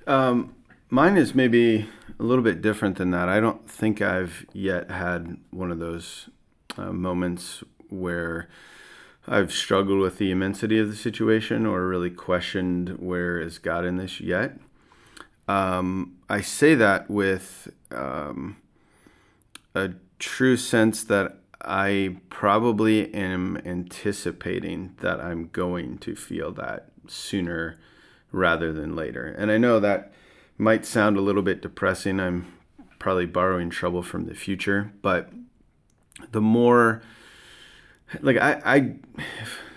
Um, 0.07 0.55
mine 0.89 1.17
is 1.17 1.33
maybe 1.33 1.87
a 2.21 2.23
little 2.23 2.43
bit 2.43 2.61
different 2.61 2.99
than 2.99 3.09
that. 3.09 3.27
I 3.27 3.39
don't 3.39 3.67
think 3.67 3.99
I've 3.99 4.45
yet 4.53 4.91
had 4.91 5.37
one 5.49 5.71
of 5.71 5.79
those 5.79 6.29
uh, 6.77 6.93
moments 6.93 7.63
where 7.89 8.47
I've 9.27 9.51
struggled 9.51 9.99
with 9.99 10.19
the 10.19 10.29
immensity 10.29 10.77
of 10.77 10.87
the 10.87 10.95
situation 10.95 11.65
or 11.65 11.87
really 11.87 12.11
questioned 12.11 12.99
where 12.99 13.39
is 13.39 13.57
God 13.57 13.85
in 13.85 13.97
this 13.97 14.21
yet. 14.21 14.59
Um, 15.47 16.17
I 16.29 16.41
say 16.41 16.75
that 16.75 17.09
with 17.09 17.73
um, 17.89 18.57
a 19.73 19.89
true 20.19 20.57
sense 20.57 21.03
that 21.05 21.39
I 21.59 22.17
probably 22.29 23.11
am 23.15 23.59
anticipating 23.65 24.95
that 25.01 25.19
I'm 25.19 25.49
going 25.51 25.97
to 25.99 26.15
feel 26.15 26.51
that 26.51 26.91
sooner 27.07 27.79
rather 28.31 28.71
than 28.71 28.95
later. 28.95 29.25
And 29.25 29.51
I 29.51 29.57
know 29.57 29.79
that 29.79 30.13
might 30.61 30.85
sound 30.85 31.17
a 31.17 31.21
little 31.21 31.41
bit 31.41 31.59
depressing. 31.59 32.19
I'm 32.19 32.53
probably 32.99 33.25
borrowing 33.25 33.71
trouble 33.71 34.03
from 34.03 34.27
the 34.27 34.35
future, 34.35 34.93
but 35.01 35.31
the 36.31 36.39
more 36.39 37.01
like 38.21 38.37
I 38.37 38.61
I, 38.63 38.95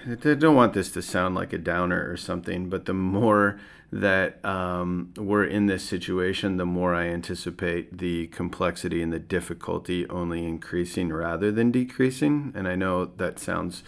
I 0.11 0.35
don't 0.35 0.55
want 0.55 0.75
this 0.75 0.93
to 0.93 1.01
sound 1.01 1.35
like 1.35 1.55
a 1.55 1.59
downer 1.59 2.11
or 2.11 2.19
something, 2.19 2.69
but 2.69 2.85
the 2.85 2.93
more 2.93 3.59
that 3.91 4.45
um, 4.45 5.15
we're 5.17 5.45
in 5.45 5.67
this 5.67 5.89
situation, 5.89 6.59
the 6.59 6.67
more 6.67 6.95
I 6.95 7.07
anticipate 7.07 7.97
the 7.97 8.27
complexity 8.27 9.01
and 9.01 9.13
the 9.13 9.19
difficulty 9.19 10.07
only 10.11 10.45
increasing 10.45 11.11
rather 11.11 11.51
than 11.51 11.71
decreasing. 11.71 12.53
And 12.55 12.69
I 12.69 12.75
know 12.75 13.07
that 13.07 13.39
sounds 13.39 13.85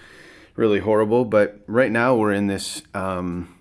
really 0.54 0.78
horrible, 0.78 1.26
but 1.26 1.60
right 1.66 1.90
now 1.90 2.14
we're 2.14 2.32
in 2.32 2.46
this 2.46 2.82
um, 2.94 3.54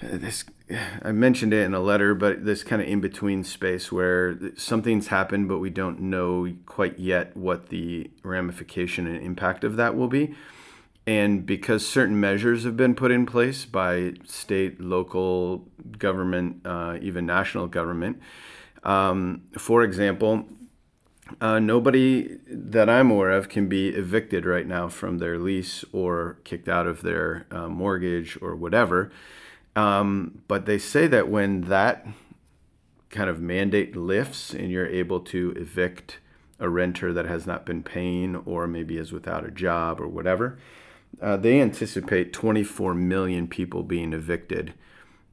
this. 0.00 0.44
I 1.02 1.12
mentioned 1.12 1.52
it 1.52 1.64
in 1.64 1.74
a 1.74 1.80
letter, 1.80 2.14
but 2.14 2.44
this 2.44 2.62
kind 2.64 2.80
of 2.82 2.88
in 2.88 3.00
between 3.00 3.44
space 3.44 3.90
where 3.90 4.38
something's 4.56 5.08
happened, 5.08 5.48
but 5.48 5.58
we 5.58 5.70
don't 5.70 6.00
know 6.00 6.52
quite 6.66 6.98
yet 6.98 7.36
what 7.36 7.68
the 7.68 8.10
ramification 8.22 9.06
and 9.06 9.22
impact 9.22 9.64
of 9.64 9.76
that 9.76 9.96
will 9.96 10.08
be. 10.08 10.34
And 11.06 11.44
because 11.44 11.86
certain 11.86 12.20
measures 12.20 12.64
have 12.64 12.76
been 12.76 12.94
put 12.94 13.10
in 13.10 13.26
place 13.26 13.64
by 13.64 14.14
state, 14.24 14.80
local 14.80 15.66
government, 15.98 16.60
uh, 16.64 16.98
even 17.00 17.26
national 17.26 17.66
government, 17.66 18.20
um, 18.84 19.42
for 19.58 19.82
example, 19.82 20.46
uh, 21.40 21.58
nobody 21.58 22.38
that 22.46 22.88
I'm 22.88 23.10
aware 23.10 23.30
of 23.30 23.48
can 23.48 23.68
be 23.68 23.88
evicted 23.88 24.44
right 24.44 24.66
now 24.66 24.88
from 24.88 25.18
their 25.18 25.38
lease 25.38 25.84
or 25.92 26.38
kicked 26.44 26.68
out 26.68 26.86
of 26.86 27.02
their 27.02 27.46
uh, 27.50 27.68
mortgage 27.68 28.38
or 28.40 28.54
whatever. 28.54 29.10
Um, 29.76 30.42
but 30.48 30.66
they 30.66 30.78
say 30.78 31.06
that 31.06 31.28
when 31.28 31.62
that 31.62 32.06
kind 33.08 33.30
of 33.30 33.40
mandate 33.40 33.96
lifts 33.96 34.52
and 34.52 34.70
you're 34.70 34.86
able 34.86 35.20
to 35.20 35.52
evict 35.56 36.18
a 36.58 36.68
renter 36.68 37.12
that 37.12 37.26
has 37.26 37.46
not 37.46 37.64
been 37.64 37.82
paying 37.82 38.36
or 38.36 38.66
maybe 38.66 38.96
is 38.96 39.12
without 39.12 39.44
a 39.44 39.50
job 39.50 40.00
or 40.00 40.08
whatever, 40.08 40.58
uh, 41.20 41.36
they 41.36 41.60
anticipate 41.60 42.32
24 42.32 42.94
million 42.94 43.48
people 43.48 43.82
being 43.82 44.12
evicted 44.12 44.74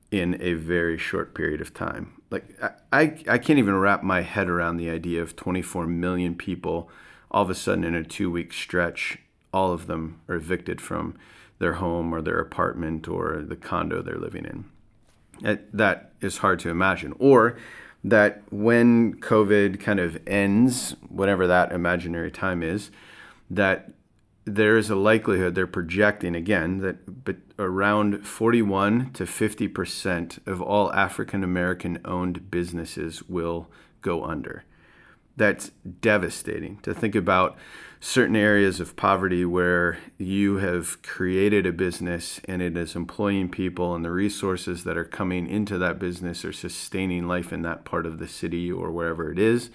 in 0.10 0.38
a 0.42 0.54
very 0.54 0.98
short 0.98 1.36
period 1.36 1.62
of 1.62 1.74
time. 1.74 2.14
Like 2.30 2.60
I, 2.92 3.18
I 3.28 3.38
can't 3.38 3.60
even 3.60 3.76
wrap 3.76 4.04
my 4.04 4.22
head 4.22 4.50
around 4.50 4.78
the 4.78 4.90
idea 4.90 5.22
of 5.22 5.36
24 5.36 5.86
million 5.88 6.36
people 6.36 6.90
all 7.30 7.44
of 7.44 7.50
a 7.50 7.56
sudden 7.56 7.84
in 7.84 7.96
a 7.96 8.04
two 8.04 8.32
week 8.32 8.54
stretch, 8.54 9.20
all 9.54 9.72
of 9.72 9.88
them 9.88 10.22
are 10.28 10.36
evicted 10.36 10.80
from 10.80 11.16
their 11.60 11.74
home 11.74 12.14
or 12.14 12.22
their 12.22 12.40
apartment 12.40 13.08
or 13.08 13.44
the 13.48 13.56
condo 13.56 14.02
they're 14.02 14.18
living 14.18 14.46
in. 14.46 14.66
It, 15.42 15.76
that 15.76 16.12
is 16.22 16.38
hard 16.38 16.60
to 16.60 16.70
imagine. 16.70 17.14
Or 17.20 17.58
that 18.04 18.42
when 18.52 19.16
COVID 19.20 19.80
kind 19.80 20.00
of 20.00 20.20
ends, 20.28 20.96
whatever 21.10 21.48
that 21.48 21.72
imaginary 21.72 22.32
time 22.32 22.64
is, 22.64 22.92
that 23.50 23.92
there 24.46 24.78
is 24.78 24.90
a 24.90 24.96
likelihood 24.96 25.56
they're 25.56 25.68
projecting 25.68 26.34
again 26.34 26.78
that 26.78 27.26
but 27.26 27.36
around 27.60 28.26
41 28.26 29.12
to 29.12 29.26
50 29.26 29.68
percent 29.68 30.40
of 30.46 30.62
all 30.62 30.94
African 30.94 31.44
American 31.44 32.00
owned 32.06 32.50
businesses 32.50 33.24
will 33.24 33.70
go 34.02 34.24
under. 34.24 34.64
That's 35.36 35.72
devastating 36.00 36.78
to 36.84 36.94
think 36.94 37.14
about 37.14 37.58
certain 38.00 38.36
areas 38.36 38.80
of 38.80 38.96
poverty 38.96 39.44
where 39.44 39.98
you 40.18 40.58
have 40.58 41.02
created 41.02 41.66
a 41.66 41.72
business 41.72 42.40
and 42.46 42.62
it 42.62 42.78
is 42.78 42.96
employing 42.96 43.50
people 43.50 43.96
and 43.96 44.06
the 44.06 44.12
resources 44.12 44.84
that 44.84 44.98
are 44.98 45.06
coming 45.06 45.48
into 45.48 45.78
that 45.78 45.98
business 45.98 46.46
are 46.46 46.54
sustaining 46.54 47.28
life 47.28 47.52
in 47.52 47.64
that 47.64 47.86
part 47.86 48.06
of 48.06 48.20
the 48.20 48.28
city 48.28 48.72
or 48.72 48.92
wherever 48.92 49.32
it 49.32 49.40
is 49.40 49.72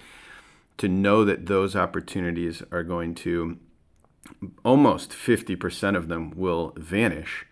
to 0.77 0.87
know 0.87 1.25
that 1.25 1.45
those 1.47 1.75
opportunities 1.75 2.63
are 2.71 2.83
going 2.83 3.13
to 3.13 3.57
almost 4.63 5.11
50% 5.11 5.95
of 5.95 6.07
them 6.07 6.31
will 6.31 6.73
vanish 6.77 7.45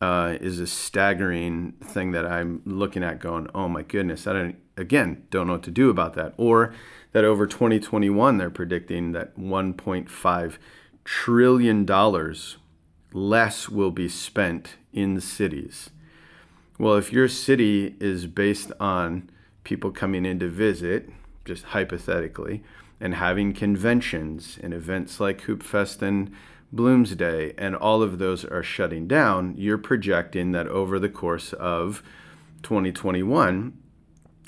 uh, 0.00 0.36
is 0.40 0.60
a 0.60 0.66
staggering 0.66 1.72
thing 1.82 2.12
that 2.12 2.26
I'm 2.26 2.60
looking 2.66 3.02
at 3.02 3.18
going, 3.18 3.48
oh 3.54 3.68
my 3.68 3.82
goodness, 3.82 4.26
I 4.26 4.34
don't, 4.34 4.56
again, 4.76 5.26
don't 5.30 5.46
know 5.46 5.54
what 5.54 5.62
to 5.64 5.70
do 5.70 5.88
about 5.88 6.14
that. 6.14 6.34
Or 6.36 6.74
that 7.12 7.24
over 7.24 7.46
2021, 7.46 8.38
they're 8.38 8.50
predicting 8.50 9.12
that 9.12 9.36
$1.5 9.38 10.58
trillion 11.04 11.86
less 13.12 13.68
will 13.68 13.90
be 13.90 14.08
spent 14.08 14.74
in 14.92 15.20
cities. 15.20 15.90
Well, 16.78 16.96
if 16.96 17.12
your 17.12 17.28
city 17.28 17.94
is 18.00 18.26
based 18.26 18.70
on 18.78 19.30
people 19.64 19.90
coming 19.90 20.26
in 20.26 20.38
to 20.40 20.48
visit, 20.48 21.08
just 21.44 21.64
hypothetically, 21.64 22.62
and 23.00 23.14
having 23.14 23.52
conventions 23.52 24.58
and 24.62 24.74
events 24.74 25.20
like 25.20 25.42
Hoopfest 25.42 26.02
and 26.02 26.30
Bloomsday, 26.74 27.54
and 27.56 27.74
all 27.76 28.02
of 28.02 28.18
those 28.18 28.44
are 28.44 28.62
shutting 28.62 29.06
down, 29.06 29.54
you're 29.56 29.78
projecting 29.78 30.52
that 30.52 30.66
over 30.68 30.98
the 30.98 31.08
course 31.08 31.52
of 31.54 32.02
2021, 32.62 33.78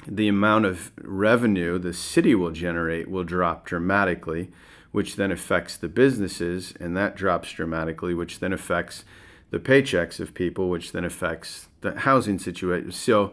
the 0.08 0.28
amount 0.28 0.64
of 0.64 0.90
revenue 1.02 1.78
the 1.78 1.92
city 1.92 2.34
will 2.34 2.50
generate 2.50 3.10
will 3.10 3.24
drop 3.24 3.66
dramatically, 3.66 4.50
which 4.90 5.16
then 5.16 5.30
affects 5.30 5.76
the 5.76 5.88
businesses, 5.88 6.74
and 6.80 6.96
that 6.96 7.14
drops 7.14 7.52
dramatically, 7.52 8.14
which 8.14 8.40
then 8.40 8.52
affects 8.52 9.04
the 9.50 9.58
paychecks 9.58 10.18
of 10.18 10.34
people, 10.34 10.70
which 10.70 10.92
then 10.92 11.04
affects 11.04 11.68
the 11.82 12.00
housing 12.00 12.38
situation. 12.38 12.90
So, 12.92 13.32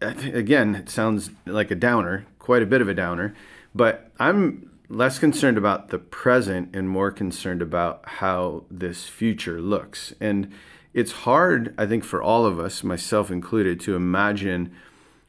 again, 0.00 0.74
it 0.74 0.88
sounds 0.88 1.30
like 1.46 1.70
a 1.70 1.76
downer, 1.76 2.26
quite 2.38 2.62
a 2.62 2.66
bit 2.66 2.80
of 2.80 2.88
a 2.88 2.94
downer, 2.94 3.34
but 3.74 4.10
I'm 4.18 4.70
less 4.88 5.18
concerned 5.18 5.58
about 5.58 5.88
the 5.88 5.98
present 5.98 6.74
and 6.74 6.88
more 6.88 7.10
concerned 7.10 7.62
about 7.62 8.02
how 8.04 8.64
this 8.70 9.06
future 9.06 9.60
looks. 9.60 10.14
And 10.20 10.52
it's 10.92 11.12
hard, 11.12 11.74
I 11.76 11.86
think, 11.86 12.04
for 12.04 12.22
all 12.22 12.46
of 12.46 12.58
us, 12.58 12.84
myself 12.84 13.30
included, 13.30 13.80
to 13.80 13.96
imagine 13.96 14.72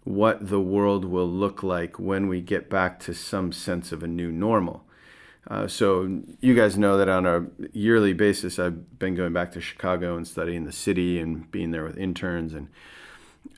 what 0.06 0.50
the 0.50 0.62
world 0.62 1.04
will 1.04 1.30
look 1.30 1.64
like 1.64 2.00
when 2.00 2.28
we 2.28 2.40
get 2.40 2.70
back 2.70 3.00
to 3.02 3.14
some 3.14 3.52
sense 3.52 3.92
of 3.92 4.04
a 4.04 4.08
new 4.08 4.32
normal. 4.32 4.84
Uh, 5.48 5.68
so 5.68 6.22
you 6.40 6.56
guys 6.56 6.78
know 6.78 6.98
that 6.98 7.10
on 7.10 7.26
a 7.26 7.46
yearly 7.74 8.14
basis, 8.14 8.58
I've 8.58 8.98
been 8.98 9.16
going 9.16 9.34
back 9.34 9.52
to 9.52 9.62
Chicago 9.62 10.16
and 10.16 10.28
studying 10.28 10.64
the 10.64 10.72
city 10.72 11.20
and 11.20 11.50
being 11.52 11.72
there 11.72 11.84
with 11.84 11.98
interns, 11.98 12.54
and 12.54 12.70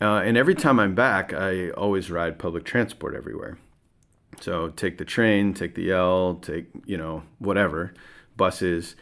uh, 0.01 0.21
and 0.23 0.35
every 0.37 0.55
time 0.55 0.79
I'm 0.79 0.95
back, 0.95 1.33
I 1.33 1.69
always 1.71 2.11
ride 2.11 2.39
public 2.39 2.65
transport 2.65 3.15
everywhere. 3.15 3.57
So 4.41 4.69
take 4.69 4.97
the 4.97 5.05
train, 5.05 5.53
take 5.53 5.75
the 5.75 5.91
L, 5.91 6.35
take 6.35 6.67
you 6.85 6.97
know 6.97 7.23
whatever 7.39 7.93
buses. 8.35 8.95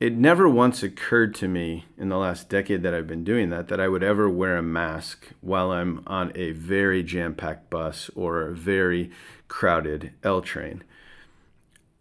It 0.00 0.14
never 0.14 0.48
once 0.48 0.82
occurred 0.82 1.34
to 1.36 1.48
me 1.48 1.86
in 1.96 2.08
the 2.08 2.18
last 2.18 2.48
decade 2.48 2.82
that 2.82 2.92
I've 2.92 3.06
been 3.06 3.24
doing 3.24 3.50
that 3.50 3.68
that 3.68 3.80
I 3.80 3.88
would 3.88 4.02
ever 4.02 4.28
wear 4.28 4.56
a 4.56 4.62
mask 4.62 5.28
while 5.40 5.70
I'm 5.70 6.02
on 6.06 6.32
a 6.34 6.50
very 6.50 7.02
jam-packed 7.02 7.70
bus 7.70 8.10
or 8.16 8.42
a 8.42 8.54
very 8.54 9.10
crowded 9.46 10.12
L 10.24 10.42
train. 10.42 10.82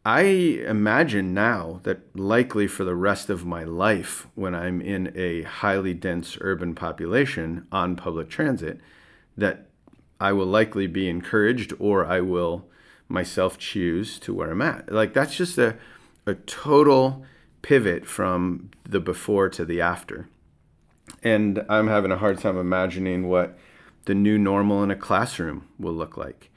I 0.05 0.21
imagine 0.21 1.33
now 1.33 1.79
that 1.83 1.99
likely 2.13 2.67
for 2.67 2.83
the 2.83 2.95
rest 2.95 3.29
of 3.29 3.45
my 3.45 3.63
life, 3.63 4.27
when 4.35 4.53
I'm 4.53 4.81
in 4.81 5.13
a 5.15 5.43
highly 5.43 5.93
dense 5.93 6.37
urban 6.41 6.75
population 6.75 7.67
on 7.71 7.95
public 7.95 8.27
transit, 8.27 8.81
that 9.37 9.67
I 10.19 10.33
will 10.33 10.47
likely 10.47 10.87
be 10.87 11.07
encouraged 11.07 11.73
or 11.79 12.05
I 12.05 12.21
will 12.21 12.67
myself 13.07 13.57
choose 13.57 14.19
to 14.19 14.33
wear 14.33 14.51
a 14.51 14.55
mask. 14.55 14.85
Like 14.89 15.13
that's 15.13 15.35
just 15.35 15.57
a, 15.57 15.77
a 16.25 16.33
total 16.33 17.23
pivot 17.64 18.05
from 18.05 18.70
the 18.88 18.99
before 18.99 19.49
to 19.49 19.66
the 19.66 19.82
after. 19.82 20.30
And 21.24 21.66
I'm 21.68 21.88
having 21.88 22.11
a 22.11 22.18
hard 22.18 22.38
time 22.38 22.57
imagining 22.57 23.28
what 23.28 23.57
the 24.05 24.14
new 24.14 24.38
normal 24.38 24.84
in 24.84 24.91
a 24.91 24.95
classroom 24.95 25.68
will 25.80 25.93
look 25.93 26.16
like. 26.16 26.51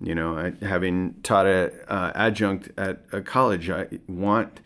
You 0.00 0.14
know, 0.14 0.36
I, 0.36 0.64
having 0.64 1.14
taught 1.22 1.46
a 1.46 1.72
uh, 1.88 2.12
adjunct 2.14 2.70
at 2.76 3.04
a 3.12 3.20
college, 3.20 3.70
I 3.70 3.88
want 4.06 4.60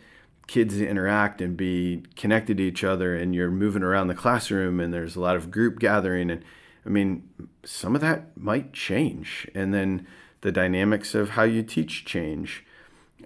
kids 0.47 0.79
to 0.79 0.87
interact 0.87 1.41
and 1.41 1.57
be 1.57 2.03
connected 2.17 2.57
to 2.57 2.63
each 2.63 2.83
other. 2.85 3.15
And 3.15 3.35
you're 3.35 3.51
moving 3.51 3.83
around 3.83 4.09
the 4.09 4.15
classroom, 4.15 4.81
and 4.81 4.93
there's 4.93 5.17
a 5.17 5.21
lot 5.21 5.37
of 5.37 5.51
group 5.51 5.79
gathering. 5.79 6.31
And 6.31 6.45
I 6.85 6.89
mean, 6.89 7.29
some 7.65 7.95
of 7.95 8.01
that 8.01 8.37
might 8.37 8.73
change, 8.73 9.49
and 9.55 9.75
then 9.75 10.07
the 10.41 10.53
dynamics 10.53 11.15
of 11.15 11.31
how 11.31 11.43
you 11.43 11.63
teach 11.63 12.05
change. 12.05 12.65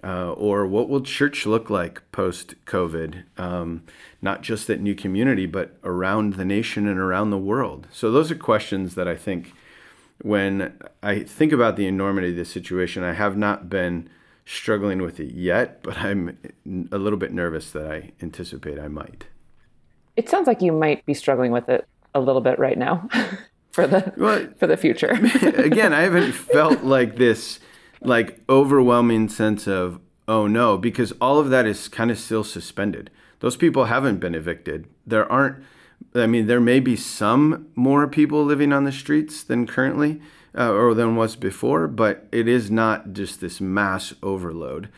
Uh, 0.03 0.31
or 0.31 0.65
what 0.65 0.89
will 0.89 1.01
church 1.01 1.45
look 1.45 1.69
like 1.69 2.01
post 2.11 2.55
COVID, 2.65 3.23
um, 3.37 3.83
not 4.19 4.41
just 4.41 4.67
at 4.69 4.81
New 4.81 4.95
Community, 4.95 5.45
but 5.45 5.77
around 5.83 6.33
the 6.33 6.45
nation 6.45 6.87
and 6.87 6.97
around 6.99 7.29
the 7.29 7.37
world? 7.37 7.87
So, 7.91 8.11
those 8.11 8.31
are 8.31 8.35
questions 8.35 8.95
that 8.95 9.07
I 9.07 9.15
think 9.15 9.53
when 10.23 10.77
I 11.03 11.19
think 11.19 11.51
about 11.51 11.75
the 11.75 11.87
enormity 11.87 12.31
of 12.31 12.35
this 12.35 12.51
situation, 12.51 13.03
I 13.03 13.13
have 13.13 13.37
not 13.37 13.69
been 13.69 14.09
struggling 14.45 15.01
with 15.01 15.19
it 15.19 15.33
yet, 15.33 15.81
but 15.83 15.97
I'm 15.97 16.37
a 16.91 16.97
little 16.97 17.19
bit 17.19 17.31
nervous 17.31 17.71
that 17.71 17.89
I 17.89 18.11
anticipate 18.21 18.79
I 18.79 18.87
might. 18.87 19.27
It 20.15 20.29
sounds 20.29 20.47
like 20.47 20.61
you 20.61 20.71
might 20.71 21.05
be 21.05 21.13
struggling 21.13 21.51
with 21.51 21.69
it 21.69 21.87
a 22.13 22.19
little 22.19 22.41
bit 22.41 22.59
right 22.59 22.77
now 22.77 23.07
for 23.71 23.87
the 23.87 24.13
well, 24.17 24.47
for 24.57 24.67
the 24.67 24.77
future. 24.77 25.11
again, 25.41 25.93
I 25.93 26.01
haven't 26.01 26.33
felt 26.33 26.83
like 26.83 27.15
this 27.15 27.59
like 28.01 28.41
overwhelming 28.49 29.29
sense 29.29 29.67
of 29.67 29.99
oh 30.27 30.47
no 30.47 30.77
because 30.77 31.11
all 31.21 31.39
of 31.39 31.49
that 31.49 31.65
is 31.65 31.87
kind 31.87 32.11
of 32.11 32.19
still 32.19 32.43
suspended. 32.43 33.09
Those 33.39 33.57
people 33.57 33.85
haven't 33.85 34.19
been 34.19 34.35
evicted. 34.35 34.87
There 35.05 35.31
aren't 35.31 35.63
I 36.13 36.27
mean, 36.27 36.47
there 36.47 36.59
may 36.59 36.79
be 36.79 36.95
some 36.95 37.67
more 37.75 38.07
people 38.07 38.43
living 38.43 38.73
on 38.73 38.83
the 38.83 38.91
streets 38.91 39.43
than 39.43 39.67
currently 39.67 40.21
uh, 40.57 40.71
or 40.71 40.93
than 40.93 41.15
was 41.15 41.35
before, 41.35 41.87
but 41.87 42.27
it 42.31 42.47
is 42.47 42.69
not 42.69 43.13
just 43.13 43.39
this 43.39 43.61
mass 43.61 44.13
overload. 44.21 44.89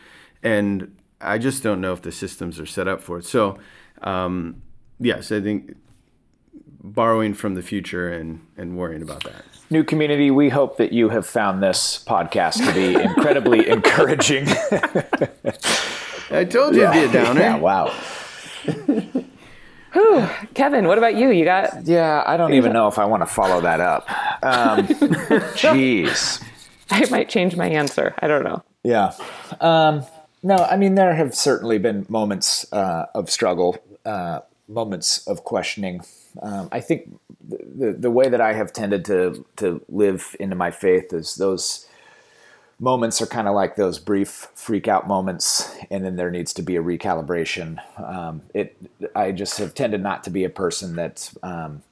And 0.42 0.96
I 1.20 1.38
just 1.38 1.62
don't 1.62 1.80
know 1.80 1.92
if 1.92 2.02
the 2.02 2.12
systems 2.12 2.58
are 2.58 2.66
set 2.66 2.88
up 2.88 3.00
for 3.00 3.18
it. 3.18 3.24
So, 3.24 3.58
um, 4.02 4.62
yes, 4.98 5.30
I 5.30 5.40
think 5.40 5.76
borrowing 6.82 7.34
from 7.34 7.54
the 7.54 7.62
future 7.62 8.12
and, 8.12 8.46
and 8.56 8.76
worrying 8.76 9.02
about 9.02 9.24
that. 9.24 9.44
New 9.74 9.82
community, 9.82 10.30
we 10.30 10.50
hope 10.50 10.76
that 10.76 10.92
you 10.92 11.08
have 11.08 11.26
found 11.26 11.60
this 11.60 12.04
podcast 12.06 12.64
to 12.64 12.72
be 12.72 12.94
incredibly 13.02 13.68
encouraging. 13.68 14.46
I 16.30 16.44
told 16.44 16.76
you 16.76 16.82
yeah. 16.82 16.94
it'd 16.94 17.10
be 17.10 17.18
a 17.18 17.22
downer. 17.24 17.40
Yeah, 17.40 17.56
wow. 17.56 17.88
Whew. 19.92 20.28
Kevin, 20.54 20.86
what 20.86 20.96
about 20.96 21.16
you? 21.16 21.30
You 21.30 21.44
got? 21.44 21.88
Yeah, 21.88 22.22
I 22.24 22.36
don't 22.36 22.54
even 22.54 22.72
know 22.72 22.86
if 22.86 23.00
I 23.00 23.04
want 23.06 23.22
to 23.22 23.26
follow 23.26 23.60
that 23.62 23.80
up. 23.80 24.08
Um, 24.44 24.86
jeez. 25.56 26.40
I 26.92 27.10
might 27.10 27.28
change 27.28 27.56
my 27.56 27.68
answer. 27.68 28.14
I 28.20 28.28
don't 28.28 28.44
know. 28.44 28.62
Yeah. 28.84 29.12
Um, 29.60 30.04
no, 30.44 30.54
I 30.54 30.76
mean, 30.76 30.94
there 30.94 31.16
have 31.16 31.34
certainly 31.34 31.78
been 31.78 32.06
moments 32.08 32.72
uh, 32.72 33.06
of 33.12 33.28
struggle, 33.28 33.76
uh, 34.04 34.42
moments 34.68 35.26
of 35.26 35.42
questioning. 35.42 36.02
Um, 36.40 36.68
I 36.70 36.78
think 36.78 37.12
the, 37.48 37.92
the 37.92 38.10
way 38.10 38.28
that 38.28 38.40
I 38.40 38.52
have 38.54 38.72
tended 38.72 39.04
to, 39.06 39.44
to 39.56 39.84
live 39.88 40.36
into 40.40 40.56
my 40.56 40.70
faith 40.70 41.12
is 41.12 41.36
those 41.36 41.88
moments 42.80 43.22
are 43.22 43.26
kind 43.26 43.46
of 43.46 43.54
like 43.54 43.76
those 43.76 43.98
brief 43.98 44.48
freak 44.54 44.88
out 44.88 45.06
moments 45.06 45.74
and 45.90 46.04
then 46.04 46.16
there 46.16 46.30
needs 46.30 46.52
to 46.52 46.62
be 46.62 46.76
a 46.76 46.82
recalibration. 46.82 47.78
Um, 48.02 48.42
it 48.52 48.76
i 49.14 49.32
just 49.32 49.58
have 49.58 49.74
tended 49.74 50.02
not 50.02 50.24
to 50.24 50.30
be 50.30 50.44
a 50.44 50.50
person 50.50 50.96
that 50.96 51.32
um, 51.42 51.82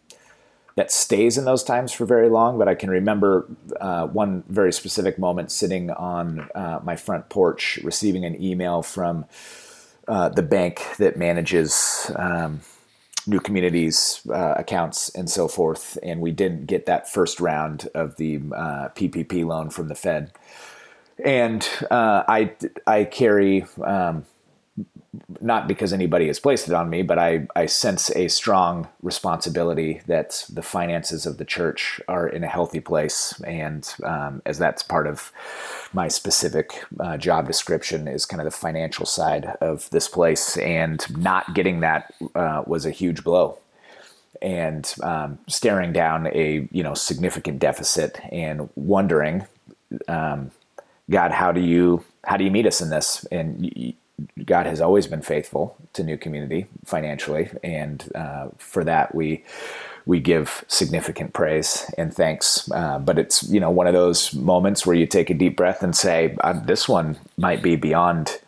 that 0.74 0.90
stays 0.90 1.36
in 1.38 1.44
those 1.44 1.62
times 1.62 1.92
for 1.92 2.05
very 2.05 2.28
long 2.28 2.59
but 2.59 2.68
i 2.68 2.74
can 2.74 2.90
remember 2.90 3.46
uh, 3.80 4.07
one 4.07 4.42
very 4.48 4.72
specific 4.72 5.18
moment 5.18 5.53
sitting 5.53 5.90
on 5.90 6.48
uh, 6.55 6.80
my 6.82 6.96
front 6.96 7.28
porch 7.28 7.78
receiving 7.84 8.24
an 8.24 8.40
email 8.42 8.82
from 8.82 9.24
uh, 10.09 10.28
the 10.28 10.42
bank 10.42 10.82
that 10.98 11.16
manages 11.16 12.11
um, 12.16 12.61
new 13.27 13.41
communities 13.41 14.20
uh, 14.29 14.55
accounts 14.57 15.09
and 15.11 15.31
so 15.31 15.49
forth. 15.49 15.99
And 16.03 16.20
we 16.20 16.31
didn't 16.31 16.66
get 16.66 16.87
that 16.87 17.11
first 17.11 17.41
round 17.41 17.89
of 17.95 18.16
the 18.16 18.39
ppp 18.39 19.43
uh, 19.43 19.47
loan 19.47 19.70
from 19.70 19.89
the 19.89 19.95
fed. 19.95 20.33
And 21.25 21.68
uh, 21.91 22.25
I 22.27 22.53
I 22.87 23.05
carry 23.05 23.64
um, 23.85 24.25
not 25.41 25.68
because 25.68 25.93
anybody 25.93 26.27
has 26.29 26.41
placed 26.41 26.68
it 26.68 26.75
on 26.75 26.89
me, 26.89 27.03
but 27.03 27.18
I 27.18 27.47
I 27.55 27.66
sense 27.66 28.11
a 28.16 28.29
strong 28.29 28.89
responsibility 29.03 30.01
that 30.07 30.45
the 30.49 30.62
finances 30.62 31.27
of 31.27 31.37
the 31.37 31.45
church 31.45 32.01
are 32.09 32.27
in 32.27 32.43
a 32.43 32.49
healthy 32.49 32.81
place, 32.81 33.39
and 33.43 33.89
um, 34.05 34.43
as 34.47 34.59
that's 34.59 34.83
part 34.83 35.07
of 35.07 35.33
my 35.95 36.09
specific 36.09 36.84
uh, 37.01 37.16
job 37.16 37.47
description 37.47 38.09
is 38.09 38.26
kind 38.26 38.40
of 38.40 38.45
the 38.45 38.51
financial 38.51 39.07
side 39.07 39.57
of 39.61 39.90
this 39.90 40.09
place, 40.09 40.57
and 40.59 41.05
not 41.16 41.55
getting 41.55 41.80
that 41.80 42.14
uh, 42.34 42.62
was 42.66 42.86
a 42.86 42.90
huge 42.90 43.24
blow 43.24 43.59
and 44.40 44.95
um, 45.03 45.38
staring 45.49 45.93
down 45.93 46.26
a 46.28 46.68
you 46.72 46.82
know 46.82 46.95
significant 46.95 47.59
deficit 47.59 48.20
and 48.32 48.68
wondering 48.76 49.47
um, 50.09 50.51
God, 51.11 51.32
how 51.32 51.53
do 51.53 51.61
you 51.61 52.05
how 52.24 52.36
do 52.36 52.45
you 52.45 52.51
meet 52.51 52.66
us 52.66 52.80
in 52.80 52.90
this? 52.90 53.24
And 53.30 53.95
God 54.45 54.66
has 54.66 54.80
always 54.80 55.07
been 55.07 55.22
faithful 55.22 55.76
to 55.95 56.03
New 56.05 56.16
Community 56.16 56.66
financially, 56.84 57.51
and 57.62 58.11
uh, 58.14 58.49
for 58.59 58.84
that 58.84 59.14
we 59.14 59.45
we 60.07 60.20
give 60.20 60.64
significant 60.68 61.32
praise 61.32 61.90
and 61.96 62.12
thanks. 62.12 62.70
Uh, 62.70 62.98
but 62.98 63.18
it's 63.18 63.42
you 63.48 63.61
know 63.61 63.70
one 63.70 63.86
of 63.86 63.94
those 63.94 64.34
moments 64.34 64.86
where 64.86 64.96
you 64.96 65.07
take 65.07 65.30
a 65.30 65.34
deep 65.34 65.57
breath 65.57 65.82
and 65.82 65.96
say, 65.96 66.36
uh, 66.40 66.53
"This 66.53 66.88
one 66.88 67.16
might 67.36 67.62
be 67.62 67.76
beyond 67.76 68.40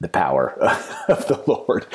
the 0.00 0.08
power 0.08 0.50
of 1.08 1.26
the 1.28 1.42
Lord, 1.46 1.86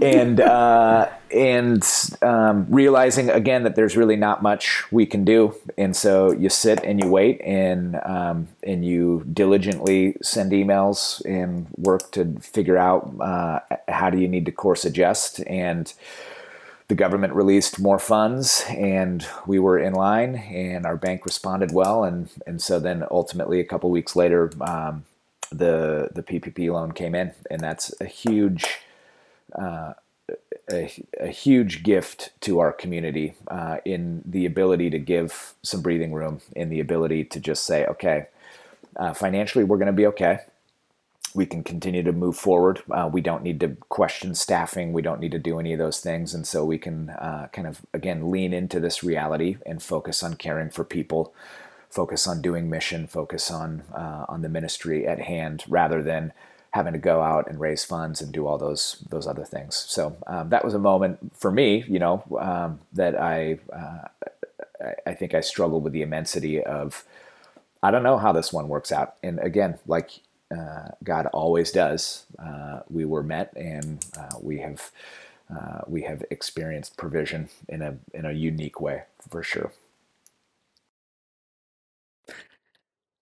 and 0.00 0.40
uh, 0.40 1.10
and 1.30 1.84
um, 2.22 2.66
realizing 2.68 3.28
again 3.28 3.64
that 3.64 3.76
there's 3.76 3.96
really 3.96 4.16
not 4.16 4.42
much 4.42 4.90
we 4.92 5.04
can 5.04 5.24
do, 5.24 5.54
and 5.76 5.96
so 5.96 6.32
you 6.32 6.48
sit 6.48 6.82
and 6.84 7.02
you 7.02 7.08
wait, 7.10 7.40
and 7.42 7.98
um, 8.04 8.48
and 8.62 8.84
you 8.84 9.24
diligently 9.32 10.16
send 10.22 10.52
emails 10.52 11.24
and 11.24 11.66
work 11.76 12.12
to 12.12 12.36
figure 12.40 12.78
out 12.78 13.14
uh, 13.20 13.60
how 13.88 14.10
do 14.10 14.18
you 14.18 14.28
need 14.28 14.46
to 14.46 14.52
course 14.52 14.84
adjust. 14.84 15.40
And 15.46 15.92
the 16.88 16.94
government 16.94 17.32
released 17.32 17.80
more 17.80 17.98
funds 17.98 18.62
and 18.68 19.26
we 19.46 19.58
were 19.58 19.78
in 19.78 19.94
line 19.94 20.36
and 20.36 20.84
our 20.84 20.96
bank 20.96 21.24
responded 21.24 21.72
well 21.72 22.04
and 22.04 22.28
and 22.46 22.60
so 22.60 22.78
then 22.78 23.04
ultimately 23.10 23.58
a 23.58 23.64
couple 23.64 23.90
weeks 23.90 24.14
later 24.14 24.50
um, 24.60 25.04
the 25.58 26.08
the 26.12 26.22
PPP 26.22 26.72
loan 26.72 26.92
came 26.92 27.14
in, 27.14 27.32
and 27.50 27.60
that's 27.60 27.94
a 28.00 28.06
huge. 28.06 28.80
Uh, 29.54 29.94
a, 30.70 30.90
a, 31.20 31.26
huge 31.28 31.82
gift 31.82 32.30
to 32.40 32.58
our 32.58 32.72
community 32.72 33.34
uh, 33.48 33.76
in 33.84 34.22
the 34.24 34.46
ability 34.46 34.88
to 34.88 34.98
give 34.98 35.52
some 35.62 35.82
breathing 35.82 36.14
room, 36.14 36.40
in 36.56 36.70
the 36.70 36.80
ability 36.80 37.22
to 37.22 37.38
just 37.38 37.64
say, 37.64 37.84
okay, 37.84 38.24
uh, 38.96 39.12
financially, 39.12 39.62
we're 39.62 39.76
going 39.76 39.86
to 39.86 39.92
be 39.92 40.06
okay. 40.06 40.38
We 41.34 41.46
can 41.46 41.64
continue 41.64 42.02
to 42.04 42.12
move 42.12 42.36
forward. 42.36 42.82
Uh, 42.90 43.10
we 43.12 43.20
don't 43.20 43.42
need 43.42 43.60
to 43.60 43.76
question 43.88 44.34
staffing. 44.34 44.92
We 44.92 45.02
don't 45.02 45.20
need 45.20 45.32
to 45.32 45.38
do 45.38 45.58
any 45.58 45.72
of 45.72 45.78
those 45.80 46.00
things. 46.00 46.32
And 46.32 46.46
so 46.46 46.64
we 46.64 46.78
can 46.78 47.10
uh, 47.10 47.48
kind 47.52 47.66
of, 47.66 47.82
again, 47.92 48.30
lean 48.30 48.52
into 48.52 48.78
this 48.78 49.02
reality 49.02 49.56
and 49.66 49.82
focus 49.82 50.22
on 50.22 50.34
caring 50.34 50.70
for 50.70 50.84
people 50.84 51.34
focus 51.94 52.26
on 52.26 52.42
doing 52.42 52.68
mission, 52.68 53.06
focus 53.06 53.52
on 53.52 53.84
uh, 53.94 54.26
on 54.28 54.42
the 54.42 54.48
ministry 54.48 55.06
at 55.06 55.20
hand, 55.20 55.62
rather 55.68 56.02
than 56.02 56.32
having 56.72 56.92
to 56.92 56.98
go 56.98 57.22
out 57.22 57.48
and 57.48 57.60
raise 57.60 57.84
funds 57.84 58.20
and 58.20 58.32
do 58.32 58.48
all 58.48 58.58
those 58.58 59.04
those 59.08 59.28
other 59.28 59.44
things. 59.44 59.76
So 59.76 60.16
um, 60.26 60.48
that 60.48 60.64
was 60.64 60.74
a 60.74 60.78
moment 60.78 61.32
for 61.36 61.52
me, 61.52 61.84
you 61.88 62.00
know, 62.00 62.24
um, 62.38 62.80
that 62.92 63.20
I 63.20 63.58
uh, 63.72 64.08
I 65.06 65.14
think 65.14 65.34
I 65.34 65.40
struggled 65.40 65.84
with 65.84 65.92
the 65.92 66.02
immensity 66.02 66.62
of 66.62 67.04
I 67.80 67.92
don't 67.92 68.02
know 68.02 68.18
how 68.18 68.32
this 68.32 68.52
one 68.52 68.68
works 68.68 68.90
out. 68.90 69.14
And 69.22 69.38
again, 69.38 69.78
like 69.86 70.10
uh, 70.52 70.88
God 71.02 71.26
always 71.26 71.70
does, 71.72 72.26
uh, 72.38 72.80
we 72.88 73.04
were 73.04 73.22
met 73.22 73.52
and 73.56 74.04
uh, 74.18 74.36
we 74.40 74.58
have 74.58 74.90
uh, 75.54 75.82
we 75.86 76.02
have 76.02 76.24
experienced 76.30 76.96
provision 76.96 77.48
in 77.68 77.82
a 77.82 77.96
in 78.12 78.24
a 78.24 78.32
unique 78.32 78.80
way 78.80 79.02
for 79.28 79.42
sure. 79.42 79.72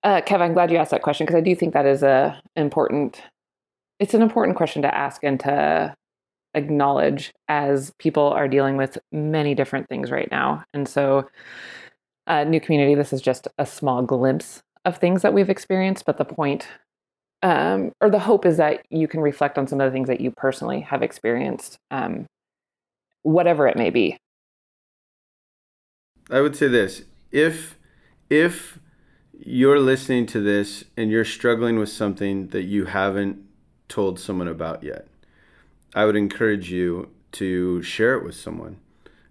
Uh, 0.04 0.20
Kev, 0.20 0.40
I'm 0.40 0.52
glad 0.52 0.70
you 0.70 0.78
asked 0.78 0.90
that 0.90 1.02
question 1.02 1.26
because 1.26 1.38
I 1.38 1.42
do 1.42 1.54
think 1.54 1.74
that 1.74 1.86
is 1.86 2.02
a 2.02 2.40
important. 2.56 3.22
It's 3.98 4.14
an 4.14 4.22
important 4.22 4.56
question 4.56 4.82
to 4.82 4.92
ask 4.92 5.22
and 5.22 5.38
to 5.40 5.94
acknowledge 6.54 7.32
as 7.48 7.92
people 7.98 8.24
are 8.24 8.48
dealing 8.48 8.76
with 8.76 8.98
many 9.12 9.54
different 9.54 9.88
things 9.88 10.10
right 10.10 10.28
now. 10.30 10.64
And 10.74 10.88
so, 10.88 11.28
new 12.28 12.60
community. 12.60 12.94
This 12.96 13.12
is 13.12 13.22
just 13.22 13.46
a 13.58 13.66
small 13.66 14.02
glimpse 14.02 14.62
of 14.84 14.98
things 14.98 15.22
that 15.22 15.32
we've 15.32 15.50
experienced, 15.50 16.04
but 16.04 16.18
the 16.18 16.24
point 16.24 16.66
um, 17.42 17.92
or 18.00 18.10
the 18.10 18.18
hope 18.18 18.46
is 18.46 18.56
that 18.58 18.84
you 18.90 19.08
can 19.08 19.20
reflect 19.20 19.58
on 19.58 19.66
some 19.66 19.80
of 19.80 19.90
the 19.90 19.94
things 19.94 20.08
that 20.08 20.20
you 20.20 20.30
personally 20.30 20.80
have 20.80 21.02
experienced, 21.02 21.76
um, 21.90 22.26
whatever 23.22 23.66
it 23.66 23.76
may 23.76 23.90
be. 23.90 24.16
I 26.30 26.40
would 26.40 26.56
say 26.56 26.68
this: 26.68 27.02
if 27.30 27.76
if 28.30 28.78
you're 29.38 29.80
listening 29.80 30.26
to 30.26 30.40
this 30.40 30.84
and 30.96 31.10
you're 31.10 31.24
struggling 31.24 31.78
with 31.78 31.88
something 31.88 32.48
that 32.48 32.62
you 32.62 32.84
haven't 32.84 33.38
told 33.88 34.20
someone 34.20 34.48
about 34.48 34.84
yet, 34.84 35.08
I 35.94 36.04
would 36.04 36.16
encourage 36.16 36.70
you 36.70 37.10
to 37.32 37.82
share 37.82 38.14
it 38.14 38.24
with 38.24 38.36
someone. 38.36 38.78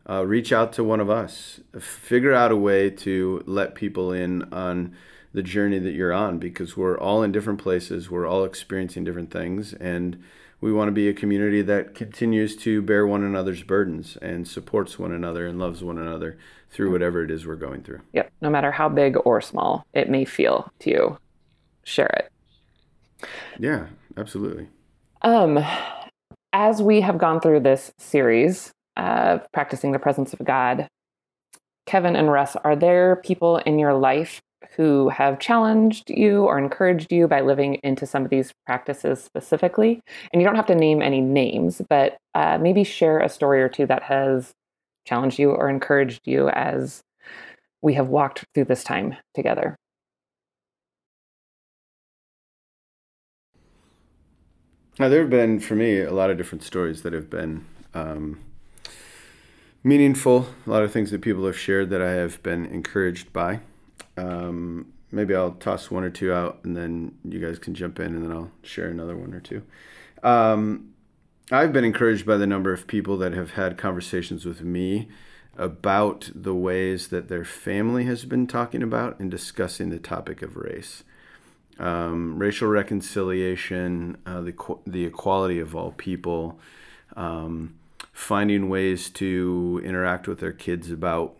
Uh, 0.09 0.25
reach 0.25 0.51
out 0.51 0.73
to 0.73 0.83
one 0.83 0.99
of 0.99 1.09
us. 1.09 1.61
Figure 1.79 2.33
out 2.33 2.51
a 2.51 2.57
way 2.57 2.89
to 2.89 3.43
let 3.45 3.75
people 3.75 4.11
in 4.11 4.43
on 4.51 4.93
the 5.33 5.43
journey 5.43 5.79
that 5.79 5.93
you're 5.93 6.13
on 6.13 6.37
because 6.37 6.75
we're 6.75 6.97
all 6.97 7.23
in 7.23 7.31
different 7.31 7.59
places. 7.59 8.09
We're 8.09 8.27
all 8.27 8.43
experiencing 8.43 9.03
different 9.03 9.31
things. 9.31 9.73
And 9.73 10.21
we 10.59 10.71
want 10.71 10.89
to 10.89 10.93
be 10.93 11.09
a 11.09 11.13
community 11.13 11.61
that 11.63 11.95
continues 11.95 12.55
to 12.57 12.81
bear 12.81 13.07
one 13.07 13.23
another's 13.23 13.63
burdens 13.63 14.17
and 14.21 14.47
supports 14.47 14.99
one 14.99 15.11
another 15.11 15.47
and 15.47 15.57
loves 15.57 15.83
one 15.83 15.97
another 15.97 16.37
through 16.69 16.91
whatever 16.91 17.23
it 17.23 17.31
is 17.31 17.45
we're 17.45 17.55
going 17.55 17.81
through. 17.81 18.01
Yep. 18.13 18.31
No 18.41 18.49
matter 18.49 18.71
how 18.71 18.87
big 18.87 19.17
or 19.25 19.41
small 19.41 19.85
it 19.93 20.09
may 20.09 20.25
feel 20.25 20.71
to 20.79 20.89
you, 20.89 21.17
share 21.83 22.11
it. 22.17 23.27
Yeah, 23.59 23.87
absolutely. 24.17 24.67
Um, 25.21 25.59
as 26.53 26.81
we 26.81 27.01
have 27.01 27.17
gone 27.17 27.39
through 27.39 27.61
this 27.61 27.91
series 27.97 28.71
of 28.97 29.51
practicing 29.51 29.91
the 29.91 29.99
presence 29.99 30.33
of 30.33 30.45
God, 30.45 30.87
Kevin 31.85 32.15
and 32.15 32.31
Russ, 32.31 32.55
are 32.63 32.75
there 32.75 33.15
people 33.17 33.57
in 33.57 33.79
your 33.79 33.93
life 33.93 34.41
who 34.75 35.09
have 35.09 35.39
challenged 35.39 36.09
you 36.09 36.43
or 36.43 36.57
encouraged 36.57 37.11
you 37.11 37.27
by 37.27 37.41
living 37.41 37.75
into 37.83 38.05
some 38.05 38.23
of 38.23 38.29
these 38.29 38.53
practices 38.65 39.23
specifically. 39.23 40.01
And 40.31 40.41
you 40.41 40.47
don't 40.47 40.55
have 40.55 40.67
to 40.67 40.75
name 40.75 41.01
any 41.01 41.21
names, 41.21 41.81
but 41.89 42.17
uh, 42.35 42.57
maybe 42.59 42.83
share 42.83 43.19
a 43.19 43.29
story 43.29 43.61
or 43.61 43.69
two 43.69 43.85
that 43.87 44.03
has 44.03 44.51
challenged 45.05 45.39
you 45.39 45.51
or 45.51 45.69
encouraged 45.69 46.21
you 46.25 46.49
as 46.49 47.01
we 47.81 47.95
have 47.95 48.07
walked 48.07 48.45
through 48.53 48.65
this 48.65 48.83
time 48.83 49.15
together. 49.33 49.75
Now, 54.99 55.09
there 55.09 55.21
have 55.21 55.29
been, 55.29 55.59
for 55.59 55.75
me, 55.75 55.99
a 55.99 56.11
lot 56.11 56.29
of 56.29 56.37
different 56.37 56.63
stories 56.63 57.01
that 57.01 57.13
have 57.13 57.29
been 57.29 57.65
um, 57.93 58.39
meaningful, 59.83 60.47
a 60.67 60.69
lot 60.69 60.83
of 60.83 60.91
things 60.91 61.09
that 61.11 61.21
people 61.21 61.45
have 61.45 61.57
shared 61.57 61.89
that 61.89 62.01
I 62.01 62.11
have 62.11 62.43
been 62.43 62.65
encouraged 62.67 63.33
by. 63.33 63.61
Um, 64.17 64.93
maybe 65.11 65.35
I'll 65.35 65.51
toss 65.51 65.91
one 65.91 66.03
or 66.03 66.09
two 66.09 66.33
out, 66.33 66.59
and 66.63 66.75
then 66.75 67.17
you 67.23 67.39
guys 67.39 67.59
can 67.59 67.73
jump 67.73 67.99
in, 67.99 68.15
and 68.15 68.23
then 68.23 68.31
I'll 68.31 68.51
share 68.63 68.89
another 68.89 69.15
one 69.15 69.33
or 69.33 69.39
two. 69.39 69.63
Um, 70.23 70.93
I've 71.51 71.73
been 71.73 71.83
encouraged 71.83 72.25
by 72.25 72.37
the 72.37 72.47
number 72.47 72.71
of 72.71 72.87
people 72.87 73.17
that 73.17 73.33
have 73.33 73.51
had 73.51 73.77
conversations 73.77 74.45
with 74.45 74.61
me 74.61 75.09
about 75.57 76.29
the 76.33 76.55
ways 76.55 77.09
that 77.09 77.27
their 77.27 77.43
family 77.43 78.05
has 78.05 78.23
been 78.23 78.47
talking 78.47 78.81
about 78.81 79.19
and 79.19 79.29
discussing 79.29 79.89
the 79.89 79.99
topic 79.99 80.41
of 80.41 80.55
race. 80.55 81.03
Um, 81.77 82.37
racial 82.37 82.69
reconciliation, 82.69 84.17
uh, 84.25 84.41
the, 84.41 84.53
the 84.85 85.05
equality 85.05 85.59
of 85.59 85.75
all 85.75 85.91
people, 85.91 86.59
um, 87.17 87.75
finding 88.13 88.69
ways 88.69 89.09
to 89.09 89.81
interact 89.83 90.27
with 90.27 90.39
their 90.39 90.51
kids 90.51 90.89
about 90.91 91.35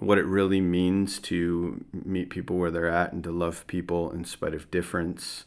what 0.00 0.18
it 0.18 0.26
really 0.26 0.60
means 0.60 1.18
to 1.18 1.84
meet 1.92 2.30
people 2.30 2.56
where 2.56 2.70
they're 2.70 2.88
at 2.88 3.12
and 3.12 3.24
to 3.24 3.30
love 3.30 3.66
people 3.66 4.10
in 4.10 4.24
spite 4.24 4.54
of 4.54 4.70
difference. 4.70 5.44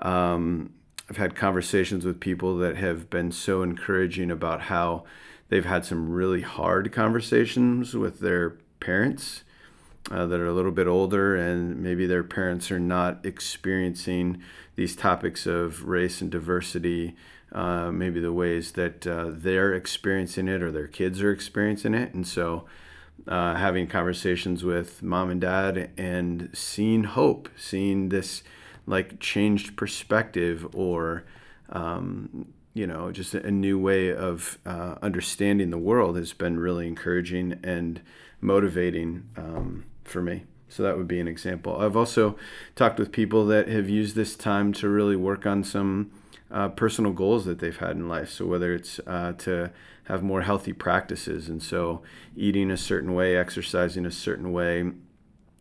Um, 0.00 0.74
I've 1.08 1.16
had 1.16 1.34
conversations 1.34 2.04
with 2.04 2.20
people 2.20 2.56
that 2.58 2.76
have 2.76 3.08
been 3.08 3.32
so 3.32 3.62
encouraging 3.62 4.30
about 4.30 4.62
how 4.62 5.04
they've 5.48 5.64
had 5.64 5.84
some 5.84 6.10
really 6.10 6.42
hard 6.42 6.92
conversations 6.92 7.94
with 7.94 8.20
their 8.20 8.50
parents 8.80 9.44
uh, 10.10 10.26
that 10.26 10.40
are 10.40 10.46
a 10.46 10.52
little 10.52 10.72
bit 10.72 10.86
older, 10.86 11.36
and 11.36 11.82
maybe 11.82 12.06
their 12.06 12.24
parents 12.24 12.70
are 12.70 12.80
not 12.80 13.24
experiencing 13.24 14.42
these 14.76 14.94
topics 14.94 15.46
of 15.46 15.84
race 15.84 16.20
and 16.20 16.30
diversity, 16.30 17.16
uh, 17.52 17.90
maybe 17.90 18.20
the 18.20 18.32
ways 18.32 18.72
that 18.72 19.06
uh, 19.06 19.26
they're 19.28 19.74
experiencing 19.74 20.48
it 20.48 20.62
or 20.62 20.70
their 20.70 20.86
kids 20.86 21.22
are 21.22 21.32
experiencing 21.32 21.94
it. 21.94 22.14
And 22.14 22.26
so, 22.26 22.66
uh, 23.26 23.54
having 23.54 23.86
conversations 23.86 24.64
with 24.64 25.02
mom 25.02 25.30
and 25.30 25.40
dad 25.40 25.90
and 25.96 26.50
seeing 26.52 27.04
hope, 27.04 27.48
seeing 27.56 28.08
this 28.08 28.42
like 28.86 29.20
changed 29.20 29.76
perspective 29.76 30.66
or 30.74 31.24
um, 31.70 32.46
you 32.72 32.86
know 32.86 33.12
just 33.12 33.34
a 33.34 33.50
new 33.50 33.78
way 33.78 34.14
of 34.14 34.58
uh, 34.64 34.94
understanding 35.02 35.70
the 35.70 35.78
world 35.78 36.16
has 36.16 36.32
been 36.32 36.58
really 36.58 36.86
encouraging 36.86 37.58
and 37.62 38.00
motivating 38.40 39.28
um, 39.36 39.84
for 40.04 40.22
me. 40.22 40.44
So 40.68 40.82
that 40.82 40.96
would 40.96 41.08
be 41.08 41.18
an 41.18 41.28
example. 41.28 41.80
I've 41.80 41.96
also 41.96 42.36
talked 42.76 42.98
with 42.98 43.10
people 43.10 43.46
that 43.46 43.68
have 43.68 43.88
used 43.88 44.14
this 44.14 44.36
time 44.36 44.72
to 44.74 44.88
really 44.88 45.16
work 45.16 45.46
on 45.46 45.64
some 45.64 46.10
uh, 46.50 46.68
personal 46.68 47.12
goals 47.12 47.46
that 47.46 47.58
they've 47.58 47.76
had 47.76 47.92
in 47.92 48.08
life. 48.08 48.30
So 48.30 48.46
whether 48.46 48.74
it's 48.74 49.00
uh, 49.06 49.32
to 49.38 49.70
have 50.08 50.22
more 50.22 50.42
healthy 50.42 50.72
practices, 50.72 51.48
and 51.48 51.62
so 51.62 52.02
eating 52.34 52.70
a 52.70 52.76
certain 52.76 53.14
way, 53.14 53.36
exercising 53.36 54.06
a 54.06 54.10
certain 54.10 54.52
way, 54.52 54.90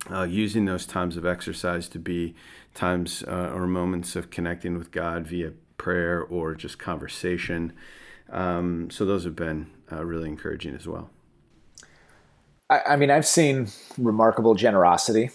uh, 0.09 0.23
using 0.23 0.65
those 0.65 0.85
times 0.85 1.17
of 1.17 1.25
exercise 1.25 1.89
to 1.89 1.99
be 1.99 2.33
times 2.73 3.23
uh, 3.27 3.51
or 3.53 3.67
moments 3.67 4.15
of 4.15 4.29
connecting 4.29 4.77
with 4.77 4.91
God 4.91 5.27
via 5.27 5.51
prayer 5.77 6.21
or 6.21 6.55
just 6.55 6.79
conversation. 6.79 7.73
Um, 8.29 8.89
so 8.89 9.05
those 9.05 9.25
have 9.25 9.35
been 9.35 9.67
uh, 9.91 10.05
really 10.05 10.29
encouraging 10.29 10.75
as 10.75 10.87
well. 10.87 11.09
I, 12.69 12.81
I 12.89 12.95
mean, 12.95 13.11
I've 13.11 13.27
seen 13.27 13.67
remarkable 13.97 14.55
generosity 14.55 15.31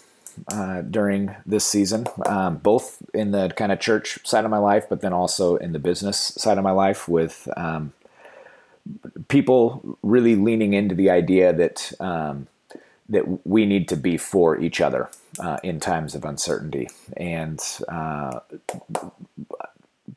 uh, 0.51 0.81
during 0.81 1.35
this 1.45 1.65
season, 1.65 2.07
um, 2.25 2.57
both 2.57 3.01
in 3.13 3.31
the 3.31 3.49
kind 3.55 3.71
of 3.71 3.79
church 3.79 4.19
side 4.25 4.45
of 4.45 4.51
my 4.51 4.57
life, 4.57 4.85
but 4.89 5.01
then 5.01 5.13
also 5.13 5.57
in 5.57 5.71
the 5.71 5.79
business 5.79 6.33
side 6.37 6.57
of 6.57 6.63
my 6.63 6.71
life 6.71 7.07
with 7.07 7.47
um, 7.55 7.93
people 9.27 9.97
really 10.03 10.35
leaning 10.35 10.73
into 10.73 10.95
the 10.95 11.09
idea 11.09 11.53
that 11.53 11.91
um, 11.99 12.47
that 13.09 13.45
we 13.45 13.65
need 13.65 13.87
to 13.89 13.97
be 13.97 14.17
for 14.17 14.59
each 14.59 14.81
other 14.81 15.09
uh, 15.39 15.57
in 15.63 15.79
times 15.79 16.15
of 16.15 16.25
uncertainty, 16.25 16.89
and 17.17 17.61
uh, 17.87 18.39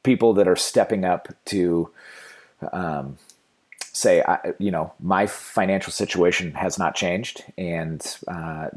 people 0.03 0.35
that 0.35 0.49
are 0.49 0.57
stepping 0.57 1.05
up 1.05 1.29
to 1.47 1.91
um, 2.73 3.19
say, 3.97 4.23
I, 4.23 4.53
you 4.59 4.71
know, 4.71 4.93
my 5.01 5.27
financial 5.27 5.93
situation 5.93 6.53
has 6.53 6.79
not 6.79 6.95
changed, 6.95 7.45
and 7.57 8.05
uh, 8.29 8.69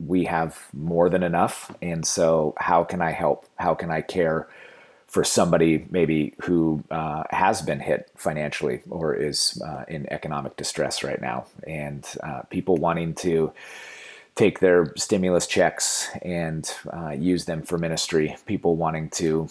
we 0.00 0.24
have 0.24 0.66
more 0.72 1.08
than 1.08 1.22
enough, 1.22 1.74
and 1.80 2.04
so 2.06 2.54
how 2.58 2.84
can 2.84 3.00
I 3.00 3.12
help? 3.12 3.46
How 3.56 3.74
can 3.74 3.90
I 3.90 4.00
care? 4.00 4.48
For 5.06 5.24
somebody 5.24 5.86
maybe 5.90 6.34
who 6.42 6.82
uh, 6.90 7.22
has 7.30 7.62
been 7.62 7.80
hit 7.80 8.10
financially 8.16 8.82
or 8.90 9.14
is 9.14 9.62
uh, 9.64 9.84
in 9.88 10.10
economic 10.12 10.56
distress 10.56 11.04
right 11.04 11.20
now, 11.20 11.46
and 11.66 12.06
uh, 12.22 12.42
people 12.50 12.76
wanting 12.76 13.14
to 13.14 13.52
take 14.34 14.58
their 14.58 14.92
stimulus 14.96 15.46
checks 15.46 16.08
and 16.22 16.74
uh, 16.92 17.10
use 17.10 17.44
them 17.44 17.62
for 17.62 17.78
ministry, 17.78 18.36
people 18.46 18.74
wanting 18.76 19.08
to 19.08 19.48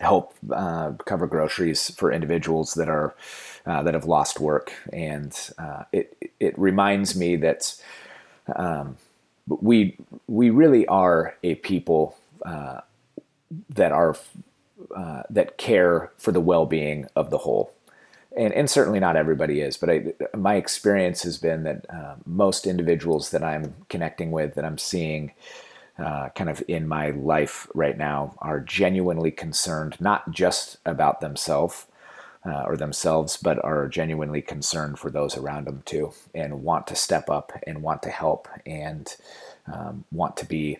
help 0.00 0.34
uh, 0.52 0.90
cover 1.04 1.26
groceries 1.26 1.90
for 1.90 2.12
individuals 2.12 2.74
that 2.74 2.88
are 2.88 3.14
uh, 3.66 3.82
that 3.82 3.94
have 3.94 4.04
lost 4.04 4.40
work, 4.40 4.72
and 4.92 5.50
it 5.92 6.16
it 6.40 6.58
reminds 6.58 7.16
me 7.16 7.36
that 7.36 7.74
um, 8.56 8.96
we 9.46 9.96
we 10.26 10.50
really 10.50 10.86
are 10.88 11.36
a 11.42 11.54
people 11.56 12.16
that 13.68 13.92
are 13.92 14.16
uh, 14.94 15.22
that 15.30 15.56
care 15.56 16.12
for 16.18 16.32
the 16.32 16.40
well-being 16.40 17.06
of 17.16 17.30
the 17.30 17.38
whole. 17.38 17.72
And, 18.36 18.52
and 18.52 18.70
certainly 18.70 19.00
not 19.00 19.16
everybody 19.16 19.62
is, 19.62 19.78
but 19.78 19.88
I, 19.88 20.12
my 20.36 20.56
experience 20.56 21.22
has 21.22 21.38
been 21.38 21.62
that 21.62 21.86
uh, 21.88 22.16
most 22.26 22.66
individuals 22.66 23.30
that 23.30 23.42
I'm 23.42 23.74
connecting 23.88 24.30
with, 24.30 24.54
that 24.54 24.64
I'm 24.64 24.76
seeing 24.76 25.32
uh, 25.98 26.28
kind 26.30 26.50
of 26.50 26.62
in 26.68 26.86
my 26.86 27.10
life 27.10 27.66
right 27.74 27.96
now, 27.96 28.34
are 28.38 28.60
genuinely 28.60 29.30
concerned 29.30 29.96
not 30.00 30.30
just 30.30 30.76
about 30.84 31.20
themselves 31.22 31.86
uh, 32.44 32.64
or 32.66 32.76
themselves, 32.76 33.38
but 33.38 33.64
are 33.64 33.88
genuinely 33.88 34.42
concerned 34.42 34.98
for 34.98 35.10
those 35.10 35.38
around 35.38 35.66
them 35.66 35.82
too, 35.86 36.12
and 36.34 36.62
want 36.62 36.86
to 36.88 36.94
step 36.94 37.30
up 37.30 37.52
and 37.66 37.82
want 37.82 38.02
to 38.02 38.10
help 38.10 38.46
and 38.66 39.16
um, 39.72 40.04
want 40.12 40.36
to 40.36 40.44
be 40.44 40.78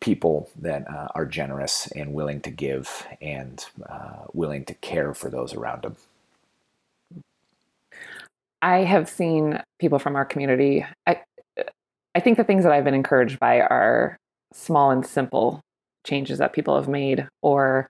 people 0.00 0.50
that 0.60 0.88
uh, 0.88 1.08
are 1.14 1.26
generous 1.26 1.88
and 1.92 2.12
willing 2.12 2.40
to 2.40 2.50
give 2.50 3.06
and 3.20 3.64
uh, 3.88 4.24
willing 4.32 4.64
to 4.64 4.74
care 4.74 5.14
for 5.14 5.30
those 5.30 5.54
around 5.54 5.82
them. 5.82 5.96
I 8.62 8.78
have 8.78 9.08
seen 9.08 9.62
people 9.78 9.98
from 9.98 10.16
our 10.16 10.24
community. 10.24 10.84
I, 11.06 11.22
I 12.14 12.20
think 12.20 12.36
the 12.36 12.44
things 12.44 12.64
that 12.64 12.72
I've 12.72 12.84
been 12.84 12.94
encouraged 12.94 13.38
by 13.38 13.60
are 13.60 14.16
small 14.52 14.90
and 14.90 15.04
simple 15.04 15.60
changes 16.06 16.38
that 16.38 16.52
people 16.52 16.76
have 16.76 16.88
made, 16.88 17.26
or 17.42 17.88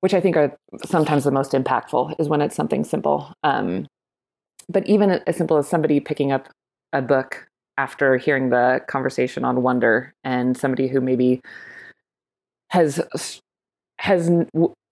which 0.00 0.14
I 0.14 0.20
think 0.20 0.36
are 0.36 0.56
sometimes 0.84 1.24
the 1.24 1.30
most 1.30 1.52
impactful, 1.52 2.14
is 2.18 2.28
when 2.28 2.40
it's 2.40 2.56
something 2.56 2.84
simple. 2.84 3.32
Um, 3.42 3.86
but 4.68 4.86
even 4.86 5.10
as 5.26 5.36
simple 5.36 5.56
as 5.56 5.68
somebody 5.68 6.00
picking 6.00 6.32
up 6.32 6.48
a 6.92 7.02
book 7.02 7.46
after 7.76 8.16
hearing 8.16 8.50
the 8.50 8.80
conversation 8.88 9.44
on 9.44 9.62
wonder 9.62 10.12
and 10.24 10.56
somebody 10.56 10.88
who 10.88 11.00
maybe 11.00 11.40
has 12.68 13.00
has 13.98 14.30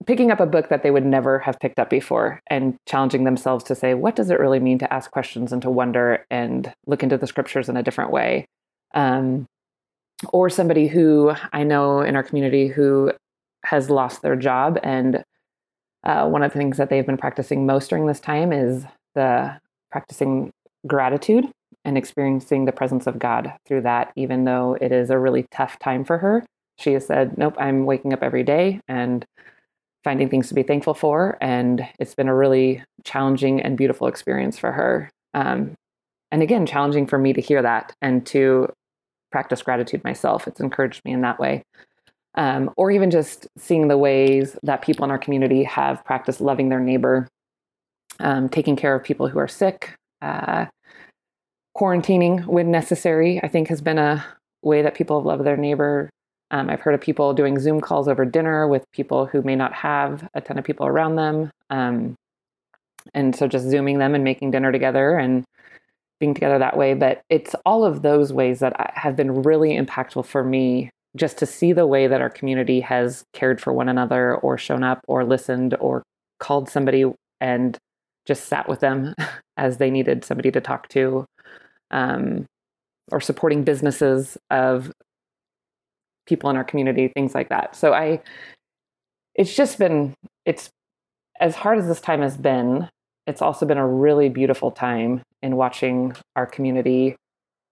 picking 0.05 0.31
up 0.31 0.39
a 0.39 0.45
book 0.45 0.69
that 0.69 0.83
they 0.83 0.91
would 0.91 1.05
never 1.05 1.39
have 1.39 1.59
picked 1.59 1.79
up 1.79 1.89
before 1.89 2.39
and 2.47 2.75
challenging 2.87 3.23
themselves 3.23 3.63
to 3.63 3.73
say 3.75 3.93
what 3.93 4.15
does 4.15 4.29
it 4.29 4.39
really 4.39 4.59
mean 4.59 4.77
to 4.77 4.93
ask 4.93 5.09
questions 5.11 5.51
and 5.51 5.61
to 5.61 5.69
wonder 5.69 6.25
and 6.29 6.71
look 6.85 7.01
into 7.01 7.17
the 7.17 7.27
scriptures 7.27 7.69
in 7.69 7.77
a 7.77 7.83
different 7.83 8.11
way? 8.11 8.45
Um, 8.93 9.45
or 10.33 10.49
somebody 10.49 10.87
who 10.87 11.33
i 11.53 11.63
know 11.63 12.01
in 12.01 12.15
our 12.15 12.23
community 12.23 12.67
who 12.67 13.11
has 13.65 13.89
lost 13.89 14.21
their 14.21 14.35
job 14.35 14.77
and 14.83 15.23
uh, 16.05 16.27
one 16.27 16.43
of 16.43 16.53
the 16.53 16.57
things 16.57 16.77
that 16.77 16.89
they've 16.89 17.05
been 17.05 17.17
practicing 17.17 17.65
most 17.65 17.89
during 17.89 18.07
this 18.07 18.19
time 18.19 18.53
is 18.53 18.85
the 19.15 19.57
practicing 19.91 20.49
gratitude 20.87 21.45
and 21.85 21.97
experiencing 21.97 22.65
the 22.65 22.71
presence 22.71 23.07
of 23.07 23.19
God 23.19 23.53
through 23.65 23.81
that, 23.81 24.11
even 24.15 24.45
though 24.45 24.77
it 24.79 24.91
is 24.91 25.09
a 25.09 25.19
really 25.19 25.45
tough 25.51 25.79
time 25.79 26.03
for 26.03 26.17
her. 26.17 26.43
She 26.77 26.93
has 26.93 27.05
said, 27.05 27.37
Nope, 27.37 27.55
I'm 27.59 27.85
waking 27.85 28.13
up 28.13 28.23
every 28.23 28.43
day 28.43 28.79
and 28.87 29.25
finding 30.03 30.29
things 30.29 30.47
to 30.47 30.53
be 30.53 30.63
thankful 30.63 30.93
for. 30.93 31.37
And 31.41 31.87
it's 31.99 32.15
been 32.15 32.29
a 32.29 32.35
really 32.35 32.83
challenging 33.03 33.61
and 33.61 33.77
beautiful 33.77 34.07
experience 34.07 34.57
for 34.57 34.71
her. 34.71 35.09
Um, 35.33 35.75
and 36.31 36.41
again, 36.41 36.65
challenging 36.65 37.07
for 37.07 37.17
me 37.17 37.33
to 37.33 37.41
hear 37.41 37.61
that 37.61 37.93
and 38.01 38.25
to 38.27 38.71
practice 39.31 39.61
gratitude 39.61 40.03
myself. 40.03 40.47
It's 40.47 40.59
encouraged 40.59 41.03
me 41.05 41.13
in 41.13 41.21
that 41.21 41.39
way. 41.39 41.63
Um, 42.35 42.71
or 42.77 42.91
even 42.91 43.11
just 43.11 43.47
seeing 43.57 43.87
the 43.87 43.97
ways 43.97 44.57
that 44.63 44.81
people 44.81 45.03
in 45.03 45.11
our 45.11 45.17
community 45.17 45.63
have 45.63 46.05
practiced 46.05 46.39
loving 46.39 46.69
their 46.69 46.79
neighbor, 46.79 47.27
um, 48.19 48.49
taking 48.49 48.75
care 48.75 48.95
of 48.95 49.03
people 49.03 49.27
who 49.27 49.39
are 49.39 49.47
sick, 49.47 49.95
uh, 50.21 50.67
quarantining 51.79 52.45
when 52.45 52.71
necessary, 52.71 53.39
I 53.41 53.47
think 53.47 53.69
has 53.69 53.81
been 53.81 53.97
a 53.97 54.25
way 54.61 54.81
that 54.81 54.95
people 54.95 55.19
have 55.19 55.25
loved 55.25 55.45
their 55.45 55.57
neighbor. 55.57 56.09
Um, 56.51 56.69
I've 56.69 56.81
heard 56.81 56.95
of 56.95 57.01
people 57.01 57.33
doing 57.33 57.59
Zoom 57.59 57.79
calls 57.79 58.07
over 58.07 58.25
dinner 58.25 58.67
with 58.67 58.83
people 58.91 59.27
who 59.27 59.41
may 59.43 59.55
not 59.55 59.73
have 59.73 60.27
a 60.33 60.41
ton 60.41 60.57
of 60.57 60.65
people 60.65 60.85
around 60.85 61.15
them. 61.15 61.51
Um, 61.69 62.15
and 63.13 63.35
so 63.35 63.47
just 63.47 63.69
Zooming 63.69 63.99
them 63.99 64.13
and 64.13 64.23
making 64.23 64.51
dinner 64.51 64.71
together 64.71 65.17
and 65.17 65.45
being 66.19 66.33
together 66.33 66.59
that 66.59 66.75
way. 66.75 66.95
But 66.95 67.21
it's 67.29 67.55
all 67.65 67.85
of 67.85 68.01
those 68.01 68.33
ways 68.33 68.59
that 68.59 68.73
have 68.95 69.15
been 69.15 69.43
really 69.43 69.77
impactful 69.77 70.25
for 70.25 70.43
me 70.43 70.89
just 71.15 71.37
to 71.37 71.45
see 71.45 71.71
the 71.71 71.87
way 71.87 72.07
that 72.07 72.21
our 72.21 72.29
community 72.29 72.81
has 72.81 73.23
cared 73.33 73.61
for 73.61 73.71
one 73.71 73.87
another 73.87 74.35
or 74.35 74.57
shown 74.57 74.83
up 74.83 74.99
or 75.07 75.23
listened 75.23 75.75
or 75.79 76.03
called 76.39 76.69
somebody 76.69 77.05
and 77.39 77.77
just 78.25 78.45
sat 78.45 78.67
with 78.67 78.81
them 78.81 79.13
as 79.57 79.77
they 79.77 79.89
needed 79.89 80.25
somebody 80.25 80.51
to 80.51 80.61
talk 80.61 80.89
to 80.89 81.25
um, 81.91 82.45
or 83.11 83.19
supporting 83.19 83.63
businesses 83.63 84.37
of 84.49 84.91
people 86.27 86.49
in 86.49 86.55
our 86.55 86.63
community, 86.63 87.07
things 87.07 87.33
like 87.33 87.49
that. 87.49 87.75
So 87.75 87.93
I, 87.93 88.21
it's 89.35 89.55
just 89.55 89.79
been, 89.79 90.13
it's 90.45 90.69
as 91.39 91.55
hard 91.55 91.79
as 91.79 91.87
this 91.87 92.01
time 92.01 92.21
has 92.21 92.37
been, 92.37 92.87
it's 93.25 93.41
also 93.41 93.65
been 93.65 93.77
a 93.77 93.87
really 93.87 94.29
beautiful 94.29 94.71
time 94.71 95.21
in 95.41 95.55
watching 95.55 96.15
our 96.35 96.45
community 96.45 97.15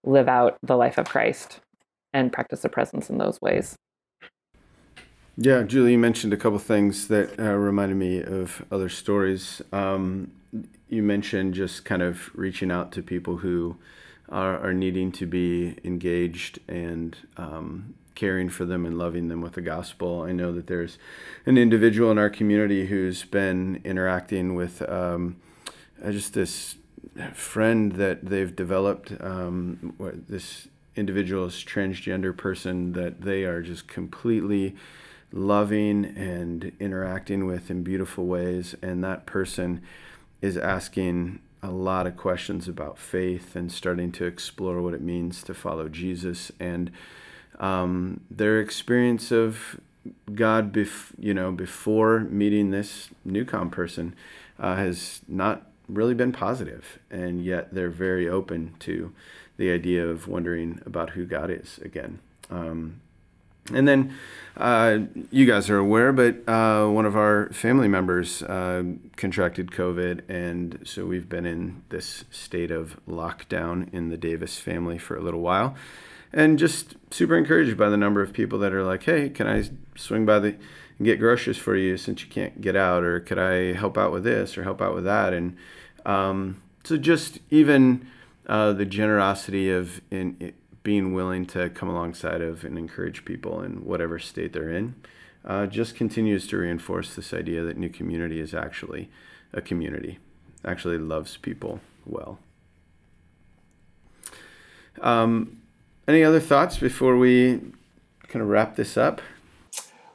live 0.03 0.28
out 0.28 0.57
the 0.63 0.76
life 0.76 0.97
of 0.97 1.07
Christ 1.07 1.59
and 2.13 2.32
practice 2.32 2.61
the 2.61 2.70
presence 2.70 3.09
in 3.09 3.18
those 3.18 3.39
ways. 3.41 3.76
Yeah, 5.36 5.61
Julie, 5.63 5.91
you 5.91 5.99
mentioned 5.99 6.34
a 6.34 6.38
couple 6.38 6.57
things 6.57 7.09
that 7.09 7.39
uh, 7.39 7.53
reminded 7.53 7.95
me 7.95 8.24
of 8.24 8.65
other 8.72 8.89
stories. 8.89 9.61
Um, 9.72 10.32
you 10.89 11.03
mentioned 11.03 11.53
just 11.53 11.86
kind 11.86 12.01
of 12.01 12.32
reaching 12.34 12.72
out 12.72 12.91
to 12.93 13.03
people 13.03 13.38
who 13.38 13.78
are, 14.30 14.57
are 14.59 14.73
needing 14.73 15.11
to 15.13 15.25
be 15.25 15.78
engaged 15.84 16.59
and 16.67 17.17
um, 17.38 17.95
caring 18.15 18.49
for 18.49 18.65
them 18.65 18.86
and 18.86 18.97
loving 18.97 19.28
them 19.28 19.41
with 19.41 19.53
the 19.53 19.61
gospel. 19.61 20.21
I 20.21 20.32
know 20.32 20.51
that 20.53 20.67
there's 20.67 20.97
an 21.45 21.57
individual 21.57 22.11
in 22.11 22.17
our 22.17 22.30
community 22.30 22.88
who's 22.88 23.23
been 23.23 23.80
interacting 23.84 24.55
with 24.55 24.82
um, 24.89 25.38
uh, 26.03 26.11
just 26.11 26.34
this 26.34 26.75
friend 27.34 27.93
that 27.93 28.25
they've 28.25 28.55
developed. 28.55 29.13
Um, 29.21 29.95
this 30.28 30.67
individual 30.95 31.45
is 31.45 31.53
transgender 31.53 32.36
person 32.36 32.93
that 32.93 33.21
they 33.21 33.43
are 33.43 33.61
just 33.61 33.88
completely 33.88 34.75
loving 35.32 36.05
and 36.05 36.71
interacting 36.80 37.45
with 37.45 37.69
in 37.69 37.84
beautiful 37.84 38.25
ways, 38.25 38.75
and 38.82 39.03
that 39.03 39.25
person 39.25 39.82
is 40.41 40.57
asking 40.57 41.39
a 41.63 41.71
lot 41.71 42.07
of 42.07 42.15
questions 42.15 42.67
about 42.67 42.97
faith 42.97 43.55
and 43.55 43.71
starting 43.71 44.11
to 44.13 44.25
explore 44.25 44.81
what 44.81 44.93
it 44.93 45.01
means 45.01 45.43
to 45.43 45.53
follow 45.53 45.89
Jesus 45.89 46.51
and 46.59 46.91
um, 47.59 48.21
their 48.29 48.59
experience 48.59 49.31
of 49.31 49.79
God, 50.33 50.71
bef- 50.71 51.13
you 51.17 51.33
know, 51.33 51.51
before 51.51 52.19
meeting 52.19 52.71
this 52.71 53.09
newcom 53.27 53.71
person 53.71 54.15
uh, 54.59 54.75
has 54.75 55.21
not 55.27 55.63
really 55.89 56.13
been 56.13 56.31
positive, 56.31 56.99
and 57.09 57.43
yet 57.43 57.73
they're 57.73 57.89
very 57.89 58.27
open 58.27 58.75
to 58.79 59.13
the 59.57 59.71
idea 59.71 60.07
of 60.07 60.27
wondering 60.27 60.81
about 60.85 61.11
who 61.11 61.25
God 61.25 61.49
is 61.49 61.79
again. 61.79 62.19
Um, 62.49 63.01
and 63.74 63.88
then 63.88 64.13
uh, 64.57 64.99
you 65.30 65.45
guys 65.45 65.70
are 65.70 65.78
aware, 65.78 66.11
but 66.11 66.47
uh, 66.47 66.88
one 66.88 67.05
of 67.05 67.15
our 67.15 67.49
family 67.49 67.88
members 67.88 68.41
uh, 68.43 68.84
contracted 69.15 69.72
COVID, 69.72 70.28
and 70.30 70.80
so 70.84 71.05
we've 71.05 71.30
been 71.30 71.45
in 71.45 71.84
this 71.89 72.24
state 72.32 72.72
of 72.72 72.99
lockdown 73.07 73.93
in 73.93 74.09
the 74.09 74.18
Davis 74.18 74.57
family 74.57 74.97
for 74.97 75.15
a 75.15 75.22
little 75.22 75.41
while. 75.41 75.76
and 76.34 76.59
just 76.59 76.95
super 77.11 77.38
encouraged 77.38 77.78
by 77.78 77.89
the 77.89 77.97
number 77.97 78.22
of 78.22 78.34
people 78.34 78.59
that 78.59 78.74
are 78.74 78.84
like, 78.84 79.03
hey, 79.03 79.30
can 79.30 79.47
I 79.47 79.63
swing 79.95 80.26
by 80.26 80.39
the 80.39 80.55
and 80.97 81.05
get 81.05 81.20
groceries 81.20 81.57
for 81.57 81.76
you 81.76 81.95
since 81.95 82.24
you 82.24 82.30
can't 82.30 82.59
get 82.59 82.76
out, 82.76 83.03
or 83.03 83.20
could 83.20 83.38
I 83.38 83.74
help 83.74 83.97
out 83.97 84.11
with 84.11 84.24
this 84.24 84.57
or 84.57 84.63
help 84.63 84.82
out 84.82 84.95
with 84.95 85.03
that? 85.03 85.32
And 85.32 85.55
um, 86.05 86.61
so 86.84 86.97
just 86.97 87.39
even 87.51 88.07
uh, 88.47 88.74
the 88.74 88.86
generosity 88.86 89.70
of 89.70 90.01
in, 90.09 90.53
being 90.88 91.11
willing 91.11 91.45
to 91.45 91.69
come 91.71 91.89
alongside 91.89 92.39
of 92.39 92.63
and 92.63 92.77
encourage 92.77 93.25
people 93.25 93.61
in 93.61 93.83
whatever 93.83 94.17
state 94.17 94.53
they're 94.53 94.69
in 94.69 94.95
uh, 95.43 95.65
just 95.65 95.95
continues 95.97 96.47
to 96.47 96.55
reinforce 96.55 97.13
this 97.13 97.33
idea 97.33 97.61
that 97.61 97.75
new 97.75 97.89
community 97.89 98.39
is 98.39 98.53
actually 98.53 99.09
a 99.51 99.59
community, 99.59 100.17
actually 100.63 100.97
loves 100.97 101.35
people 101.35 101.81
well. 102.05 102.39
Um, 105.01 105.57
any 106.07 106.23
other 106.23 106.39
thoughts 106.39 106.77
before 106.77 107.17
we 107.17 107.59
kind 108.29 108.41
of 108.41 108.47
wrap 108.47 108.77
this 108.77 108.95
up? 108.95 109.21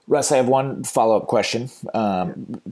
Russ, 0.06 0.32
I 0.32 0.38
have 0.38 0.48
one 0.48 0.84
follow 0.84 1.18
up 1.18 1.26
question. 1.26 1.68
Um, 1.92 2.62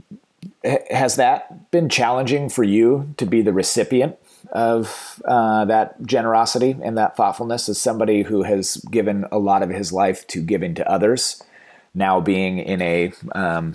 has 0.90 1.16
that 1.16 1.70
been 1.70 1.90
challenging 1.90 2.48
for 2.48 2.64
you 2.64 3.12
to 3.18 3.26
be 3.26 3.42
the 3.42 3.52
recipient 3.52 4.16
of 4.52 5.22
uh, 5.24 5.64
that 5.66 6.02
generosity 6.04 6.76
and 6.82 6.96
that 6.98 7.16
thoughtfulness 7.16 7.68
as 7.68 7.80
somebody 7.80 8.22
who 8.22 8.42
has 8.42 8.76
given 8.90 9.26
a 9.30 9.38
lot 9.38 9.62
of 9.62 9.70
his 9.70 9.92
life 9.92 10.26
to 10.28 10.40
giving 10.40 10.74
to 10.74 10.90
others, 10.90 11.42
now 11.94 12.20
being 12.20 12.58
in 12.58 12.80
a 12.82 13.12
um, 13.34 13.74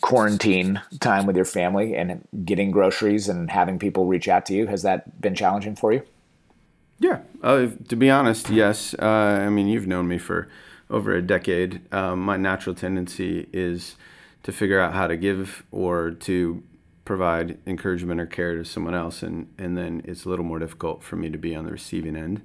quarantine 0.00 0.80
time 1.00 1.26
with 1.26 1.36
your 1.36 1.44
family 1.44 1.94
and 1.94 2.26
getting 2.44 2.70
groceries 2.70 3.28
and 3.28 3.50
having 3.50 3.78
people 3.78 4.06
reach 4.06 4.28
out 4.28 4.46
to 4.46 4.54
you? 4.54 4.66
Has 4.66 4.82
that 4.82 5.20
been 5.20 5.34
challenging 5.34 5.76
for 5.76 5.92
you? 5.92 6.02
Yeah, 6.98 7.20
uh, 7.42 7.68
to 7.88 7.96
be 7.96 8.10
honest, 8.10 8.50
yes. 8.50 8.94
Uh, 8.94 9.06
I 9.06 9.48
mean, 9.48 9.68
you've 9.68 9.86
known 9.86 10.06
me 10.06 10.18
for 10.18 10.48
over 10.90 11.14
a 11.14 11.22
decade. 11.22 11.80
Um, 11.92 12.20
my 12.20 12.36
natural 12.36 12.74
tendency 12.74 13.48
is 13.52 13.96
to 14.42 14.52
figure 14.52 14.80
out 14.80 14.92
how 14.92 15.06
to 15.06 15.16
give 15.16 15.62
or 15.70 16.10
to 16.10 16.62
provide 17.10 17.58
encouragement 17.66 18.20
or 18.20 18.26
care 18.26 18.54
to 18.54 18.64
someone 18.64 18.94
else, 18.94 19.20
and, 19.24 19.52
and 19.58 19.76
then 19.76 20.00
it's 20.04 20.26
a 20.26 20.28
little 20.28 20.44
more 20.44 20.60
difficult 20.60 21.02
for 21.02 21.16
me 21.16 21.28
to 21.28 21.36
be 21.36 21.56
on 21.56 21.64
the 21.64 21.72
receiving 21.72 22.14
end. 22.14 22.40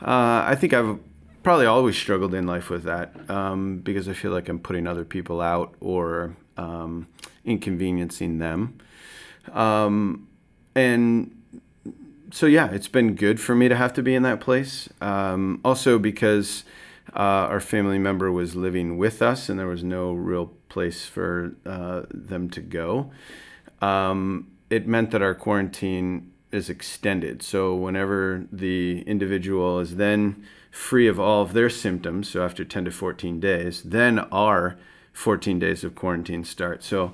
Uh, 0.00 0.42
I 0.44 0.56
think 0.56 0.72
I've 0.72 0.98
probably 1.44 1.66
always 1.66 1.96
struggled 1.96 2.34
in 2.34 2.44
life 2.44 2.68
with 2.68 2.82
that 2.82 3.14
um, 3.30 3.78
because 3.78 4.08
I 4.08 4.12
feel 4.12 4.32
like 4.32 4.48
I'm 4.48 4.58
putting 4.58 4.88
other 4.88 5.04
people 5.04 5.40
out 5.40 5.76
or 5.78 6.36
um, 6.56 7.06
inconveniencing 7.44 8.38
them. 8.38 8.76
Um, 9.52 10.26
and 10.74 11.40
so, 12.32 12.46
yeah, 12.46 12.72
it's 12.72 12.88
been 12.88 13.14
good 13.14 13.38
for 13.38 13.54
me 13.54 13.68
to 13.68 13.76
have 13.76 13.92
to 13.92 14.02
be 14.02 14.16
in 14.16 14.24
that 14.24 14.40
place. 14.40 14.88
Um, 15.00 15.60
also, 15.64 16.00
because 16.00 16.64
uh, 17.14 17.46
our 17.52 17.60
family 17.60 18.00
member 18.00 18.32
was 18.32 18.56
living 18.56 18.98
with 18.98 19.22
us 19.22 19.48
and 19.48 19.60
there 19.60 19.68
was 19.68 19.84
no 19.84 20.12
real 20.12 20.46
place 20.68 21.06
for 21.06 21.54
uh, 21.64 22.02
them 22.10 22.50
to 22.50 22.60
go, 22.60 23.12
um, 23.82 24.48
it 24.70 24.86
meant 24.86 25.10
that 25.10 25.20
our 25.20 25.34
quarantine 25.34 26.32
is 26.50 26.70
extended. 26.70 27.42
So, 27.42 27.74
whenever 27.74 28.46
the 28.50 29.02
individual 29.02 29.80
is 29.80 29.96
then 29.96 30.46
free 30.70 31.06
of 31.06 31.20
all 31.20 31.42
of 31.42 31.52
their 31.52 31.68
symptoms, 31.68 32.30
so 32.30 32.42
after 32.42 32.64
10 32.64 32.86
to 32.86 32.90
14 32.90 33.38
days, 33.40 33.82
then 33.82 34.20
our 34.30 34.78
14 35.12 35.58
days 35.58 35.84
of 35.84 35.94
quarantine 35.94 36.44
start. 36.44 36.82
So 36.82 37.12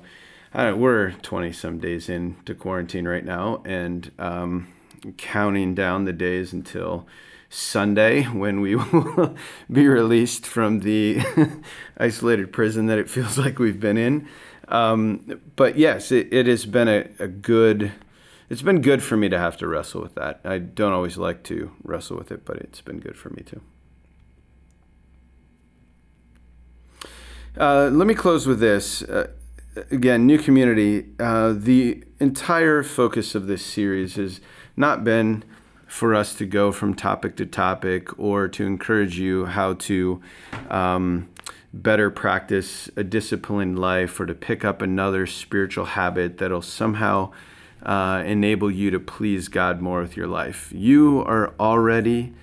we're 0.53 1.11
20 1.21 1.51
some 1.51 1.79
days 1.79 2.09
into 2.09 2.55
quarantine 2.55 3.07
right 3.07 3.25
now 3.25 3.61
and 3.65 4.11
um, 4.17 4.73
counting 5.17 5.75
down 5.75 6.05
the 6.05 6.13
days 6.13 6.53
until 6.53 7.07
Sunday 7.49 8.23
when 8.23 8.61
we 8.61 8.75
will 8.93 9.35
be 9.71 9.87
released 9.87 10.45
from 10.45 10.79
the 10.79 11.19
isolated 11.97 12.53
prison 12.53 12.85
that 12.87 12.99
it 12.99 13.09
feels 13.09 13.37
like 13.37 13.59
we've 13.59 13.79
been 13.79 13.97
in. 13.97 14.27
Um, 14.69 15.41
but 15.55 15.77
yes, 15.77 16.11
it, 16.11 16.31
it 16.31 16.47
has 16.47 16.65
been 16.65 16.87
a, 16.87 17.09
a 17.19 17.27
good 17.27 17.91
it's 18.49 18.63
been 18.63 18.81
good 18.81 19.03
for 19.03 19.15
me 19.15 19.29
to 19.29 19.37
have 19.37 19.57
to 19.57 19.67
wrestle 19.67 20.01
with 20.01 20.15
that. 20.15 20.41
I 20.43 20.57
don't 20.57 20.91
always 20.91 21.17
like 21.17 21.43
to 21.43 21.71
wrestle 21.83 22.17
with 22.17 22.31
it, 22.31 22.45
but 22.45 22.57
it's 22.57 22.81
been 22.81 22.99
good 22.99 23.15
for 23.15 23.29
me 23.29 23.43
too. 23.43 23.61
Uh, 27.57 27.89
let 27.91 28.07
me 28.07 28.15
close 28.15 28.47
with 28.47 28.59
this. 28.59 29.03
Uh, 29.03 29.27
again, 29.91 30.25
new 30.25 30.39
community. 30.39 31.05
Uh, 31.19 31.53
the 31.55 32.03
entire 32.19 32.81
focus 32.81 33.35
of 33.35 33.45
this 33.45 33.63
series 33.63 34.15
has 34.15 34.41
not 34.75 35.03
been 35.03 35.43
for 35.85 36.15
us 36.15 36.33
to 36.35 36.45
go 36.45 36.71
from 36.71 36.95
topic 36.95 37.35
to 37.35 37.45
topic 37.45 38.17
or 38.17 38.47
to 38.47 38.65
encourage 38.65 39.19
you 39.19 39.45
how 39.45 39.73
to 39.73 40.21
um, 40.69 41.29
better 41.73 42.09
practice 42.09 42.89
a 42.95 43.03
disciplined 43.03 43.77
life 43.79 44.19
or 44.19 44.25
to 44.25 44.33
pick 44.33 44.65
up 44.65 44.81
another 44.81 45.27
spiritual 45.27 45.85
habit 45.85 46.37
that'll 46.37 46.61
somehow 46.61 47.31
uh, 47.83 48.23
enable 48.25 48.71
you 48.71 48.91
to 48.91 48.99
please 48.99 49.47
God 49.47 49.81
more 49.81 50.01
with 50.01 50.17
your 50.17 50.27
life. 50.27 50.71
You 50.73 51.23
are 51.25 51.53
already 51.59 52.33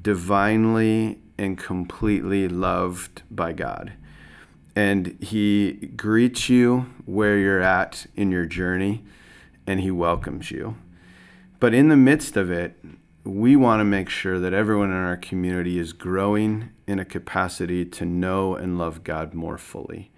divinely 0.00 1.18
and 1.36 1.58
completely 1.58 2.48
loved 2.48 3.22
by 3.30 3.52
God. 3.52 3.92
And 4.76 5.18
He 5.20 5.72
greets 5.96 6.48
you 6.48 6.86
where 7.04 7.36
you're 7.38 7.60
at 7.60 8.06
in 8.14 8.30
your 8.30 8.46
journey 8.46 9.04
and 9.66 9.80
He 9.80 9.90
welcomes 9.90 10.50
you. 10.50 10.76
But 11.58 11.74
in 11.74 11.88
the 11.88 11.96
midst 11.96 12.36
of 12.36 12.50
it, 12.50 12.76
we 13.24 13.54
want 13.54 13.80
to 13.80 13.84
make 13.84 14.08
sure 14.08 14.38
that 14.38 14.52
everyone 14.52 14.90
in 14.90 14.96
our 14.96 15.16
community 15.16 15.78
is 15.78 15.92
growing 15.92 16.70
in 16.86 16.98
a 16.98 17.04
capacity 17.04 17.84
to 17.84 18.04
know 18.04 18.54
and 18.54 18.78
love 18.78 19.04
God 19.04 19.34
more 19.34 19.58
fully. 19.58 20.10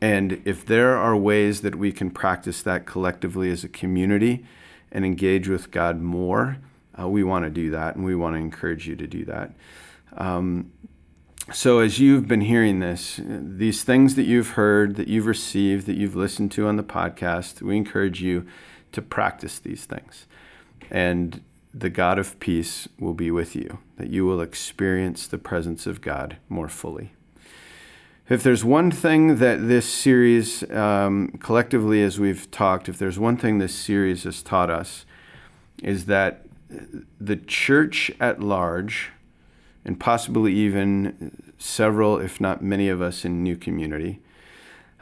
And 0.00 0.40
if 0.44 0.64
there 0.64 0.96
are 0.96 1.16
ways 1.16 1.62
that 1.62 1.74
we 1.74 1.90
can 1.90 2.10
practice 2.10 2.62
that 2.62 2.86
collectively 2.86 3.50
as 3.50 3.64
a 3.64 3.68
community 3.68 4.44
and 4.92 5.04
engage 5.04 5.48
with 5.48 5.70
God 5.70 6.00
more, 6.00 6.58
uh, 6.98 7.08
we 7.08 7.24
want 7.24 7.44
to 7.44 7.50
do 7.50 7.70
that, 7.70 7.96
and 7.96 8.04
we 8.04 8.14
want 8.14 8.34
to 8.34 8.38
encourage 8.38 8.86
you 8.86 8.94
to 8.96 9.06
do 9.06 9.24
that. 9.24 9.52
Um, 10.16 10.70
so, 11.52 11.80
as 11.80 11.98
you've 11.98 12.28
been 12.28 12.42
hearing 12.42 12.78
this, 12.80 13.20
these 13.22 13.82
things 13.82 14.14
that 14.14 14.22
you've 14.22 14.50
heard, 14.50 14.96
that 14.96 15.08
you've 15.08 15.26
received, 15.26 15.86
that 15.86 15.96
you've 15.96 16.16
listened 16.16 16.52
to 16.52 16.68
on 16.68 16.76
the 16.76 16.84
podcast, 16.84 17.60
we 17.60 17.76
encourage 17.76 18.22
you 18.22 18.46
to 18.92 19.02
practice 19.02 19.58
these 19.58 19.84
things. 19.84 20.26
And 20.90 21.42
the 21.74 21.90
God 21.90 22.18
of 22.18 22.38
peace 22.38 22.88
will 23.00 23.14
be 23.14 23.30
with 23.32 23.56
you, 23.56 23.78
that 23.96 24.08
you 24.08 24.24
will 24.24 24.40
experience 24.40 25.26
the 25.26 25.38
presence 25.38 25.86
of 25.86 26.00
God 26.00 26.36
more 26.48 26.68
fully. 26.68 27.12
If 28.28 28.42
there's 28.42 28.64
one 28.64 28.90
thing 28.90 29.36
that 29.36 29.66
this 29.68 29.86
series, 29.86 30.68
um, 30.70 31.36
collectively 31.40 32.02
as 32.02 32.18
we've 32.18 32.50
talked, 32.50 32.88
if 32.88 32.98
there's 32.98 33.18
one 33.18 33.36
thing 33.36 33.58
this 33.58 33.74
series 33.74 34.22
has 34.22 34.40
taught 34.42 34.70
us, 34.70 35.04
is 35.82 36.06
that 36.06 36.46
the 37.20 37.36
church 37.36 38.10
at 38.20 38.40
large, 38.40 39.10
and 39.84 40.00
possibly 40.00 40.54
even 40.54 41.52
several, 41.58 42.18
if 42.18 42.40
not 42.40 42.62
many 42.62 42.88
of 42.88 43.02
us 43.02 43.24
in 43.24 43.42
New 43.42 43.56
Community, 43.56 44.20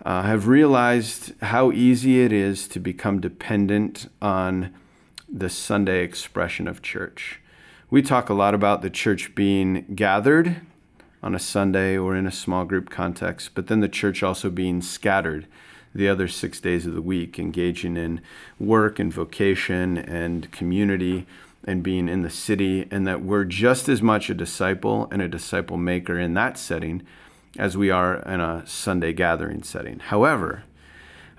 uh, 0.05 0.23
have 0.23 0.49
realized 0.49 1.33
how 1.43 1.71
easy 1.71 2.25
it 2.25 2.33
is 2.33 2.67
to 2.67 2.81
become 2.81 3.21
dependent 3.21 4.11
on 4.21 4.75
the 5.33 5.49
Sunday 5.49 6.05
expression 6.05 6.69
of 6.69 6.83
church. 6.83 7.41
We 7.89 8.03
talk 8.03 8.29
a 8.29 8.35
lot 8.35 8.55
about 8.55 8.83
the 8.83 8.91
church 8.91 9.35
being 9.35 9.87
gathered 9.95 10.61
on 11.23 11.35
a 11.35 11.39
Sunday 11.39 11.97
or 11.97 12.15
in 12.15 12.27
a 12.27 12.33
small 12.33 12.67
group 12.67 12.91
context, 12.91 13.51
but 13.55 13.67
then 13.67 13.81
the 13.81 13.89
church 13.89 14.23
also 14.23 14.51
being 14.51 14.83
scattered 14.83 15.47
the 15.95 16.09
other 16.09 16.29
six 16.29 16.61
days 16.61 16.87
of 16.87 16.95
the 16.95 17.03
week, 17.03 17.39
engaging 17.39 17.97
in 17.97 18.21
work 18.59 18.99
and 18.99 19.13
vocation 19.13 19.97
and 19.97 20.51
community 20.53 21.27
and 21.65 21.83
being 21.83 22.09
in 22.09 22.23
the 22.23 22.31
city, 22.31 22.87
and 22.91 23.07
that 23.07 23.23
we're 23.23 23.45
just 23.45 23.89
as 23.89 24.03
much 24.03 24.29
a 24.29 24.35
disciple 24.35 25.09
and 25.11 25.23
a 25.23 25.29
disciple 25.29 25.77
maker 25.77 26.19
in 26.19 26.35
that 26.35 26.59
setting 26.59 27.03
as 27.59 27.77
we 27.77 27.91
are 27.91 28.17
in 28.23 28.41
a 28.41 28.67
Sunday 28.67 29.13
gathering 29.13 29.63
setting. 29.63 29.99
However, 29.99 30.65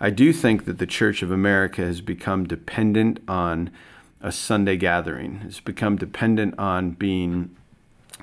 I 0.03 0.09
do 0.09 0.33
think 0.33 0.65
that 0.65 0.79
the 0.79 0.85
Church 0.85 1.23
of 1.23 1.31
America 1.31 1.81
has 1.81 2.01
become 2.01 2.43
dependent 2.43 3.21
on 3.25 3.71
a 4.19 4.33
Sunday 4.33 4.75
gathering, 4.75 5.41
it's 5.45 5.61
become 5.61 5.95
dependent 5.95 6.59
on 6.59 6.91
being 6.91 7.55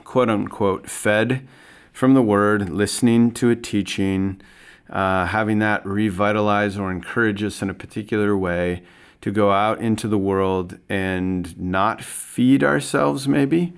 quote 0.04 0.28
unquote 0.28 0.90
fed 0.90 1.48
from 1.90 2.12
the 2.12 2.20
word, 2.20 2.68
listening 2.68 3.32
to 3.32 3.48
a 3.48 3.56
teaching, 3.56 4.42
uh, 4.90 5.24
having 5.24 5.58
that 5.60 5.84
revitalize 5.86 6.76
or 6.76 6.90
encourage 6.90 7.42
us 7.42 7.62
in 7.62 7.70
a 7.70 7.74
particular 7.74 8.36
way 8.36 8.82
to 9.22 9.30
go 9.30 9.50
out 9.50 9.80
into 9.80 10.06
the 10.06 10.18
world 10.18 10.78
and 10.90 11.58
not 11.58 12.04
feed 12.04 12.62
ourselves, 12.62 13.26
maybe. 13.26 13.72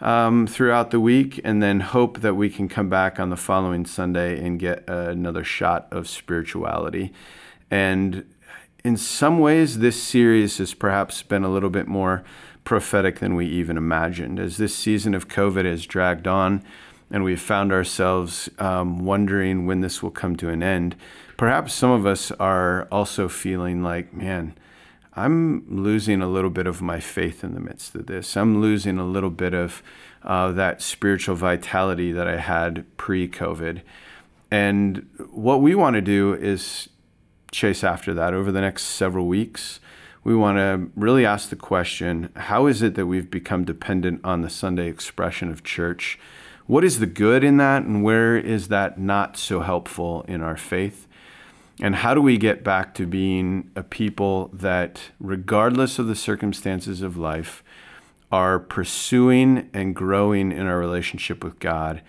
Um, 0.00 0.46
throughout 0.48 0.90
the 0.90 0.98
week, 0.98 1.40
and 1.44 1.62
then 1.62 1.80
hope 1.80 2.20
that 2.20 2.34
we 2.34 2.50
can 2.50 2.68
come 2.68 2.88
back 2.88 3.20
on 3.20 3.30
the 3.30 3.36
following 3.36 3.86
Sunday 3.86 4.44
and 4.44 4.58
get 4.58 4.84
uh, 4.88 5.08
another 5.08 5.44
shot 5.44 5.86
of 5.92 6.08
spirituality. 6.08 7.12
And 7.70 8.24
in 8.84 8.96
some 8.96 9.38
ways, 9.38 9.78
this 9.78 10.02
series 10.02 10.58
has 10.58 10.74
perhaps 10.74 11.22
been 11.22 11.44
a 11.44 11.48
little 11.48 11.70
bit 11.70 11.86
more 11.86 12.24
prophetic 12.64 13.20
than 13.20 13.34
we 13.34 13.46
even 13.46 13.76
imagined. 13.76 14.40
As 14.40 14.56
this 14.56 14.74
season 14.74 15.14
of 15.14 15.28
COVID 15.28 15.64
has 15.64 15.86
dragged 15.86 16.26
on, 16.26 16.62
and 17.10 17.22
we've 17.22 17.40
found 17.40 17.72
ourselves 17.72 18.50
um, 18.58 19.04
wondering 19.04 19.64
when 19.64 19.80
this 19.80 20.02
will 20.02 20.10
come 20.10 20.36
to 20.36 20.50
an 20.50 20.62
end, 20.62 20.96
perhaps 21.36 21.72
some 21.72 21.90
of 21.90 22.04
us 22.04 22.30
are 22.32 22.88
also 22.90 23.28
feeling 23.28 23.82
like, 23.82 24.12
man, 24.12 24.54
I'm 25.16 25.64
losing 25.68 26.22
a 26.22 26.28
little 26.28 26.50
bit 26.50 26.66
of 26.66 26.82
my 26.82 26.98
faith 26.98 27.44
in 27.44 27.54
the 27.54 27.60
midst 27.60 27.94
of 27.94 28.06
this. 28.06 28.36
I'm 28.36 28.60
losing 28.60 28.98
a 28.98 29.04
little 29.04 29.30
bit 29.30 29.54
of 29.54 29.82
uh, 30.24 30.50
that 30.52 30.82
spiritual 30.82 31.36
vitality 31.36 32.10
that 32.10 32.26
I 32.26 32.38
had 32.38 32.84
pre 32.96 33.28
COVID. 33.28 33.82
And 34.50 35.08
what 35.30 35.60
we 35.60 35.74
want 35.74 35.94
to 35.94 36.00
do 36.00 36.34
is 36.34 36.88
chase 37.52 37.84
after 37.84 38.12
that 38.14 38.34
over 38.34 38.50
the 38.50 38.60
next 38.60 38.84
several 38.84 39.26
weeks. 39.26 39.78
We 40.24 40.34
want 40.34 40.58
to 40.58 40.90
really 40.96 41.24
ask 41.24 41.48
the 41.48 41.56
question 41.56 42.30
how 42.34 42.66
is 42.66 42.82
it 42.82 42.94
that 42.96 43.06
we've 43.06 43.30
become 43.30 43.64
dependent 43.64 44.20
on 44.24 44.40
the 44.40 44.50
Sunday 44.50 44.88
expression 44.88 45.50
of 45.50 45.62
church? 45.62 46.18
What 46.66 46.82
is 46.82 46.98
the 46.98 47.06
good 47.06 47.44
in 47.44 47.58
that, 47.58 47.82
and 47.82 48.02
where 48.02 48.36
is 48.36 48.68
that 48.68 48.98
not 48.98 49.36
so 49.36 49.60
helpful 49.60 50.24
in 50.26 50.40
our 50.40 50.56
faith? 50.56 51.06
And 51.80 51.96
how 51.96 52.14
do 52.14 52.22
we 52.22 52.38
get 52.38 52.62
back 52.62 52.94
to 52.94 53.06
being 53.06 53.70
a 53.74 53.82
people 53.82 54.48
that, 54.52 55.00
regardless 55.18 55.98
of 55.98 56.06
the 56.06 56.14
circumstances 56.14 57.02
of 57.02 57.16
life, 57.16 57.64
are 58.30 58.58
pursuing 58.58 59.70
and 59.72 59.94
growing 59.94 60.52
in 60.52 60.66
our 60.66 60.78
relationship 60.78 61.42
with 61.42 61.58
God 61.58 62.02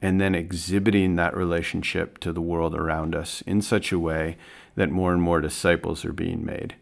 and 0.00 0.20
then 0.20 0.34
exhibiting 0.34 1.16
that 1.16 1.36
relationship 1.36 2.18
to 2.18 2.32
the 2.32 2.40
world 2.40 2.74
around 2.74 3.14
us 3.14 3.42
in 3.42 3.62
such 3.62 3.92
a 3.92 3.98
way 3.98 4.36
that 4.74 4.90
more 4.90 5.12
and 5.12 5.22
more 5.22 5.40
disciples 5.40 6.04
are 6.04 6.12
being 6.12 6.44
made? 6.44 6.74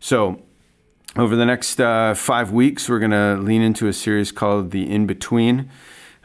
So, 0.00 0.42
over 1.16 1.34
the 1.34 1.46
next 1.46 1.80
uh, 1.80 2.14
five 2.14 2.52
weeks, 2.52 2.88
we're 2.88 2.98
going 2.98 3.10
to 3.12 3.36
lean 3.40 3.62
into 3.62 3.88
a 3.88 3.92
series 3.92 4.32
called 4.32 4.70
The 4.70 4.90
In 4.90 5.06
Between. 5.06 5.70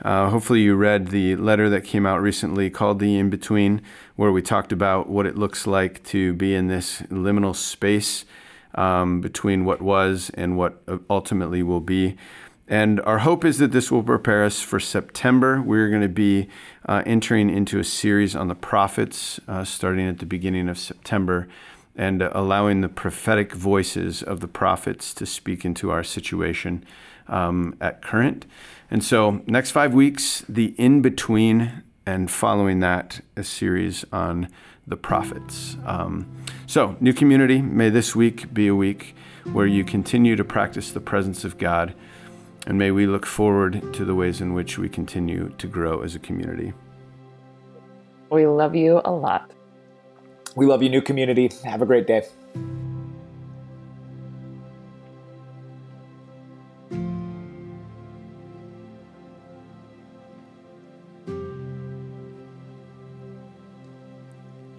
Uh, 0.02 0.30
hopefully, 0.30 0.62
you 0.62 0.76
read 0.76 1.08
the 1.08 1.36
letter 1.36 1.70
that 1.70 1.84
came 1.84 2.06
out 2.06 2.22
recently 2.22 2.70
called 2.70 2.99
The 2.99 3.18
In 3.18 3.30
Between, 3.30 3.82
where 4.16 4.32
we 4.32 4.41
talked 4.41 4.72
about 4.72 5.08
what 5.08 5.28
it 5.28 5.38
looks 5.38 5.68
like 5.68 6.04
to 6.06 6.34
be 6.34 6.56
in 6.56 6.68
this 6.68 7.02
liminal 7.04 7.56
space 7.56 8.26
um, 8.74 9.22
between 9.22 9.64
what 9.64 9.82
was 9.82 10.32
and 10.34 10.58
what 10.58 10.82
ultimately 11.10 11.62
will 11.62 11.82
be. 11.82 12.18
And 12.68 13.02
our 13.02 13.20
hope 13.20 13.43
is 13.43 13.58
that 13.58 13.74
this 13.74 13.91
will 13.91 14.02
prepare 14.02 14.45
us 14.45 14.62
for 14.62 14.80
September. 14.80 15.62
We're 15.62 15.89
going 15.89 16.02
to 16.02 16.08
be 16.08 16.47
uh, 16.88 17.04
entering 17.06 17.49
into 17.49 17.80
a 17.80 17.84
series 17.84 18.36
on 18.36 18.47
the 18.47 18.56
prophets 18.56 19.39
uh, 19.47 19.66
starting 19.66 20.08
at 20.08 20.20
the 20.20 20.26
beginning 20.26 20.70
of 20.70 20.80
September 20.80 21.49
and 21.97 22.24
uh, 22.24 22.32
allowing 22.34 22.80
the 22.80 22.89
prophetic 22.89 23.52
voices 23.52 24.24
of 24.24 24.39
the 24.39 24.47
prophets 24.47 25.14
to 25.16 25.26
speak 25.26 25.66
into 25.66 25.91
our 25.91 26.04
situation 26.04 26.86
um, 27.28 27.76
at 27.82 28.02
current. 28.02 28.45
And 28.92 29.02
so, 29.02 29.42
next 29.48 29.72
five 29.72 29.94
weeks, 29.94 30.44
the 30.50 30.76
in 30.78 31.02
between, 31.02 31.82
and 32.06 32.30
following 32.30 32.82
that, 32.82 33.22
a 33.38 33.44
series 33.44 34.04
on 34.12 34.50
the 34.86 34.98
prophets. 34.98 35.78
Um, 35.86 36.30
so, 36.68 36.98
new 37.00 37.14
community, 37.14 37.62
may 37.62 37.89
this 37.89 38.18
week 38.18 38.54
be 38.54 38.68
a 38.68 38.76
week 38.76 39.16
where 39.54 39.66
you 39.66 39.86
continue 39.86 40.36
to 40.36 40.44
practice 40.44 40.92
the 40.92 41.00
presence 41.00 41.46
of 41.46 41.58
God, 41.58 41.96
and 42.68 42.78
may 42.78 42.92
we 42.92 43.08
look 43.08 43.26
forward 43.26 43.94
to 43.94 44.04
the 44.04 44.14
ways 44.14 44.42
in 44.42 44.54
which 44.54 44.78
we 44.78 44.89
continue 44.89 45.54
to 45.58 45.68
grow 45.68 46.02
as 46.02 46.14
a 46.14 46.20
community. 46.20 46.74
We 48.30 48.46
love 48.46 48.76
you 48.76 49.02
a 49.06 49.12
lot. 49.12 49.52
We 50.58 50.66
love 50.66 50.84
you, 50.84 50.89
new 50.89 51.02
community. 51.02 51.50
Have 51.64 51.82
a 51.82 51.86
great 51.86 52.08
day. 52.08 52.24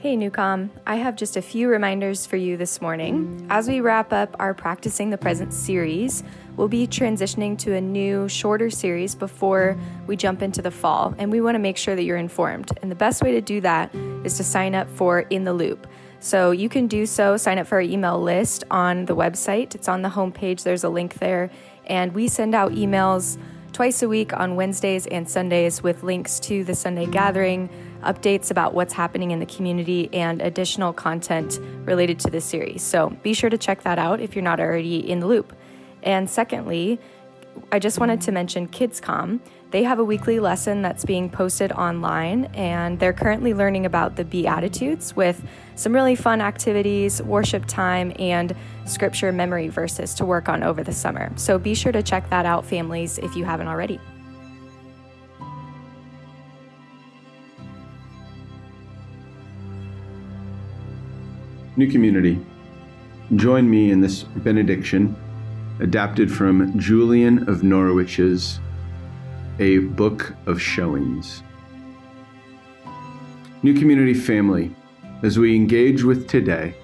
Hey, 0.03 0.17
Newcom. 0.17 0.71
I 0.85 0.97
have 0.97 1.15
just 1.15 1.37
a 1.37 1.41
few 1.41 1.69
reminders 1.69 2.27
for 2.27 2.37
you 2.37 2.57
this 2.57 2.81
morning. 2.81 3.47
As 3.49 3.69
we 3.69 3.81
wrap 3.81 4.13
up 4.13 4.35
our 4.41 4.53
Practicing 4.53 5.11
the 5.11 5.17
Presence 5.17 5.57
series, 5.57 6.25
we'll 6.57 6.67
be 6.67 6.89
transitioning 6.89 7.57
to 7.59 7.75
a 7.75 7.81
new, 7.81 8.29
shorter 8.29 8.69
series 8.69 9.15
before 9.15 9.79
we 10.09 10.17
jump 10.17 10.43
into 10.43 10.61
the 10.61 10.73
fall, 10.73 11.15
and 11.19 11.31
we 11.31 11.41
want 11.41 11.55
to 11.55 11.61
make 11.61 11.77
sure 11.77 11.95
that 11.95 12.03
you're 12.03 12.17
informed. 12.17 12.77
And 12.83 12.91
the 12.91 12.97
best 12.97 13.23
way 13.23 13.31
to 13.31 13.41
do 13.41 13.61
that 13.61 13.95
is 14.25 14.37
to 14.39 14.43
sign 14.43 14.75
up 14.75 14.89
for 14.91 15.21
In 15.21 15.45
the 15.45 15.53
Loop. 15.53 15.87
So 16.19 16.51
you 16.51 16.69
can 16.69 16.89
do 16.89 17.07
so, 17.07 17.37
sign 17.37 17.61
up 17.61 17.69
for 17.69 17.77
our 17.77 17.81
email 17.81 18.21
list 18.21 18.65
on 18.73 19.05
the 19.05 19.15
website. 19.15 19.77
It's 19.77 19.87
on 19.87 20.03
the 20.03 20.09
homepage, 20.09 20.65
there's 20.65 20.83
a 20.83 20.89
link 20.89 21.21
there. 21.21 21.49
And 21.87 22.13
we 22.13 22.27
send 22.27 22.57
out 22.57 22.73
emails 22.73 23.39
twice 23.73 24.03
a 24.03 24.09
week 24.09 24.33
on 24.33 24.57
Wednesdays 24.57 25.07
and 25.07 25.31
Sundays 25.31 25.81
with 25.81 26.03
links 26.03 26.41
to 26.41 26.65
the 26.65 26.75
Sunday 26.75 27.07
gathering 27.07 27.71
updates 28.03 28.51
about 28.51 28.75
what's 28.75 28.93
happening 28.93 29.31
in 29.31 29.41
the 29.41 29.47
community, 29.47 30.09
and 30.13 30.43
additional 30.43 30.93
content 30.93 31.59
related 31.85 32.19
to 32.21 32.31
this 32.31 32.45
series. 32.45 32.83
So 32.83 33.11
be 33.23 33.35
sure 33.35 33.51
to 33.51 33.59
check 33.59 33.83
that 33.83 33.99
out 33.99 34.21
if 34.21 34.35
you're 34.35 34.43
not 34.43 34.61
already 34.61 35.09
in 35.11 35.21
the 35.21 35.27
loop. 35.27 35.55
And 36.03 36.29
secondly, 36.29 36.99
I 37.71 37.79
just 37.79 37.99
wanted 37.99 38.21
to 38.23 38.33
mention 38.33 38.69
KidsCom. 38.69 39.41
They 39.71 39.83
have 39.85 39.99
a 39.99 40.05
weekly 40.05 40.41
lesson 40.41 40.83
that's 40.83 41.05
being 41.05 41.31
posted 41.31 41.73
online, 41.73 42.47
and 42.55 42.99
they're 42.99 43.13
currently 43.13 43.55
learning 43.55 43.87
about 43.87 44.17
the 44.17 44.25
Beatitudes 44.25 45.17
with 45.17 45.43
some 45.77 45.95
really 45.95 46.15
fun 46.15 46.41
activities, 46.41 47.23
worship 47.23 47.65
time, 47.67 48.13
and 48.19 48.55
scripture 48.85 49.33
memory 49.33 49.69
verses 49.69 50.15
to 50.15 50.25
work 50.25 50.49
on 50.49 50.63
over 50.63 50.83
the 50.83 50.93
summer. 50.93 51.33
So 51.37 51.59
be 51.59 51.75
sure 51.75 51.93
to 51.93 52.03
check 52.03 52.29
that 52.31 52.45
out, 52.45 52.67
families, 52.67 53.19
if 53.19 53.35
you 53.37 53.45
haven't 53.45 53.69
already. 53.69 53.99
New 61.75 61.91
community, 61.91 62.39
join 63.37 63.69
me 63.71 63.91
in 63.91 64.03
this 64.03 64.25
benediction 64.25 65.17
adapted 65.81 66.31
from 66.31 66.79
Julian 66.79 67.49
of 67.49 67.63
Norwich's 67.63 68.61
A 69.59 69.79
Book 69.79 70.35
of 70.45 70.61
Showings. 70.61 71.43
New 73.63 73.73
community 73.73 74.13
family, 74.13 74.75
as 75.23 75.39
we 75.39 75.57
engage 75.57 76.03
with 76.03 76.29
today, 76.29 76.75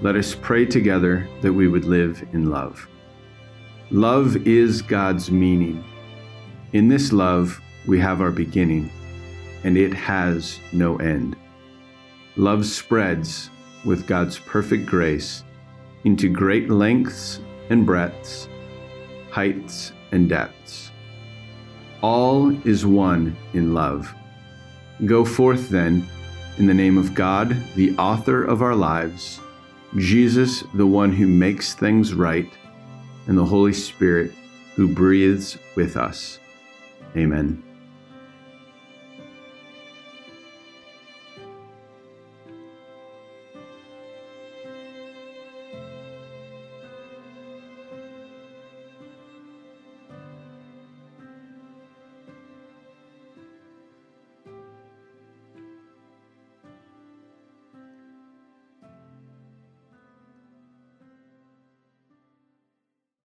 let 0.00 0.16
us 0.16 0.34
pray 0.34 0.66
together 0.66 1.28
that 1.40 1.52
we 1.52 1.68
would 1.68 1.84
live 1.84 2.26
in 2.32 2.50
love. 2.50 2.88
Love 3.92 4.44
is 4.44 4.82
God's 4.82 5.30
meaning. 5.30 5.84
In 6.72 6.88
this 6.88 7.12
love, 7.12 7.60
we 7.86 8.00
have 8.00 8.20
our 8.20 8.32
beginning, 8.32 8.90
and 9.62 9.78
it 9.78 9.94
has 9.94 10.58
no 10.72 10.96
end. 10.96 11.36
Love 12.34 12.66
spreads 12.66 13.50
with 13.84 14.06
God's 14.06 14.38
perfect 14.38 14.86
grace 14.86 15.44
into 16.04 16.28
great 16.28 16.70
lengths 16.70 17.40
and 17.70 17.86
breadths, 17.86 18.48
heights 19.30 19.92
and 20.10 20.28
depths. 20.28 20.90
All 22.02 22.50
is 22.66 22.84
one 22.84 23.36
in 23.54 23.74
love. 23.74 24.12
Go 25.04 25.24
forth 25.24 25.68
then, 25.68 26.06
in 26.58 26.66
the 26.66 26.74
name 26.74 26.98
of 26.98 27.14
God, 27.14 27.56
the 27.74 27.96
author 27.96 28.44
of 28.44 28.62
our 28.62 28.74
lives, 28.74 29.40
Jesus, 29.96 30.64
the 30.74 30.86
one 30.86 31.12
who 31.12 31.26
makes 31.26 31.74
things 31.74 32.14
right, 32.14 32.50
and 33.26 33.38
the 33.38 33.44
Holy 33.44 33.72
Spirit 33.72 34.32
who 34.74 34.88
breathes 34.88 35.58
with 35.76 35.96
us. 35.96 36.38
Amen. 37.16 37.71